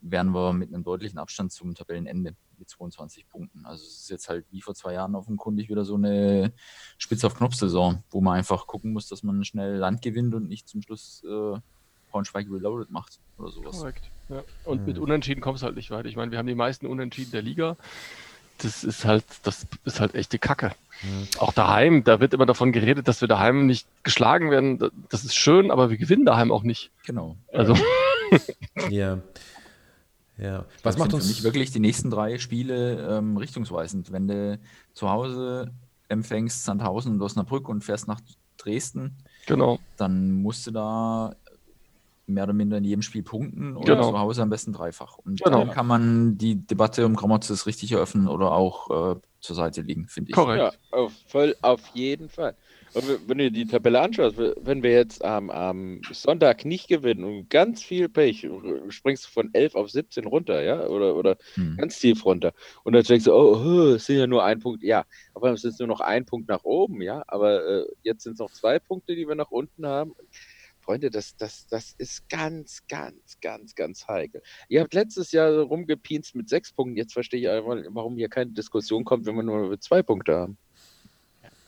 wären 0.00 0.32
wir 0.32 0.52
mit 0.52 0.72
einem 0.72 0.84
deutlichen 0.84 1.18
Abstand 1.18 1.52
zum 1.52 1.74
Tabellenende 1.74 2.34
mit 2.58 2.68
22 2.68 3.28
Punkten. 3.28 3.66
Also 3.66 3.84
es 3.84 3.98
ist 3.98 4.10
jetzt 4.10 4.28
halt 4.28 4.46
wie 4.50 4.60
vor 4.60 4.74
zwei 4.74 4.94
Jahren 4.94 5.16
offenkundig 5.16 5.68
wieder 5.68 5.84
so 5.84 5.96
eine 5.96 6.52
spitz 6.96 7.24
auf 7.24 7.34
Knopf-Saison, 7.34 8.04
wo 8.10 8.20
man 8.20 8.38
einfach 8.38 8.66
gucken 8.68 8.92
muss, 8.92 9.08
dass 9.08 9.24
man 9.24 9.44
schnell 9.44 9.76
Land 9.76 10.00
gewinnt 10.00 10.34
und 10.34 10.48
nicht 10.48 10.68
zum 10.68 10.80
Schluss 10.82 11.24
äh, 11.24 11.58
Braunschweig 12.10 12.46
Reloaded 12.50 12.90
macht 12.90 13.18
oder 13.38 13.50
sowas. 13.50 13.78
Korrekt. 13.78 14.10
Ja. 14.28 14.44
Und 14.64 14.78
Hm. 14.78 14.86
mit 14.86 14.98
Unentschieden 14.98 15.40
kommst 15.40 15.62
du 15.62 15.66
halt 15.66 15.76
nicht 15.76 15.90
weit. 15.90 16.06
Ich 16.06 16.14
meine, 16.14 16.30
wir 16.30 16.38
haben 16.38 16.46
die 16.46 16.54
meisten 16.54 16.86
Unentschieden 16.86 17.32
der 17.32 17.42
Liga. 17.42 17.76
Das 18.58 18.84
ist 18.84 19.04
halt, 19.04 19.24
das 19.42 19.66
ist 19.84 20.00
halt 20.00 20.14
echte 20.14 20.38
Kacke. 20.38 20.72
Hm. 21.00 21.26
Auch 21.38 21.52
daheim, 21.52 22.04
da 22.04 22.20
wird 22.20 22.32
immer 22.34 22.46
davon 22.46 22.70
geredet, 22.72 23.08
dass 23.08 23.20
wir 23.20 23.28
daheim 23.28 23.66
nicht 23.66 23.86
geschlagen 24.04 24.50
werden. 24.50 24.78
Das 25.08 25.24
ist 25.24 25.34
schön, 25.34 25.70
aber 25.70 25.90
wir 25.90 25.96
gewinnen 25.96 26.24
daheim 26.24 26.52
auch 26.52 26.62
nicht. 26.62 26.90
Genau. 27.04 27.36
Also, 27.52 27.76
Ja. 28.90 29.18
Ja. 30.38 30.64
Was 30.82 30.94
Das 30.94 30.98
macht 30.98 31.10
sind 31.10 31.14
uns. 31.20 31.26
für 31.26 31.30
mich 31.32 31.42
wirklich 31.44 31.70
die 31.70 31.80
nächsten 31.80 32.10
drei 32.10 32.38
Spiele 32.38 33.18
ähm, 33.18 33.36
richtungsweisend. 33.36 34.12
Wenn 34.12 34.28
du 34.28 34.58
zu 34.94 35.10
Hause 35.10 35.70
empfängst 36.08 36.64
Sandhausen 36.64 37.12
und 37.14 37.22
Osnabrück 37.22 37.68
und 37.68 37.84
fährst 37.84 38.08
nach 38.08 38.20
Dresden, 38.58 39.16
genau. 39.46 39.78
dann 39.96 40.32
musst 40.32 40.66
du 40.66 40.70
da 40.70 41.34
mehr 42.26 42.44
oder 42.44 42.52
minder 42.52 42.78
in 42.78 42.84
jedem 42.84 43.02
Spiel 43.02 43.22
punkten 43.22 43.76
und 43.76 43.84
Genau. 43.86 44.10
zu 44.10 44.18
Hause 44.18 44.42
am 44.42 44.50
besten 44.50 44.72
dreifach. 44.72 45.18
Und 45.18 45.42
Genau. 45.42 45.64
dann 45.64 45.70
kann 45.70 45.86
man 45.86 46.38
die 46.38 46.66
Debatte 46.66 47.04
um 47.06 47.16
Gramotzes 47.16 47.66
richtig 47.66 47.92
eröffnen 47.92 48.28
oder 48.28 48.52
auch 48.52 49.14
äh, 49.16 49.20
zur 49.40 49.56
Seite 49.56 49.82
liegen, 49.82 50.06
finde 50.06 50.30
ich. 50.30 50.36
Korrekt. 50.36 50.78
Ja, 50.92 50.98
auf, 50.98 51.12
voll, 51.26 51.56
auf 51.62 51.80
jeden 51.94 52.28
Fall. 52.28 52.56
Und 52.94 53.28
wenn- 53.28 53.38
du 53.38 53.50
die 53.50 53.66
Tabelle 53.66 54.00
anschaust, 54.00 54.36
wenn 54.38 54.82
wir 54.84 54.92
jetzt 54.92 55.24
am, 55.24 55.50
am 55.50 56.00
Sonntag 56.12 56.64
nicht 56.64 56.86
gewinnen 56.88 57.24
und 57.24 57.50
ganz 57.50 57.82
viel 57.82 58.08
Pech, 58.08 58.46
springst 58.90 59.24
du 59.24 59.28
von 59.30 59.50
11 59.52 59.74
auf 59.74 59.90
17 59.90 60.26
runter, 60.26 60.62
ja, 60.62 60.86
oder, 60.86 61.16
oder 61.16 61.36
Hm. 61.54 61.76
ganz 61.78 61.98
tief 61.98 62.24
runter. 62.24 62.52
Und 62.84 62.92
dann 62.92 63.02
denkst 63.02 63.24
du, 63.24 63.32
oh, 63.32 63.56
oh, 63.56 63.94
es 63.94 64.06
sind 64.06 64.18
ja 64.18 64.26
nur 64.28 64.44
ein 64.44 64.60
Punkt, 64.60 64.84
ja, 64.84 65.04
aber 65.34 65.50
es 65.52 65.64
ist 65.64 65.80
nur 65.80 65.88
noch 65.88 66.00
ein 66.00 66.24
Punkt 66.24 66.48
nach 66.48 66.62
oben, 66.62 67.02
ja, 67.02 67.24
aber 67.26 67.64
äh, 67.66 67.84
jetzt 68.02 68.22
sind 68.22 68.34
es 68.34 68.38
noch 68.38 68.52
zwei 68.52 68.78
Punkte, 68.78 69.16
die 69.16 69.26
wir 69.26 69.34
nach 69.34 69.50
unten 69.50 69.86
haben. 69.86 70.12
Freunde, 70.82 71.10
das, 71.10 71.36
das, 71.36 71.66
das 71.66 71.94
ist 71.98 72.28
ganz, 72.28 72.86
ganz, 72.88 73.38
ganz, 73.40 73.74
ganz 73.74 74.06
heikel. 74.08 74.42
Ihr 74.68 74.80
habt 74.80 74.94
letztes 74.94 75.32
Jahr 75.32 75.52
so 75.52 75.62
rumgepinst 75.62 76.34
mit 76.34 76.48
sechs 76.48 76.72
Punkten. 76.72 76.96
Jetzt 76.96 77.12
verstehe 77.12 77.40
ich 77.40 77.48
einfach, 77.48 77.76
warum 77.90 78.16
hier 78.16 78.28
keine 78.28 78.50
Diskussion 78.50 79.04
kommt, 79.04 79.26
wenn 79.26 79.36
wir 79.36 79.42
nur 79.42 79.80
zwei 79.80 80.02
Punkte 80.02 80.34
haben. 80.34 80.58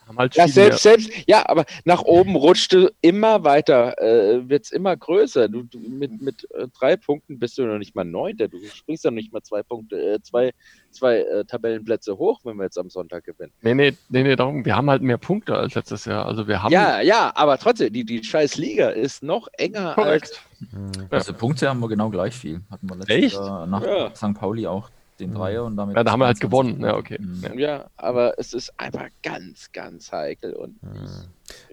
Haben 0.07 0.19
halt 0.19 0.35
Ja, 0.37 0.49
selbst, 0.49 0.83
selbst, 0.83 1.11
ja, 1.27 1.49
aber 1.49 1.65
nach 1.85 2.03
oben 2.03 2.37
rutscht 2.37 2.73
du 2.73 2.91
immer 3.01 3.45
weiter, 3.45 3.99
äh, 4.01 4.49
wird 4.49 4.65
es 4.65 4.73
immer 4.73 4.97
größer. 4.97 5.49
Du, 5.49 5.63
du 5.63 5.79
mit, 5.79 6.21
mit 6.21 6.49
äh, 6.53 6.69
drei 6.79 6.97
Punkten 6.97 7.39
bist 7.39 7.57
du 7.59 7.63
noch 7.63 7.79
nicht 7.79 7.95
mal 7.95 8.05
Neunter. 8.05 8.49
Du 8.49 8.59
springst 8.65 9.05
doch 9.05 9.11
nicht 9.11 9.33
mal 9.33 9.43
zwei 9.43 9.63
Punkte, 9.63 9.97
äh, 9.97 10.23
zwei, 10.23 10.53
zwei 10.91 11.19
äh, 11.19 11.45
Tabellenplätze 11.45 12.17
hoch, 12.19 12.41
wenn 12.45 12.57
wir 12.57 12.65
jetzt 12.65 12.79
am 12.79 12.91
Sonntag 12.91 13.25
gewinnen. 13.25 13.53
Nee, 13.63 13.75
nee, 13.75 13.95
nee, 14.09 14.23
nee, 14.23 14.37
darum, 14.37 14.65
wir 14.65 14.77
haben 14.77 14.91
halt 14.91 15.03
mehr 15.03 15.19
Punkte 15.19 15.57
als 15.57 15.75
letztes 15.75 16.05
Jahr. 16.05 16.27
Also 16.27 16.47
wir 16.47 16.63
haben. 16.63 16.73
Ja, 16.73 17.01
ja, 17.01 17.33
aber 17.35 17.59
trotzdem, 17.59 17.93
die, 17.93 18.05
die 18.05 18.23
scheiß 18.23 18.57
Liga 18.57 18.91
ist 18.91 19.23
noch 19.23 19.49
enger 19.57 19.95
korrekt. 19.95 20.43
Hm. 20.71 21.09
Also 21.11 21.33
Punkte 21.33 21.69
haben 21.69 21.81
wir 21.81 21.89
genau 21.89 22.11
gleich 22.11 22.35
viel. 22.35 22.61
Hatten 22.71 22.89
wir 22.89 22.97
letztes 22.97 23.17
Echt? 23.17 23.35
Jahr 23.35 23.67
nach 23.67 23.83
Ja. 23.83 24.15
St. 24.15 24.35
Pauli 24.35 24.67
auch 24.67 24.91
den 25.21 25.31
Mhm. 25.31 25.35
Dreier 25.35 25.65
und 25.65 25.77
damit. 25.77 25.97
Ja, 25.97 26.05
da 26.05 26.13
haben 26.13 26.21
wir 26.21 26.27
halt 26.27 26.39
22 26.39 26.41
gewonnen. 26.79 26.85
Ja, 26.85 26.97
okay. 26.97 27.19
Mhm. 27.21 27.59
Ja. 27.59 27.87
aber 27.97 28.39
es 28.39 28.53
ist 28.53 28.73
einfach 28.79 29.09
ganz, 29.23 29.71
ganz 29.73 30.11
heikel 30.13 30.53
und 30.55 30.81
Hm. 30.83 31.05
ich, 31.05 31.11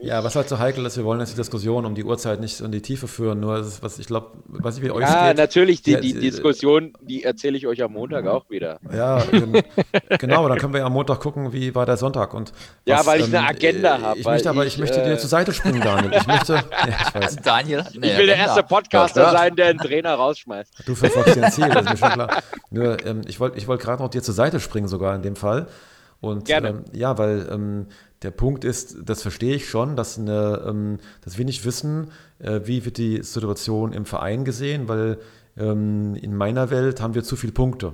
Ja, 0.02 0.24
was 0.24 0.36
halt 0.36 0.50
so 0.50 0.60
heikel 0.60 0.86
ist, 0.86 0.98
wir 0.98 1.06
wollen 1.06 1.20
jetzt 1.22 1.32
die 1.34 1.38
Diskussion 1.38 1.86
um 1.86 1.96
die 1.96 2.04
Uhrzeit 2.04 2.39
nicht 2.41 2.60
in 2.60 2.72
die 2.72 2.82
Tiefe 2.82 3.08
führen, 3.08 3.39
nur 3.39 3.60
ist, 3.60 3.82
was 3.82 4.00
ich 4.00 4.08
glaube, 4.08 4.32
was 4.48 4.78
ich 4.78 4.84
wie 4.84 4.91
euch 4.91 5.02
Ja, 5.04 5.30
geht. 5.30 5.38
natürlich, 5.38 5.82
die, 5.82 5.91
Ja, 5.91 6.00
die 6.02 6.14
die- 6.14 6.20
Diskussion, 6.20 6.93
die 7.02 7.24
erzähle 7.24 7.56
ich 7.58 7.68
euch 7.68 7.82
am 7.82 7.93
Montag 7.93 8.26
auch 8.28 8.50
wieder. 8.50 8.80
Ja, 8.91 9.24
gen- 9.32 9.62
genau, 10.20 10.50
dann 10.50 10.58
können 10.58 10.74
wir 10.74 10.80
ja 10.82 10.88
am 10.88 10.93
Montag 10.93 11.20
gucken, 11.22 11.54
wie 11.54 11.74
war 11.74 11.86
der 11.86 11.96
Sonntag 11.98 12.34
und 12.34 12.52
Ja, 12.86 13.06
weil 13.06 13.22
ich 13.22 13.28
eine 13.28 13.48
Agenda 13.48 13.98
äh, 13.98 14.02
hab, 14.02 14.18
Ich 14.18 14.26
möchte 14.26 14.50
aber, 14.50 14.66
ich, 14.66 14.74
ich, 14.74 14.80
möchte 14.80 15.02
äh, 15.02 15.06
dir 15.06 15.18
zur 15.18 15.30
Seite 15.30 15.54
springen, 15.54 15.82
Daniel. 15.82 16.12
Ich 16.16 16.28
möchte, 16.28 16.54
ja, 16.72 17.08
ich 17.08 17.16
weiß, 17.16 17.36
Daniel. 17.38 17.86
Ich 17.89 17.93
will 17.96 18.02
der 18.02 18.16
Agenda. 18.18 18.34
erste 18.36 18.64
Podcaster 18.64 19.22
Ja, 19.22 19.32
sein, 19.32 19.56
der 19.56 19.68
einen 19.68 19.80
Trainer 19.80 20.16
rausschmeißt. 20.16 20.74
du 20.86 20.96
verfolgst 20.96 21.38
dein 21.38 21.52
Ziel, 21.52 21.70
das 21.70 21.86
ist 21.86 21.91
mir 21.91 21.98
schon 21.98 22.10
klar. 22.12 22.41
Nur, 22.72 23.06
ähm, 23.06 23.22
ich 23.28 23.39
wollte 23.39 23.58
ich 23.58 23.68
wollt 23.68 23.80
gerade 23.82 24.02
noch 24.04 24.10
dir 24.10 24.22
zur 24.24 24.34
Seite 24.34 24.60
springen 24.60 24.88
sogar 24.89 25.16
in 25.16 25.22
dem 25.22 25.36
Fall. 25.38 25.68
Und 26.20 26.46
Gerne. 26.46 26.70
Ähm, 26.70 26.84
ja, 26.93 27.18
weil 27.18 27.48
ähm, 27.52 27.88
der 28.24 28.32
Punkt 28.32 28.64
ist, 28.64 28.98
das 29.04 29.22
verstehe 29.22 29.56
ich 29.56 29.68
schon, 29.70 29.96
dass, 29.96 30.18
eine, 30.20 30.64
ähm, 30.68 31.00
dass 31.24 31.38
wir 31.38 31.46
nicht 31.46 31.66
wissen, 31.66 32.12
äh, 32.40 32.62
wie 32.66 32.86
wird 32.86 32.98
die 32.98 33.24
Situation 33.24 33.94
im 33.94 34.06
Verein 34.06 34.46
gesehen, 34.46 34.88
weil 34.88 35.18
ähm, 35.58 36.16
in 36.16 36.36
meiner 36.36 36.70
Welt 36.70 37.02
haben 37.02 37.16
wir 37.16 37.24
zu 37.24 37.36
viele 37.36 37.54
Punkte. 37.54 37.94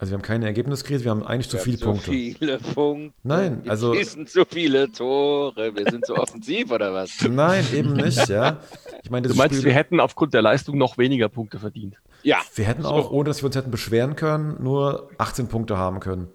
Also 0.00 0.12
wir 0.12 0.18
haben 0.18 0.22
keine 0.22 0.46
Ergebniskrise, 0.46 1.02
wir 1.02 1.10
haben 1.10 1.24
eigentlich 1.24 1.48
zu 1.48 1.56
Wir 1.56 1.62
viele 1.64 1.76
haben 1.78 1.80
so 1.80 1.90
Punkte. 1.90 2.10
viele 2.12 2.58
Punkte. 2.58 3.14
Nein, 3.24 3.64
wir 3.64 3.70
also- 3.72 3.94
schießen 3.96 4.28
zu 4.28 4.44
viele 4.48 4.92
Tore. 4.92 5.74
Wir 5.74 5.90
sind 5.90 6.06
so 6.06 6.14
offensiv 6.14 6.70
oder 6.70 6.94
was? 6.94 7.10
Nein, 7.28 7.64
eben 7.74 7.94
nicht, 7.94 8.28
ja. 8.28 8.60
Ich 9.02 9.10
meine, 9.10 9.26
Du 9.26 9.34
meinst, 9.34 9.56
Spiel, 9.56 9.66
wir 9.66 9.74
hätten 9.74 9.98
aufgrund 9.98 10.34
der 10.34 10.42
Leistung 10.42 10.78
noch 10.78 10.98
weniger 10.98 11.28
Punkte 11.28 11.58
verdient. 11.58 11.96
Ja. 12.22 12.38
wir 12.54 12.64
hätten 12.64 12.86
auch, 12.86 13.10
ohne 13.10 13.28
dass 13.28 13.42
wir 13.42 13.46
uns 13.46 13.56
hätten 13.56 13.72
beschweren 13.72 14.14
können, 14.14 14.62
nur 14.62 15.10
18 15.18 15.48
Punkte 15.48 15.76
haben 15.78 15.98
können. 15.98 16.28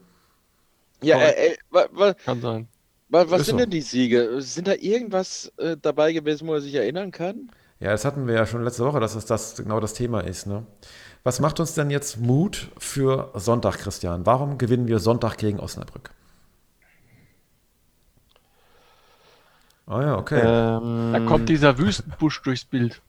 Ja, 1.01 1.17
äh, 1.19 1.51
äh, 1.51 1.55
wa, 1.71 1.85
wa, 1.93 2.13
Kann 2.13 2.41
sein. 2.41 2.67
Wa, 3.13 3.29
was 3.29 3.41
Ist 3.41 3.45
sind 3.47 3.53
so. 3.53 3.59
denn 3.59 3.69
die 3.69 3.81
Siege? 3.81 4.41
Sind 4.41 4.67
da 4.67 4.73
irgendwas 4.73 5.51
äh, 5.57 5.77
dabei 5.81 6.11
gewesen, 6.11 6.47
wo 6.47 6.53
er 6.55 6.61
sich 6.61 6.75
erinnern 6.75 7.11
kann? 7.11 7.49
Ja, 7.79 7.91
das 7.91 8.05
hatten 8.05 8.27
wir 8.27 8.35
ja 8.35 8.45
schon 8.45 8.63
letzte 8.63 8.85
Woche, 8.85 8.99
dass 8.99 9.15
es 9.15 9.25
das 9.25 9.55
genau 9.55 9.79
das 9.79 9.93
Thema 9.93 10.21
ist. 10.21 10.47
Ne? 10.47 10.65
Was 11.23 11.39
macht 11.39 11.59
uns 11.59 11.73
denn 11.73 11.89
jetzt 11.89 12.17
Mut 12.19 12.69
für 12.77 13.31
Sonntag, 13.35 13.77
Christian? 13.77 14.25
Warum 14.25 14.57
gewinnen 14.57 14.87
wir 14.87 14.99
Sonntag 14.99 15.37
gegen 15.37 15.59
Osnabrück? 15.59 16.11
Ah 19.85 20.01
ja, 20.01 20.17
okay. 20.17 20.39
Ähm, 20.39 21.09
Da 21.11 21.19
kommt 21.19 21.49
dieser 21.49 21.77
Wüstenbusch 21.77 22.41
durchs 22.41 22.63
Bild. 22.63 23.01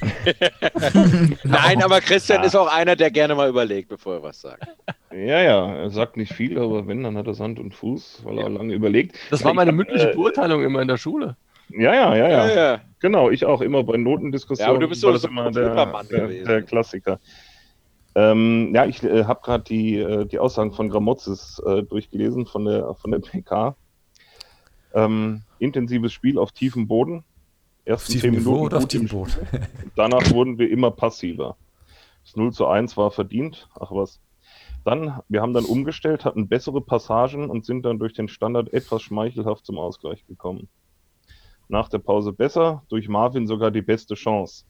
Nein, 1.44 1.82
aber 1.82 2.00
Christian 2.00 2.42
ist 2.44 2.56
auch 2.56 2.72
einer, 2.72 2.96
der 2.96 3.10
gerne 3.10 3.34
mal 3.34 3.48
überlegt, 3.50 3.88
bevor 3.90 4.14
er 4.14 4.22
was 4.22 4.40
sagt. 4.40 4.66
Ja, 5.10 5.42
ja, 5.42 5.74
er 5.74 5.90
sagt 5.90 6.16
nicht 6.16 6.32
viel, 6.32 6.58
aber 6.58 6.86
wenn, 6.86 7.02
dann 7.02 7.18
hat 7.18 7.26
er 7.26 7.38
Hand 7.38 7.58
und 7.58 7.74
Fuß, 7.74 8.22
weil 8.24 8.38
er 8.38 8.48
lange 8.48 8.72
überlegt. 8.72 9.16
Das 9.30 9.44
war 9.44 9.52
meine 9.52 9.72
mündliche 9.72 10.10
äh, 10.10 10.14
Beurteilung 10.14 10.62
immer 10.64 10.80
in 10.80 10.88
der 10.88 10.96
Schule. 10.96 11.36
Ja, 11.68 11.94
ja, 11.94 12.14
ja, 12.16 12.28
ja. 12.28 12.46
Ja, 12.48 12.54
ja. 12.72 12.80
Genau, 13.00 13.30
ich 13.30 13.44
auch 13.44 13.60
immer 13.60 13.82
bei 13.84 13.94
Ja, 13.94 13.98
Notendiskussionen. 13.98 14.70
aber 14.70 14.80
du 14.80 14.88
bist 14.88 15.00
so- 15.02 15.12
das 15.12 15.22
so 15.22 15.28
immer 15.28 15.46
ein 15.46 15.52
der, 15.52 15.64
Supermann 15.68 16.08
der, 16.08 16.20
gewesen. 16.22 16.48
der 16.48 16.62
Klassiker. 16.62 17.18
Ähm, 18.14 18.72
ja, 18.74 18.84
ich 18.86 19.02
äh, 19.02 19.24
habe 19.24 19.40
gerade 19.42 19.64
die, 19.64 19.96
äh, 19.98 20.26
die 20.26 20.38
Aussagen 20.38 20.72
von 20.72 20.88
Gramozis 20.90 21.62
äh, 21.66 21.82
durchgelesen 21.82 22.46
von 22.46 22.64
der, 22.64 22.94
von 22.94 23.10
der 23.10 23.18
PK. 23.20 23.76
Ähm, 24.94 25.42
intensives 25.58 26.12
Spiel 26.12 26.38
auf 26.38 26.52
tiefem 26.52 26.86
Boden. 26.86 27.18
auf 27.18 27.24
Ersten 27.84 28.12
tiefem 28.12 28.34
Niveau 28.34 28.50
Minuten 28.50 28.66
oder 28.66 28.78
auf 28.78 28.88
tiefem 28.88 29.08
Boot? 29.08 29.38
Danach 29.96 30.30
wurden 30.30 30.58
wir 30.58 30.70
immer 30.70 30.90
passiver. 30.90 31.56
Das 32.24 32.36
0 32.36 32.52
zu 32.52 32.66
1 32.66 32.96
war 32.96 33.10
verdient. 33.10 33.68
Ach 33.78 33.90
was. 33.90 34.20
Dann, 34.84 35.20
wir 35.28 35.40
haben 35.42 35.54
dann 35.54 35.64
umgestellt, 35.64 36.24
hatten 36.24 36.48
bessere 36.48 36.80
Passagen 36.80 37.48
und 37.48 37.64
sind 37.64 37.84
dann 37.84 37.98
durch 37.98 38.14
den 38.14 38.28
Standard 38.28 38.72
etwas 38.72 39.02
schmeichelhaft 39.02 39.64
zum 39.64 39.78
Ausgleich 39.78 40.26
gekommen. 40.26 40.68
Nach 41.68 41.88
der 41.88 41.98
Pause 41.98 42.32
besser, 42.32 42.82
durch 42.88 43.08
Marvin 43.08 43.46
sogar 43.46 43.70
die 43.70 43.82
beste 43.82 44.14
Chance. 44.14 44.64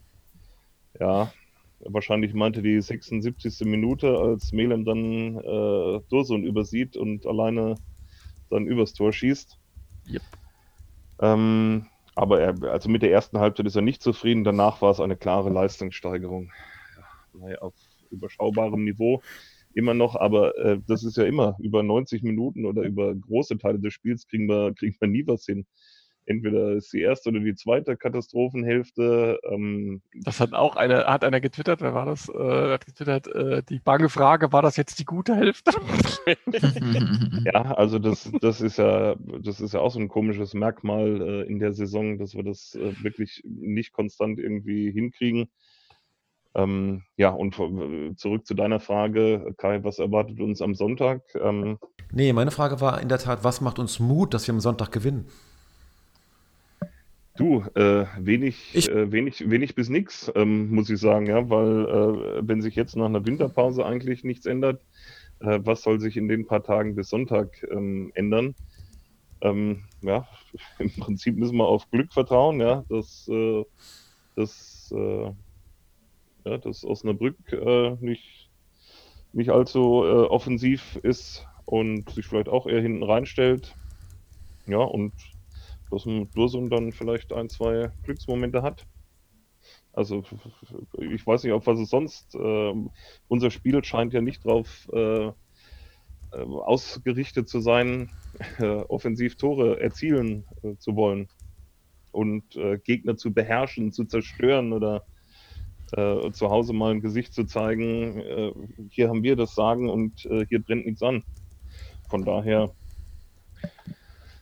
Ja, 1.00 1.32
wahrscheinlich 1.80 2.34
meinte 2.34 2.62
die 2.62 2.80
76. 2.80 3.66
Minute, 3.66 4.18
als 4.18 4.52
Melem 4.52 4.84
dann 4.84 5.38
äh, 5.38 6.00
Dursun 6.10 6.44
übersieht 6.44 6.96
und 6.96 7.26
alleine 7.26 7.76
dann 8.50 8.66
übers 8.66 8.92
Tor 8.92 9.12
schießt. 9.12 9.58
Yep. 10.08 10.22
Ähm, 11.20 11.86
aber 12.14 12.40
er, 12.40 12.62
also 12.64 12.88
mit 12.88 13.02
der 13.02 13.12
ersten 13.12 13.38
Halbzeit 13.38 13.66
ist 13.66 13.76
er 13.76 13.82
nicht 13.82 14.02
zufrieden. 14.02 14.44
Danach 14.44 14.82
war 14.82 14.90
es 14.90 15.00
eine 15.00 15.16
klare 15.16 15.50
Leistungssteigerung. 15.50 16.50
Ja, 17.34 17.58
auf 17.58 17.74
überschaubarem 18.10 18.84
Niveau 18.84 19.22
immer 19.74 19.94
noch, 19.94 20.16
aber 20.16 20.56
äh, 20.58 20.78
das 20.86 21.02
ist 21.02 21.16
ja 21.16 21.24
immer 21.24 21.56
über 21.58 21.82
90 21.82 22.22
Minuten 22.22 22.66
oder 22.66 22.82
über 22.82 23.14
große 23.14 23.56
Teile 23.56 23.78
des 23.78 23.94
Spiels 23.94 24.26
kriegen 24.26 24.46
wir, 24.48 24.74
kriegen 24.74 24.96
wir 25.00 25.08
nie 25.08 25.26
was 25.26 25.46
hin. 25.46 25.66
Entweder 26.24 26.72
ist 26.72 26.92
die 26.92 27.00
erste 27.00 27.30
oder 27.30 27.40
die 27.40 27.54
zweite 27.54 27.96
Katastrophenhälfte. 27.96 29.40
Ähm, 29.50 30.02
Das 30.22 30.40
hat 30.40 30.52
auch 30.52 30.76
einer, 30.76 31.06
hat 31.06 31.24
einer 31.24 31.40
getwittert, 31.40 31.80
wer 31.80 31.94
war 31.94 32.06
das? 32.06 32.28
Äh, 32.28 32.72
hat 32.72 32.86
getwittert, 32.86 33.26
äh, 33.28 33.62
die 33.68 33.80
bange 33.80 34.08
Frage, 34.08 34.52
war 34.52 34.62
das 34.62 34.76
jetzt 34.76 34.98
die 34.98 35.04
gute 35.04 35.34
Hälfte? 35.34 35.72
ja, 37.44 37.74
also 37.74 37.98
das, 37.98 38.30
das 38.40 38.60
ist 38.60 38.78
ja, 38.78 39.16
das 39.40 39.60
ist 39.60 39.74
ja 39.74 39.80
auch 39.80 39.90
so 39.90 39.98
ein 39.98 40.08
komisches 40.08 40.54
Merkmal 40.54 41.20
äh, 41.20 41.42
in 41.50 41.58
der 41.58 41.72
Saison, 41.72 42.18
dass 42.18 42.34
wir 42.34 42.44
das 42.44 42.74
äh, 42.74 42.94
wirklich 43.02 43.42
nicht 43.44 43.92
konstant 43.92 44.38
irgendwie 44.38 44.90
hinkriegen. 44.92 45.50
Ähm, 46.54 47.02
ja, 47.16 47.30
und 47.30 47.54
zurück 47.54 48.46
zu 48.46 48.54
deiner 48.54 48.78
Frage, 48.78 49.54
Kai, 49.56 49.82
was 49.84 49.98
erwartet 49.98 50.38
uns 50.38 50.60
am 50.60 50.74
Sonntag? 50.74 51.22
Ähm, 51.34 51.78
Nee, 52.14 52.34
meine 52.34 52.50
Frage 52.50 52.82
war 52.82 53.00
in 53.00 53.08
der 53.08 53.18
Tat, 53.18 53.42
was 53.42 53.62
macht 53.62 53.78
uns 53.78 53.98
Mut, 53.98 54.34
dass 54.34 54.46
wir 54.46 54.52
am 54.52 54.60
Sonntag 54.60 54.92
gewinnen? 54.92 55.28
Du, 57.36 57.62
äh, 57.74 58.06
wenig, 58.18 58.74
Ich- 58.74 58.88
äh, 58.88 59.10
wenig, 59.10 59.48
wenig 59.48 59.74
bis 59.74 59.88
nix, 59.88 60.30
ähm, 60.34 60.70
muss 60.70 60.90
ich 60.90 61.00
sagen, 61.00 61.26
ja, 61.26 61.48
weil 61.48 61.86
äh, 62.38 62.46
wenn 62.48 62.60
sich 62.60 62.74
jetzt 62.76 62.94
nach 62.94 63.06
einer 63.06 63.24
Winterpause 63.24 63.86
eigentlich 63.86 64.22
nichts 64.22 64.44
ändert, 64.46 64.84
äh, 65.40 65.60
was 65.62 65.82
soll 65.82 65.98
sich 66.00 66.16
in 66.18 66.28
den 66.28 66.46
paar 66.46 66.62
Tagen 66.62 66.94
bis 66.94 67.08
Sonntag 67.08 67.62
ähm, 67.70 68.12
ändern? 68.14 68.54
Ähm, 69.42 69.84
ja, 70.02 70.28
im 70.78 70.90
Prinzip 70.96 71.36
müssen 71.36 71.56
wir 71.58 71.66
auf 71.66 71.90
Glück 71.90 72.12
vertrauen, 72.12 72.60
ja, 72.60 72.84
dass, 72.88 73.26
äh, 73.30 73.64
dass, 74.36 74.92
äh, 74.96 75.32
ja, 76.44 76.58
dass 76.58 76.84
Osnabrück 76.84 77.36
äh, 77.52 77.96
nicht, 78.00 78.50
nicht 79.32 79.50
allzu 79.50 80.04
äh, 80.04 80.26
offensiv 80.26 80.96
ist 81.02 81.46
und 81.64 82.10
sich 82.10 82.26
vielleicht 82.26 82.48
auch 82.48 82.66
eher 82.66 82.82
hinten 82.82 83.02
reinstellt. 83.02 83.76
Ja, 84.66 84.78
und 84.78 85.14
dass 85.92 86.06
ein 86.06 86.30
Dursun 86.32 86.70
dann 86.70 86.90
vielleicht 86.92 87.32
ein, 87.32 87.48
zwei 87.48 87.90
Glücksmomente 88.02 88.62
hat. 88.62 88.86
Also 89.92 90.24
ich 90.98 91.26
weiß 91.26 91.44
nicht, 91.44 91.52
auf 91.52 91.66
was 91.66 91.78
es 91.78 91.90
sonst. 91.90 92.34
ähm, 92.34 92.90
unser 93.28 93.50
Spiel 93.50 93.84
scheint 93.84 94.14
ja 94.14 94.22
nicht 94.22 94.44
darauf 94.44 94.88
äh, 94.92 95.26
äh, 95.26 95.32
ausgerichtet 96.32 97.48
zu 97.48 97.60
sein, 97.60 98.10
äh, 98.58 98.64
offensiv 98.64 99.36
Tore 99.36 99.80
erzielen 99.80 100.44
äh, 100.62 100.76
zu 100.78 100.96
wollen 100.96 101.28
und 102.10 102.56
äh, 102.56 102.78
Gegner 102.78 103.16
zu 103.16 103.34
beherrschen, 103.34 103.92
zu 103.92 104.06
zerstören 104.06 104.72
oder 104.72 105.04
äh, 105.92 106.30
zu 106.32 106.48
Hause 106.48 106.72
mal 106.72 106.92
ein 106.92 107.02
Gesicht 107.02 107.34
zu 107.34 107.44
zeigen. 107.44 108.18
Äh, 108.18 108.52
hier 108.88 109.08
haben 109.10 109.22
wir 109.22 109.36
das 109.36 109.54
Sagen 109.54 109.90
und 109.90 110.24
äh, 110.24 110.46
hier 110.46 110.62
brennt 110.62 110.86
nichts 110.86 111.02
an. 111.02 111.22
Von 112.08 112.24
daher 112.24 112.74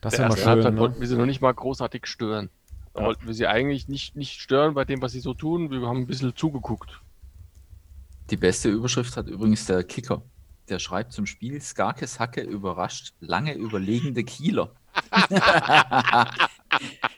Das 0.01 0.13
Der 0.13 0.21
wäre 0.21 0.29
mal 0.31 0.35
ersten 0.39 0.63
schön. 0.63 0.75
Ne? 0.75 0.81
wollten 0.81 1.01
wir 1.01 1.07
sie 1.09 1.17
noch 1.17 1.27
nicht 1.27 1.41
mal 1.41 1.53
großartig 1.53 2.07
stören. 2.07 2.49
Da 2.95 3.01
Ja. 3.01 3.07
wollten 3.07 3.27
wir 3.27 3.35
sie 3.35 3.47
eigentlich 3.47 3.89
nicht, 3.89 4.17
nicht 4.17 4.41
stören 4.41 4.75
bei 4.75 4.85
dem, 4.85 5.01
was 5.03 5.13
sie 5.13 5.21
so 5.21 5.35
tun. 5.35 5.71
Wir 5.71 5.81
haben 5.87 5.99
ein 5.99 6.07
bisschen 6.07 6.35
zugeguckt. 6.35 7.01
Die 8.31 8.37
beste 8.37 8.69
Überschrift 8.69 9.17
hat 9.17 9.27
übrigens 9.29 9.67
der 9.67 9.85
Kicker. 9.85 10.23
Der 10.69 10.79
schreibt 10.79 11.13
zum 11.13 11.27
Spiel, 11.27 11.61
Skarkes 11.61 12.21
Hacke 12.21 12.43
überrascht 12.43 13.13
lange 13.21 13.55
überlegende 13.55 14.23
Kieler. 14.25 14.73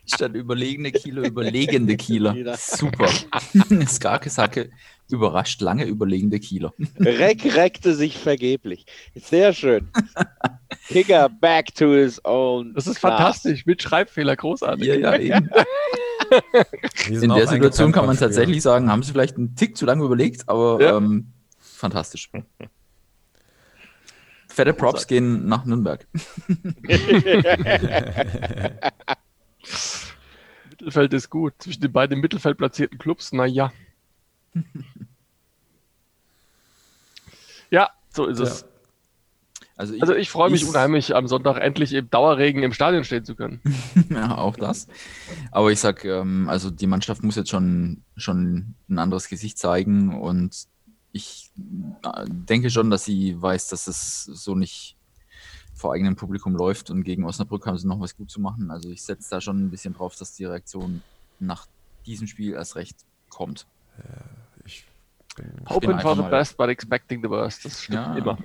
Statt 0.06 0.34
überlegene 0.34 0.90
Kieler, 0.92 1.22
überlegende 1.26 1.96
Kieler. 1.96 2.32
Kieler. 2.32 2.56
Super. 2.56 3.08
Skarkes 3.86 4.38
Hacke 4.38 4.70
überrascht 5.10 5.60
lange 5.60 5.84
überlegende 5.84 6.40
Kieler. 6.40 6.72
Reck 6.98 7.44
reckte 7.54 7.94
sich 7.94 8.16
vergeblich. 8.18 8.86
Sehr 9.14 9.52
schön. 9.52 9.88
Kicker 10.88 11.28
back 11.28 11.74
to 11.74 11.92
his 11.92 12.20
own. 12.24 12.74
Das 12.74 12.86
ist 12.86 13.00
class. 13.00 13.12
fantastisch. 13.16 13.66
Mit 13.66 13.82
Schreibfehler, 13.82 14.36
großartig. 14.36 14.86
Ja, 14.86 14.94
ja, 14.94 15.16
eben. 15.16 15.50
In 17.08 17.28
der 17.34 17.46
Situation 17.46 17.92
kann 17.92 18.06
man 18.06 18.16
tatsächlich 18.16 18.62
sagen, 18.62 18.90
haben 18.90 19.02
sie 19.02 19.12
vielleicht 19.12 19.36
einen 19.36 19.54
Tick 19.56 19.76
zu 19.76 19.84
lange 19.86 20.04
überlegt, 20.04 20.48
aber 20.48 20.80
Ja. 20.80 20.96
ähm, 20.96 21.32
fantastisch. 21.60 22.30
Fette 24.48 24.72
Props 24.74 25.06
gehen 25.06 25.46
nach 25.46 25.64
Nürnberg. 25.64 26.06
Mittelfeld 30.70 31.12
ist 31.12 31.30
gut. 31.30 31.54
Zwischen 31.58 31.80
den 31.82 31.92
beiden 31.92 32.14
im 32.16 32.20
Mittelfeld 32.20 32.58
platzierten 32.58 32.98
Clubs, 32.98 33.32
naja. 33.32 33.72
ja, 37.70 37.90
so 38.10 38.26
ist 38.26 38.40
es. 38.40 38.64
Also 39.82 39.94
ich, 39.94 40.02
Also 40.02 40.14
ich 40.14 40.30
freue 40.30 40.48
mich 40.48 40.62
ich- 40.62 40.68
unheimlich, 40.68 41.16
am 41.16 41.26
Sonntag 41.26 41.56
endlich 41.58 41.92
im 41.92 42.08
Dauerregen 42.08 42.62
im 42.62 42.72
Stadion 42.72 43.02
stehen 43.02 43.24
zu 43.24 43.34
können. 43.34 43.60
ja, 44.10 44.38
auch 44.38 44.54
das. 44.54 44.86
Aber 45.50 45.72
ich 45.72 45.80
sag, 45.80 46.04
ähm, 46.04 46.48
also 46.48 46.70
die 46.70 46.86
Mannschaft 46.86 47.24
muss 47.24 47.34
jetzt 47.34 47.50
schon, 47.50 48.04
schon 48.16 48.76
ein 48.88 48.98
anderes 49.00 49.26
Gesicht 49.28 49.58
zeigen 49.58 50.20
und 50.20 50.68
ich 51.10 51.50
äh, 52.04 52.24
denke 52.28 52.70
schon, 52.70 52.90
dass 52.90 53.04
sie 53.04 53.42
weiß, 53.42 53.66
dass 53.70 53.88
es 53.88 54.22
so 54.22 54.54
nicht 54.54 54.96
vor 55.74 55.92
eigenem 55.94 56.14
Publikum 56.14 56.54
läuft 56.54 56.90
und 56.90 57.02
gegen 57.02 57.24
Osnabrück 57.24 57.66
haben 57.66 57.76
sie 57.76 57.88
noch 57.88 57.98
was 57.98 58.16
gut 58.16 58.30
zu 58.30 58.40
machen. 58.40 58.70
Also 58.70 58.88
ich 58.88 59.02
setze 59.02 59.30
da 59.30 59.40
schon 59.40 59.64
ein 59.64 59.70
bisschen 59.70 59.94
drauf, 59.94 60.14
dass 60.14 60.32
die 60.36 60.44
Reaktion 60.44 61.02
nach 61.40 61.66
diesem 62.06 62.28
Spiel 62.28 62.52
erst 62.52 62.76
recht 62.76 62.98
kommt. 63.30 63.66
Ich 64.64 64.84
bin 65.34 65.50
Hoping 65.68 65.98
for 65.98 66.14
the 66.14 66.22
best, 66.22 66.56
but 66.56 66.68
expecting 66.68 67.22
the 67.22 67.28
worst. 67.30 67.64
Das 67.64 67.82
stimmt 67.82 67.96
Ja, 67.96 68.14
immer. 68.16 68.38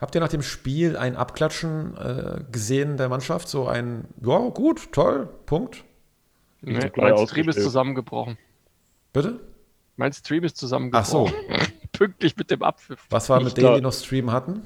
Habt 0.00 0.14
ihr 0.14 0.20
nach 0.20 0.28
dem 0.28 0.42
Spiel 0.42 0.96
ein 0.96 1.16
Abklatschen 1.16 1.96
äh, 1.96 2.44
gesehen 2.52 2.96
der 2.96 3.08
Mannschaft? 3.08 3.48
So 3.48 3.66
ein, 3.66 4.04
ja, 4.24 4.38
gut, 4.50 4.92
toll, 4.92 5.28
Punkt. 5.46 5.84
Nee, 6.60 6.90
mein 6.96 7.16
Stream 7.26 7.48
ist 7.48 7.60
zusammengebrochen. 7.62 8.38
Bitte? 9.12 9.40
Mein 9.96 10.12
Stream 10.12 10.44
ist 10.44 10.54
Ach 10.56 10.60
zusammengebrochen. 10.60 11.32
so, 11.48 11.54
Pünktlich 11.92 12.36
mit 12.36 12.50
dem 12.50 12.62
Abpfiff. 12.62 13.04
was 13.10 13.28
war 13.28 13.38
Ich 13.38 13.44
mit 13.44 13.56
denen, 13.56 13.74
die 13.76 13.80
noch 13.80 13.92
Stream 13.92 14.30
hatten? 14.30 14.62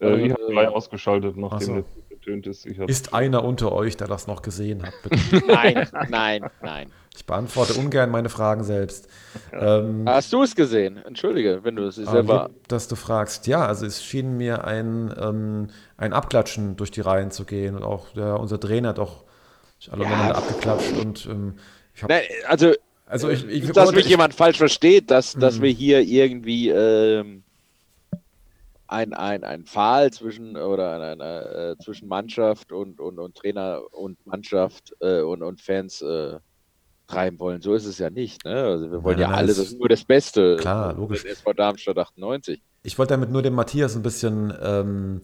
Äh, 0.00 0.16
ich 0.26 0.30
Äh, 0.30 0.32
habe 0.32 0.46
gleich 0.52 0.68
ausgeschaltet, 0.68 1.34
Ach 1.36 1.50
nachdem 1.50 1.66
so. 1.66 1.84
Getönt 2.28 2.46
ist. 2.46 2.66
Ich 2.66 2.78
hab, 2.78 2.88
Ist 2.88 3.14
einer 3.14 3.44
unter 3.44 3.72
euch, 3.72 3.96
der 3.96 4.06
das 4.06 4.26
noch 4.26 4.42
gesehen 4.42 4.82
hat? 4.82 4.92
Bitte. 5.02 5.46
Nein, 5.46 5.88
nein, 6.10 6.46
nein. 6.62 6.90
Ich 7.16 7.26
beantworte 7.26 7.74
ungern 7.74 8.10
meine 8.10 8.28
Fragen 8.28 8.62
selbst. 8.62 9.08
Ähm, 9.52 10.04
Hast 10.06 10.32
du 10.32 10.42
es 10.42 10.54
gesehen? 10.54 10.98
Entschuldige, 11.04 11.64
wenn 11.64 11.74
du 11.74 11.84
es 11.84 11.98
aber 11.98 12.10
selber. 12.12 12.48
lieb, 12.48 12.68
dass 12.68 12.86
du 12.86 12.94
fragst. 12.94 13.46
Ja, 13.48 13.66
also 13.66 13.86
es 13.86 14.04
schien 14.04 14.36
mir 14.36 14.64
ein, 14.64 15.12
ähm, 15.20 15.70
ein 15.96 16.12
Abklatschen 16.12 16.76
durch 16.76 16.90
die 16.92 17.00
Reihen 17.00 17.30
zu 17.32 17.44
gehen 17.44 17.74
und 17.74 17.82
auch 17.82 18.10
der, 18.14 18.38
unser 18.38 18.60
Trainer 18.60 18.90
hat 18.90 18.98
auch 19.00 19.24
alle 19.90 20.02
Ja. 20.04 20.08
miteinander 20.08 20.36
abgeklatscht 20.36 20.92
und 20.92 21.26
ähm, 21.26 21.54
ich 21.94 22.02
habe 22.04 22.12
Nein, 22.12 22.22
also, 22.46 22.72
also 23.06 23.28
ich, 23.30 23.44
ich, 23.48 23.72
dass 23.72 23.90
mich 23.92 24.04
ich, 24.04 24.10
jemand 24.10 24.34
falsch 24.34 24.58
versteht, 24.58 25.10
dass, 25.10 25.32
dass 25.34 25.56
Hm. 25.56 25.62
wir 25.62 25.70
hier 25.70 26.00
irgendwie 26.02 26.68
ähm, 26.68 27.42
ein, 28.88 29.12
ein, 29.12 29.44
ein 29.44 29.64
Pfahl 29.64 30.10
zwischen 30.12 30.56
oder 30.56 30.94
ein, 30.94 31.20
ein, 31.20 31.20
äh, 31.20 31.76
zwischen 31.78 32.08
Mannschaft 32.08 32.72
und, 32.72 33.00
und, 33.00 33.18
und 33.18 33.36
Trainer 33.36 33.82
und 33.92 34.26
Mannschaft 34.26 34.94
äh, 35.00 35.20
und, 35.20 35.42
und 35.42 35.60
Fans 35.60 36.00
äh, 36.00 36.38
treiben 37.06 37.38
wollen. 37.38 37.60
So 37.60 37.74
ist 37.74 37.84
es 37.84 37.98
ja 37.98 38.10
nicht. 38.10 38.44
Ne? 38.44 38.54
Also 38.54 38.90
wir 38.90 39.04
wollen 39.04 39.16
Nein, 39.16 39.22
ja 39.22 39.28
nein, 39.28 39.38
alle 39.38 39.54
das 39.54 39.72
nur 39.72 39.88
das 39.88 40.04
Beste. 40.04 40.56
Klar, 40.56 40.94
logisch. 40.94 41.24
SV 41.24 41.52
Darmstadt 41.52 41.98
98. 41.98 42.60
Ich 42.82 42.98
wollte 42.98 43.14
damit 43.14 43.30
nur 43.30 43.42
dem 43.42 43.54
Matthias 43.54 43.94
ein 43.94 44.02
bisschen 44.02 44.54
ähm, 44.60 45.20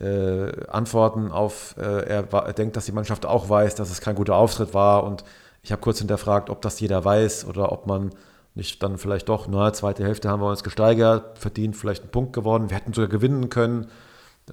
äh, 0.00 0.66
antworten 0.66 1.30
auf, 1.30 1.76
äh, 1.78 1.82
er, 1.82 2.32
er 2.32 2.52
denkt, 2.52 2.76
dass 2.76 2.86
die 2.86 2.92
Mannschaft 2.92 3.26
auch 3.26 3.48
weiß, 3.48 3.76
dass 3.76 3.90
es 3.90 4.00
kein 4.00 4.16
guter 4.16 4.34
Auftritt 4.34 4.74
war 4.74 5.04
und 5.04 5.24
ich 5.62 5.70
habe 5.70 5.80
kurz 5.80 5.98
hinterfragt, 5.98 6.50
ob 6.50 6.62
das 6.62 6.80
jeder 6.80 7.04
weiß 7.04 7.46
oder 7.46 7.70
ob 7.72 7.86
man 7.86 8.10
nicht 8.54 8.82
dann 8.82 8.98
vielleicht 8.98 9.28
doch, 9.28 9.48
na, 9.48 9.72
zweite 9.72 10.04
Hälfte 10.04 10.28
haben 10.28 10.40
wir 10.40 10.48
uns 10.48 10.62
gesteigert, 10.62 11.38
verdient 11.38 11.76
vielleicht 11.76 12.02
einen 12.02 12.12
Punkt 12.12 12.32
gewonnen, 12.32 12.70
wir 12.70 12.76
hätten 12.76 12.92
sogar 12.92 13.08
gewinnen 13.08 13.48
können. 13.48 13.88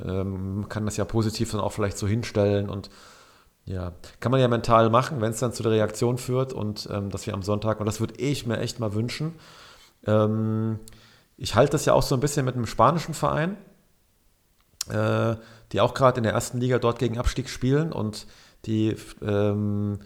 Ähm, 0.04 0.68
kann 0.70 0.86
das 0.86 0.98
ja 0.98 1.06
positiv 1.06 1.52
dann 1.52 1.60
auch 1.60 1.74
vielleicht 1.74 1.98
so 1.98 2.08
hinstellen 2.08 2.70
und 2.70 2.90
ja, 3.66 3.92
kann 4.20 4.32
man 4.32 4.42
ja 4.42 4.48
mental 4.48 4.90
machen, 4.90 5.22
wenn 5.22 5.32
es 5.32 5.40
dann 5.40 5.54
zu 5.54 5.64
der 5.64 5.74
Reaktion 5.74 6.18
führt 6.18 6.54
und 6.54 6.88
ähm, 6.92 7.10
dass 7.10 7.28
wir 7.28 7.34
am 7.34 7.44
Sonntag, 7.44 7.80
und 7.80 7.86
das 7.86 8.00
würde 8.00 8.16
ich 8.18 8.48
mir 8.48 8.58
echt 8.58 8.80
mal 8.80 8.94
wünschen, 8.94 9.36
ähm, 10.08 10.80
ich 11.38 11.56
halte 11.56 11.74
das 11.74 11.86
ja 11.86 11.94
auch 11.94 12.04
so 12.04 12.16
ein 12.16 12.22
bisschen 12.22 12.46
mit 12.46 12.56
einem 12.56 12.66
spanischen 12.66 13.14
Verein, 13.14 13.58
äh, 14.90 15.36
die 15.72 15.82
auch 15.82 15.94
gerade 15.94 16.18
in 16.18 16.24
der 16.24 16.34
ersten 16.34 16.60
Liga 16.60 16.80
dort 16.80 17.00
gegen 17.00 17.18
Abstieg 17.18 17.50
spielen 17.50 17.92
und 17.92 18.28
die 18.66 18.96
ähm, 19.22 20.00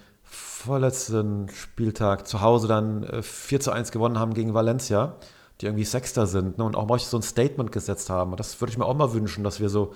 vorletzten 0.66 1.49
Spieltag 1.49 2.28
zu 2.28 2.41
Hause 2.41 2.68
dann 2.68 3.03
äh, 3.03 3.22
4 3.22 3.59
zu 3.59 3.72
1 3.72 3.91
gewonnen 3.91 4.20
haben 4.20 4.34
gegen 4.34 4.53
Valencia, 4.53 5.16
die 5.61 5.66
irgendwie 5.68 5.86
Sechster 5.86 6.28
sind 6.28 6.57
ne, 6.57 6.63
und 6.63 6.76
auch 6.76 6.88
mal 6.88 6.99
so 6.99 7.18
ein 7.18 7.24
Statement 7.24 7.72
gesetzt 7.72 8.09
haben. 8.09 8.32
Und 8.32 8.39
das 8.39 8.59
würde 8.59 8.72
ich 8.72 8.78
mir 8.78 8.86
auch 8.86 8.95
mal 8.95 9.13
wünschen, 9.13 9.43
dass 9.43 9.59
wir 9.59 9.70
so 9.70 9.93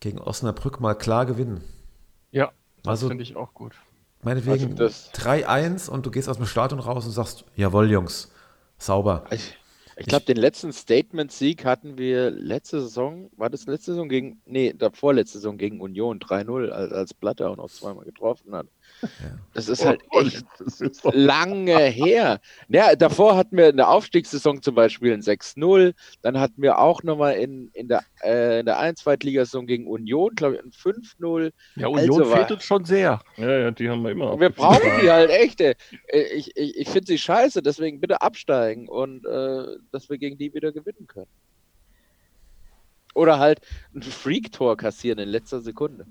gegen 0.00 0.18
Osnabrück 0.18 0.80
mal 0.80 0.94
klar 0.94 1.26
gewinnen. 1.26 1.62
Ja, 2.32 2.50
das 2.82 2.90
Also- 2.90 3.08
finde 3.08 3.22
ich 3.22 3.36
auch 3.36 3.54
gut. 3.54 3.74
Meinetwegen 4.24 4.72
Also 4.72 4.74
das- 4.76 5.10
3-1 5.12 5.88
und 5.88 6.06
du 6.06 6.10
gehst 6.10 6.28
aus 6.28 6.36
dem 6.36 6.46
Stadion 6.46 6.80
raus 6.80 7.04
und 7.06 7.12
sagst, 7.12 7.44
jawohl 7.56 7.90
Jungs, 7.90 8.30
sauber. 8.78 9.24
Ich, 9.32 9.56
ich 9.96 10.06
glaube, 10.06 10.24
den 10.24 10.36
letzten 10.36 10.72
Statement-Sieg 10.72 11.64
hatten 11.64 11.98
wir 11.98 12.30
letzte 12.30 12.80
Saison, 12.80 13.30
war 13.36 13.50
das 13.50 13.66
letzte 13.66 13.92
Saison 13.92 14.08
gegen, 14.08 14.40
nee, 14.46 14.72
davor 14.76 15.14
letzte 15.14 15.38
Saison 15.38 15.58
gegen 15.58 15.80
Union 15.80 16.20
3-0, 16.20 16.70
als, 16.70 16.92
als 16.92 17.14
Blatter 17.14 17.50
auch 17.50 17.56
noch 17.56 17.68
zweimal 17.68 18.04
getroffen 18.04 18.54
hat. 18.54 18.68
Das 19.54 19.68
ist 19.68 19.84
halt 19.84 20.00
Oh, 20.10 20.20
echt 20.20 20.44
das 20.58 20.80
ist 20.80 21.02
lange 21.12 21.76
her. 21.78 22.40
Ja, 22.68 22.94
davor 22.94 23.36
hatten 23.36 23.56
wir 23.56 23.68
in 23.70 23.76
der 23.76 23.88
Aufstiegssaison 23.88 24.62
zum 24.62 24.74
Beispiel 24.76 25.12
ein 25.12 25.22
6-0. 25.22 25.94
Dann 26.22 26.38
hatten 26.38 26.62
wir 26.62 26.78
auch 26.78 27.02
nochmal 27.02 27.34
in, 27.34 27.68
in 27.74 27.88
der, 27.88 28.04
äh, 28.22 28.60
in 28.60 28.66
der 28.66 28.78
1 28.78 29.00
Zweitligasaison 29.00 29.66
gegen 29.66 29.86
Union, 29.88 30.34
glaube 30.36 30.56
ich, 30.56 30.62
ein 30.62 30.70
5-0. 30.70 31.52
Ja, 31.76 31.88
Union 31.88 32.20
Also 32.22 32.24
fehlt 32.34 32.52
uns 32.52 32.64
schon 32.64 32.84
sehr. 32.84 33.20
ja, 33.36 33.58
ja, 33.58 33.70
die 33.72 33.88
haben 33.90 34.02
wir 34.02 34.12
immer. 34.12 34.38
Wir 34.38 34.50
brauchen 34.50 34.88
die 35.02 35.10
halt 35.10 35.30
echt. 35.30 35.60
ey. 35.60 35.74
Äh, 36.06 36.22
Ich, 36.34 36.56
ich, 36.56 36.76
ich 36.76 36.88
finde 36.88 37.06
sie 37.06 37.18
scheiße, 37.18 37.62
deswegen 37.62 38.00
bitte 38.00 38.22
absteigen 38.22 38.88
und 38.88 39.26
äh, 39.26 39.78
dass 39.90 40.08
wir 40.10 40.18
gegen 40.18 40.38
die 40.38 40.54
wieder 40.54 40.70
gewinnen 40.72 41.06
können. 41.08 41.30
Oder 43.14 43.38
halt 43.38 43.60
ein 43.94 44.02
Freak-Tor 44.02 44.76
kassieren 44.76 45.18
in 45.18 45.28
letzter 45.28 45.60
Sekunde. 45.60 46.06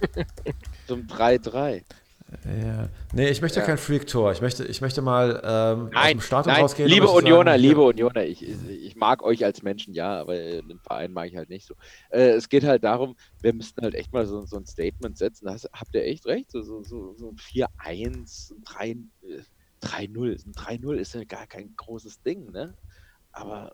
Zum 0.86 1.06
3-3. 1.06 1.82
Ja. 2.44 2.88
Nee, 3.12 3.28
ich 3.28 3.40
möchte 3.40 3.60
Ja. 3.60 3.66
kein 3.66 3.78
Freak-Tor. 3.78 4.32
Ich 4.32 4.40
möchte, 4.40 4.64
ich 4.64 4.80
möchte 4.80 5.00
mal 5.00 5.40
ähm, 5.44 5.86
aus 5.86 5.90
Nein, 5.92 6.16
dem 6.16 6.20
Stadion 6.20 6.52
nein 6.54 6.62
rausgehen. 6.62 6.88
liebe 6.88 7.06
Unioner, 7.08 7.52
sagen, 7.52 7.62
liebe 7.62 7.80
Unioner, 7.82 8.24
ich, 8.24 8.42
ich, 8.42 8.96
mag 8.96 9.22
euch 9.22 9.44
als 9.44 9.62
Menschen, 9.62 9.94
ja, 9.94 10.20
aber 10.20 10.34
den 10.34 10.80
Verein 10.80 11.12
mag 11.12 11.28
ich 11.28 11.36
halt 11.36 11.50
nicht 11.50 11.66
so. 11.66 11.74
Äh, 12.10 12.30
es 12.30 12.48
geht 12.48 12.64
halt 12.64 12.82
darum, 12.82 13.14
wir 13.42 13.52
müssten 13.54 13.80
halt 13.82 13.94
echt 13.94 14.12
mal 14.12 14.26
so, 14.26 14.44
so 14.44 14.56
ein 14.56 14.66
Statement 14.66 15.16
setzen. 15.16 15.44
Da 15.46 15.52
hast- 15.52 15.70
habt 15.72 15.94
ihr 15.94 16.02
echt 16.04 16.26
recht, 16.26 16.50
so, 16.50 16.62
so, 16.62 16.82
so, 16.82 17.14
so 17.16 17.28
ein 17.30 17.36
4-1, 17.36 18.52
ein 18.54 18.64
3, 18.64 18.88
äh, 18.90 19.42
3-0. 19.82 20.44
Ein 20.46 20.52
3-0 20.52 20.94
ist 20.96 21.14
ja 21.14 21.22
gar 21.24 21.46
kein 21.46 21.74
großes 21.76 22.22
Ding, 22.22 22.50
ne? 22.50 22.74
Aber 23.30 23.72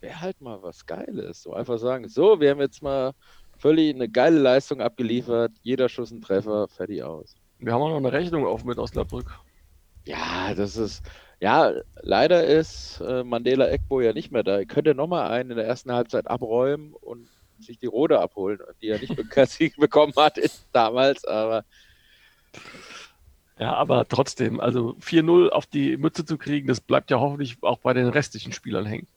wäre 0.00 0.20
halt 0.20 0.40
mal 0.40 0.62
was 0.62 0.86
Geiles. 0.86 1.42
So 1.42 1.52
einfach 1.52 1.78
sagen, 1.78 2.08
so, 2.08 2.40
wir 2.40 2.50
haben 2.50 2.60
jetzt 2.60 2.80
mal 2.82 3.12
völlig 3.58 3.94
eine 3.94 4.08
geile 4.08 4.38
Leistung 4.38 4.80
abgeliefert, 4.80 5.52
jeder 5.62 5.88
Schuss 5.88 6.10
ein 6.10 6.20
Treffer, 6.20 6.68
fertig 6.68 7.02
aus. 7.02 7.36
Wir 7.58 7.72
haben 7.74 7.82
auch 7.82 7.90
noch 7.90 7.96
eine 7.98 8.12
Rechnung 8.12 8.46
auf 8.46 8.64
mit 8.64 8.78
Osnabrück. 8.78 9.38
Ja, 10.04 10.54
das 10.54 10.76
ist. 10.76 11.04
Ja, 11.40 11.72
leider 11.96 12.44
ist 12.46 13.00
äh, 13.00 13.24
Mandela 13.24 13.68
Ekbo 13.70 14.00
ja 14.00 14.12
nicht 14.12 14.30
mehr 14.30 14.42
da. 14.42 14.58
Ihr 14.60 14.66
könnt 14.66 14.86
ja 14.86 14.94
nochmal 14.94 15.30
einen 15.30 15.50
in 15.50 15.56
der 15.56 15.66
ersten 15.66 15.92
Halbzeit 15.92 16.26
abräumen 16.28 16.94
und 16.94 17.28
sich 17.58 17.78
die 17.78 17.86
Rode 17.86 18.20
abholen, 18.20 18.60
die 18.80 18.88
er 18.88 18.98
nicht 18.98 19.16
be- 19.16 19.70
bekommen 19.76 20.12
hat 20.16 20.38
damals, 20.72 21.24
aber 21.24 21.64
Ja, 23.58 23.74
aber 23.74 24.06
trotzdem, 24.08 24.60
also 24.60 24.96
4-0 25.00 25.48
auf 25.50 25.66
die 25.66 25.96
Mütze 25.96 26.24
zu 26.26 26.36
kriegen, 26.38 26.68
das 26.68 26.80
bleibt 26.80 27.10
ja 27.10 27.20
hoffentlich 27.20 27.56
auch 27.62 27.78
bei 27.78 27.94
den 27.94 28.08
restlichen 28.08 28.52
Spielern 28.52 28.84
hängen. 28.86 29.08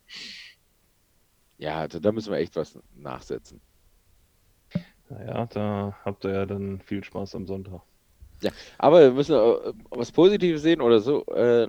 ja, 1.57 1.79
also 1.79 1.99
da 1.99 2.11
müssen 2.11 2.31
wir 2.31 2.39
echt 2.39 2.55
was 2.55 2.77
nachsetzen. 2.91 3.61
Naja, 5.09 5.47
da 5.47 5.97
habt 6.05 6.23
ihr 6.25 6.33
ja 6.33 6.45
dann 6.45 6.79
viel 6.81 7.03
Spaß 7.03 7.35
am 7.35 7.47
Sonntag. 7.47 7.81
Aber 8.77 9.01
wir 9.01 9.11
müssen 9.11 9.35
äh, 9.35 9.73
was 9.89 10.11
Positives 10.11 10.61
sehen 10.61 10.81
oder 10.81 10.99
so. 10.99 11.25
Äh, 11.25 11.67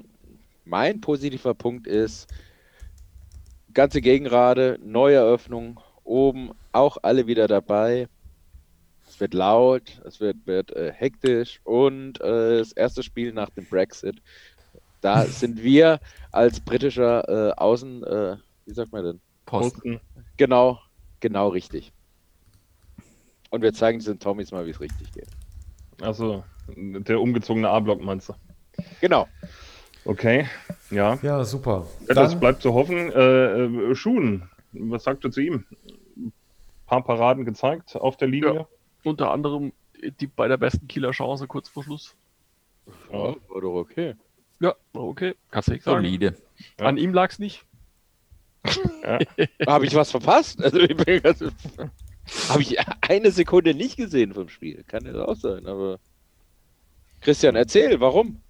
mein 0.64 1.01
positiver 1.01 1.55
Punkt 1.55 1.86
ist, 1.86 2.28
ganze 3.74 4.01
Gegenrade, 4.01 4.78
Neueröffnung, 4.82 5.80
oben 6.05 6.51
auch 6.72 6.99
alle 7.03 7.26
wieder 7.26 7.49
dabei. 7.49 8.09
Es 9.09 9.18
wird 9.18 9.34
laut, 9.34 10.01
es 10.05 10.20
wird, 10.20 10.36
wird 10.47 10.70
äh, 10.76 10.93
hektisch 10.93 11.61
und 11.64 12.20
äh, 12.20 12.59
das 12.59 12.72
erste 12.72 13.03
Spiel 13.03 13.32
nach 13.32 13.51
dem 13.51 13.66
Brexit. 13.66 14.22
Da 15.01 15.24
sind 15.26 15.62
wir 15.62 15.99
als 16.30 16.61
britischer 16.61 17.28
äh, 17.28 17.53
Außen, 17.55 18.05
äh, 18.05 18.36
wie 18.66 18.74
sagt 18.74 18.93
man 18.93 19.05
denn? 19.05 19.20
Posten. 19.47 20.01
Genau, 20.36 20.78
genau 21.18 21.49
richtig. 21.49 21.93
Und 23.51 23.62
wir 23.62 23.72
zeigen 23.72 23.98
diesen 23.98 24.18
Tommys 24.18 24.53
mal, 24.53 24.66
wie 24.66 24.70
es 24.70 24.80
richtig 24.80 25.12
geht. 25.12 25.28
Also, 26.01 26.44
der 26.76 27.20
umgezogene 27.20 27.68
A-Block 27.68 28.01
meinst 28.01 28.28
du? 28.28 28.34
Genau. 29.01 29.28
Okay, 30.05 30.46
ja. 30.90 31.18
Ja, 31.22 31.44
super. 31.44 31.86
ja 32.09 32.14
das 32.14 32.30
Dann, 32.30 32.40
bleibt 32.40 32.62
zu 32.62 32.72
hoffen. 32.72 33.12
Äh, 33.12 33.64
äh, 33.64 33.94
Schuhen, 33.94 34.48
was 34.72 35.05
sagt 35.05 35.24
ihr 35.24 35.30
zu 35.30 35.40
ihm? 35.40 35.64
Ein 36.16 36.32
paar 36.86 37.05
Paraden 37.05 37.44
gezeigt 37.44 37.94
auf 37.96 38.16
der 38.16 38.28
Linie. 38.28 38.55
Ja. 38.55 38.66
Unter 39.05 39.30
anderem 39.30 39.72
die 40.03 40.26
bei 40.26 40.48
der 40.48 40.57
besten 40.57 40.88
Kieler 40.88 41.11
Chance 41.12 41.46
kurz 41.46 41.68
vor 41.68 41.84
Schluss. 41.84 42.16
Ja, 43.12 43.34
war 43.48 43.61
doch 43.61 43.74
okay. 43.74 44.14
Ja, 44.61 44.74
war 44.92 45.05
okay. 45.05 45.34
Kannst 45.51 45.68
du 45.68 45.72
nichts 45.72 45.84
sagen. 45.84 46.05
Solide. 46.05 46.36
Ja. 46.78 46.86
An 46.86 46.96
ihm 46.96 47.14
lag 47.14 47.30
es 47.30 47.38
nicht. 47.38 47.64
Habe 49.66 49.86
ich 49.86 49.94
was 49.94 50.11
verpasst? 50.11 50.62
Also 50.62 50.78
ich 50.78 50.96
bin 50.96 51.22
ganz, 51.22 51.42
habe 52.49 52.62
ich 52.62 52.76
eine 53.09 53.31
Sekunde 53.31 53.74
nicht 53.74 53.97
gesehen 53.97 54.35
vom 54.35 54.49
Spiel. 54.49 54.85
Kann 54.87 55.05
das 55.05 55.16
auch 55.16 55.37
sein, 55.37 55.66
aber 55.66 55.99
Christian, 57.20 57.57
erzähl, 57.57 58.01
warum? 58.01 58.41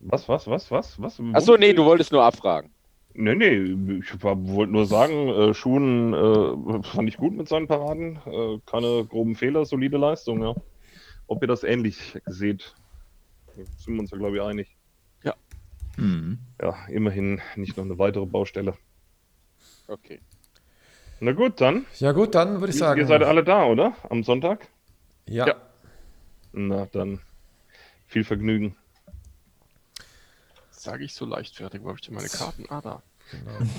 Was, 0.00 0.28
was, 0.28 0.46
was, 0.46 0.70
was, 0.70 0.98
was? 0.98 1.20
Achso, 1.32 1.56
nee, 1.56 1.72
du 1.72 1.84
wolltest 1.84 2.12
nur 2.12 2.22
abfragen. 2.22 2.70
Nee, 3.14 3.34
nee, 3.34 3.98
ich 4.00 4.22
wollte 4.22 4.72
nur 4.72 4.86
sagen, 4.86 5.28
äh, 5.28 5.54
Schuhen 5.54 6.12
äh, 6.12 6.82
fand 6.82 7.08
ich 7.08 7.16
gut 7.16 7.34
mit 7.34 7.48
seinen 7.48 7.66
Paraden. 7.66 8.18
Äh, 8.26 8.58
keine 8.66 9.06
groben 9.06 9.34
Fehler, 9.34 9.64
solide 9.64 9.96
Leistung, 9.96 10.42
ja. 10.42 10.54
Ob 11.26 11.42
ihr 11.42 11.48
das 11.48 11.64
ähnlich 11.64 12.18
seht, 12.26 12.74
sind 13.78 13.94
wir 13.94 14.00
uns 14.00 14.10
ja, 14.10 14.18
glaube 14.18 14.36
ich, 14.36 14.42
einig. 14.42 14.76
Mhm. 15.96 16.38
Ja, 16.60 16.86
immerhin 16.88 17.40
nicht 17.56 17.76
noch 17.76 17.84
eine 17.84 17.98
weitere 17.98 18.26
Baustelle. 18.26 18.74
Okay. 19.88 20.20
Na 21.20 21.32
gut, 21.32 21.60
dann. 21.60 21.86
Ja 21.98 22.12
gut, 22.12 22.34
dann 22.34 22.60
würde 22.60 22.72
ich 22.72 22.78
sagen. 22.78 23.00
Ihr 23.00 23.06
seid 23.06 23.22
alle 23.22 23.42
da, 23.44 23.64
oder? 23.64 23.94
Am 24.10 24.22
Sonntag? 24.22 24.68
ja. 25.26 25.46
Ja. 25.48 25.54
Na, 26.52 26.86
dann 26.92 27.20
viel 28.06 28.24
Vergnügen. 28.24 28.76
Sage 30.70 31.04
ich 31.04 31.14
so 31.14 31.26
leichtfertig, 31.26 31.82
wo 31.82 31.88
habe 31.88 31.98
ich 32.00 32.06
denn 32.06 32.14
meine 32.14 32.28
Karten? 32.28 32.64
Ah, 32.70 32.80
da. 32.80 33.02
Genau. 33.30 33.70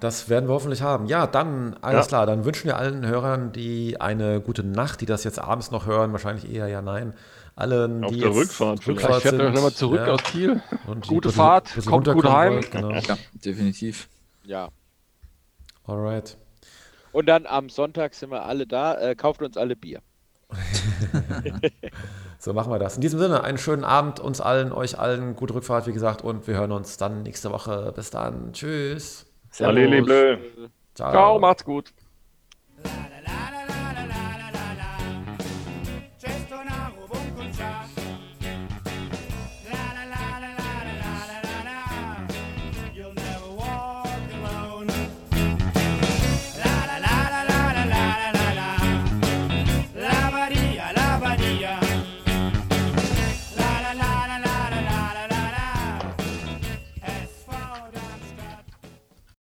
Das 0.00 0.28
werden 0.28 0.48
wir 0.48 0.52
hoffentlich 0.54 0.82
haben. 0.82 1.06
Ja, 1.06 1.26
dann, 1.26 1.74
alles 1.80 2.06
Ja. 2.06 2.08
klar, 2.08 2.26
dann 2.26 2.44
wünschen 2.44 2.64
wir 2.66 2.76
allen 2.76 3.06
Hörern, 3.06 3.52
die 3.52 4.00
eine 4.00 4.40
gute 4.40 4.64
Nacht, 4.64 5.00
die 5.00 5.06
das 5.06 5.22
jetzt 5.24 5.38
abends 5.38 5.70
noch 5.70 5.86
hören, 5.86 6.12
wahrscheinlich 6.12 6.50
eher 6.52 6.66
ja 6.66 6.82
nein. 6.82 7.14
Allen, 7.54 8.04
Auf 8.04 8.10
die 8.12 8.18
der 8.18 8.28
jetzt 8.28 8.36
Rückfahrt 8.38 8.82
vielleicht. 8.84 9.08
Ich 9.08 9.22
fährt 9.30 9.40
euch 9.40 9.54
nochmal 9.54 9.72
zurück 9.72 10.00
ja, 10.06 10.12
aus 10.12 10.22
Kiel. 10.24 10.60
und 10.88 11.06
Gute 11.06 11.28
bisschen- 11.28 11.36
Fahrt, 11.38 11.74
bisschen 11.74 11.90
kommt 11.92 12.06
gut 12.12 12.24
heim. 12.26 12.54
wollt, 12.54 12.70
Genau. 12.70 12.90
Ja, 12.90 13.16
definitiv. 13.32 14.08
Ja. 14.44 14.68
Alright. 15.86 16.36
Und 17.16 17.24
dann 17.24 17.46
am 17.46 17.70
Sonntag 17.70 18.12
sind 18.12 18.30
wir 18.30 18.44
alle 18.44 18.66
da. 18.66 18.94
Äh, 19.00 19.14
kauft 19.14 19.40
uns 19.40 19.56
alle 19.56 19.74
Bier. 19.74 20.02
So 22.38 22.52
machen 22.52 22.70
wir 22.70 22.78
das. 22.78 22.96
In 22.96 23.00
diesem 23.00 23.18
Sinne, 23.18 23.42
einen 23.42 23.56
schönen 23.56 23.82
Abend 23.82 24.20
uns 24.20 24.42
allen, 24.42 24.70
euch 24.70 24.98
allen, 24.98 25.34
gute 25.34 25.54
Rückfahrt, 25.54 25.86
wie 25.86 25.92
gesagt, 25.94 26.22
und 26.22 26.46
wir 26.46 26.54
hören 26.54 26.70
uns 26.70 26.98
dann 26.98 27.22
nächste 27.22 27.50
Woche. 27.50 27.92
Bis 27.96 28.10
dann. 28.10 28.52
Tschüss. 28.52 29.26
Bleus. 30.04 30.38
Ciao. 30.94 31.10
Ciao, 31.10 31.38
macht's 31.38 31.64
gut. 31.64 31.94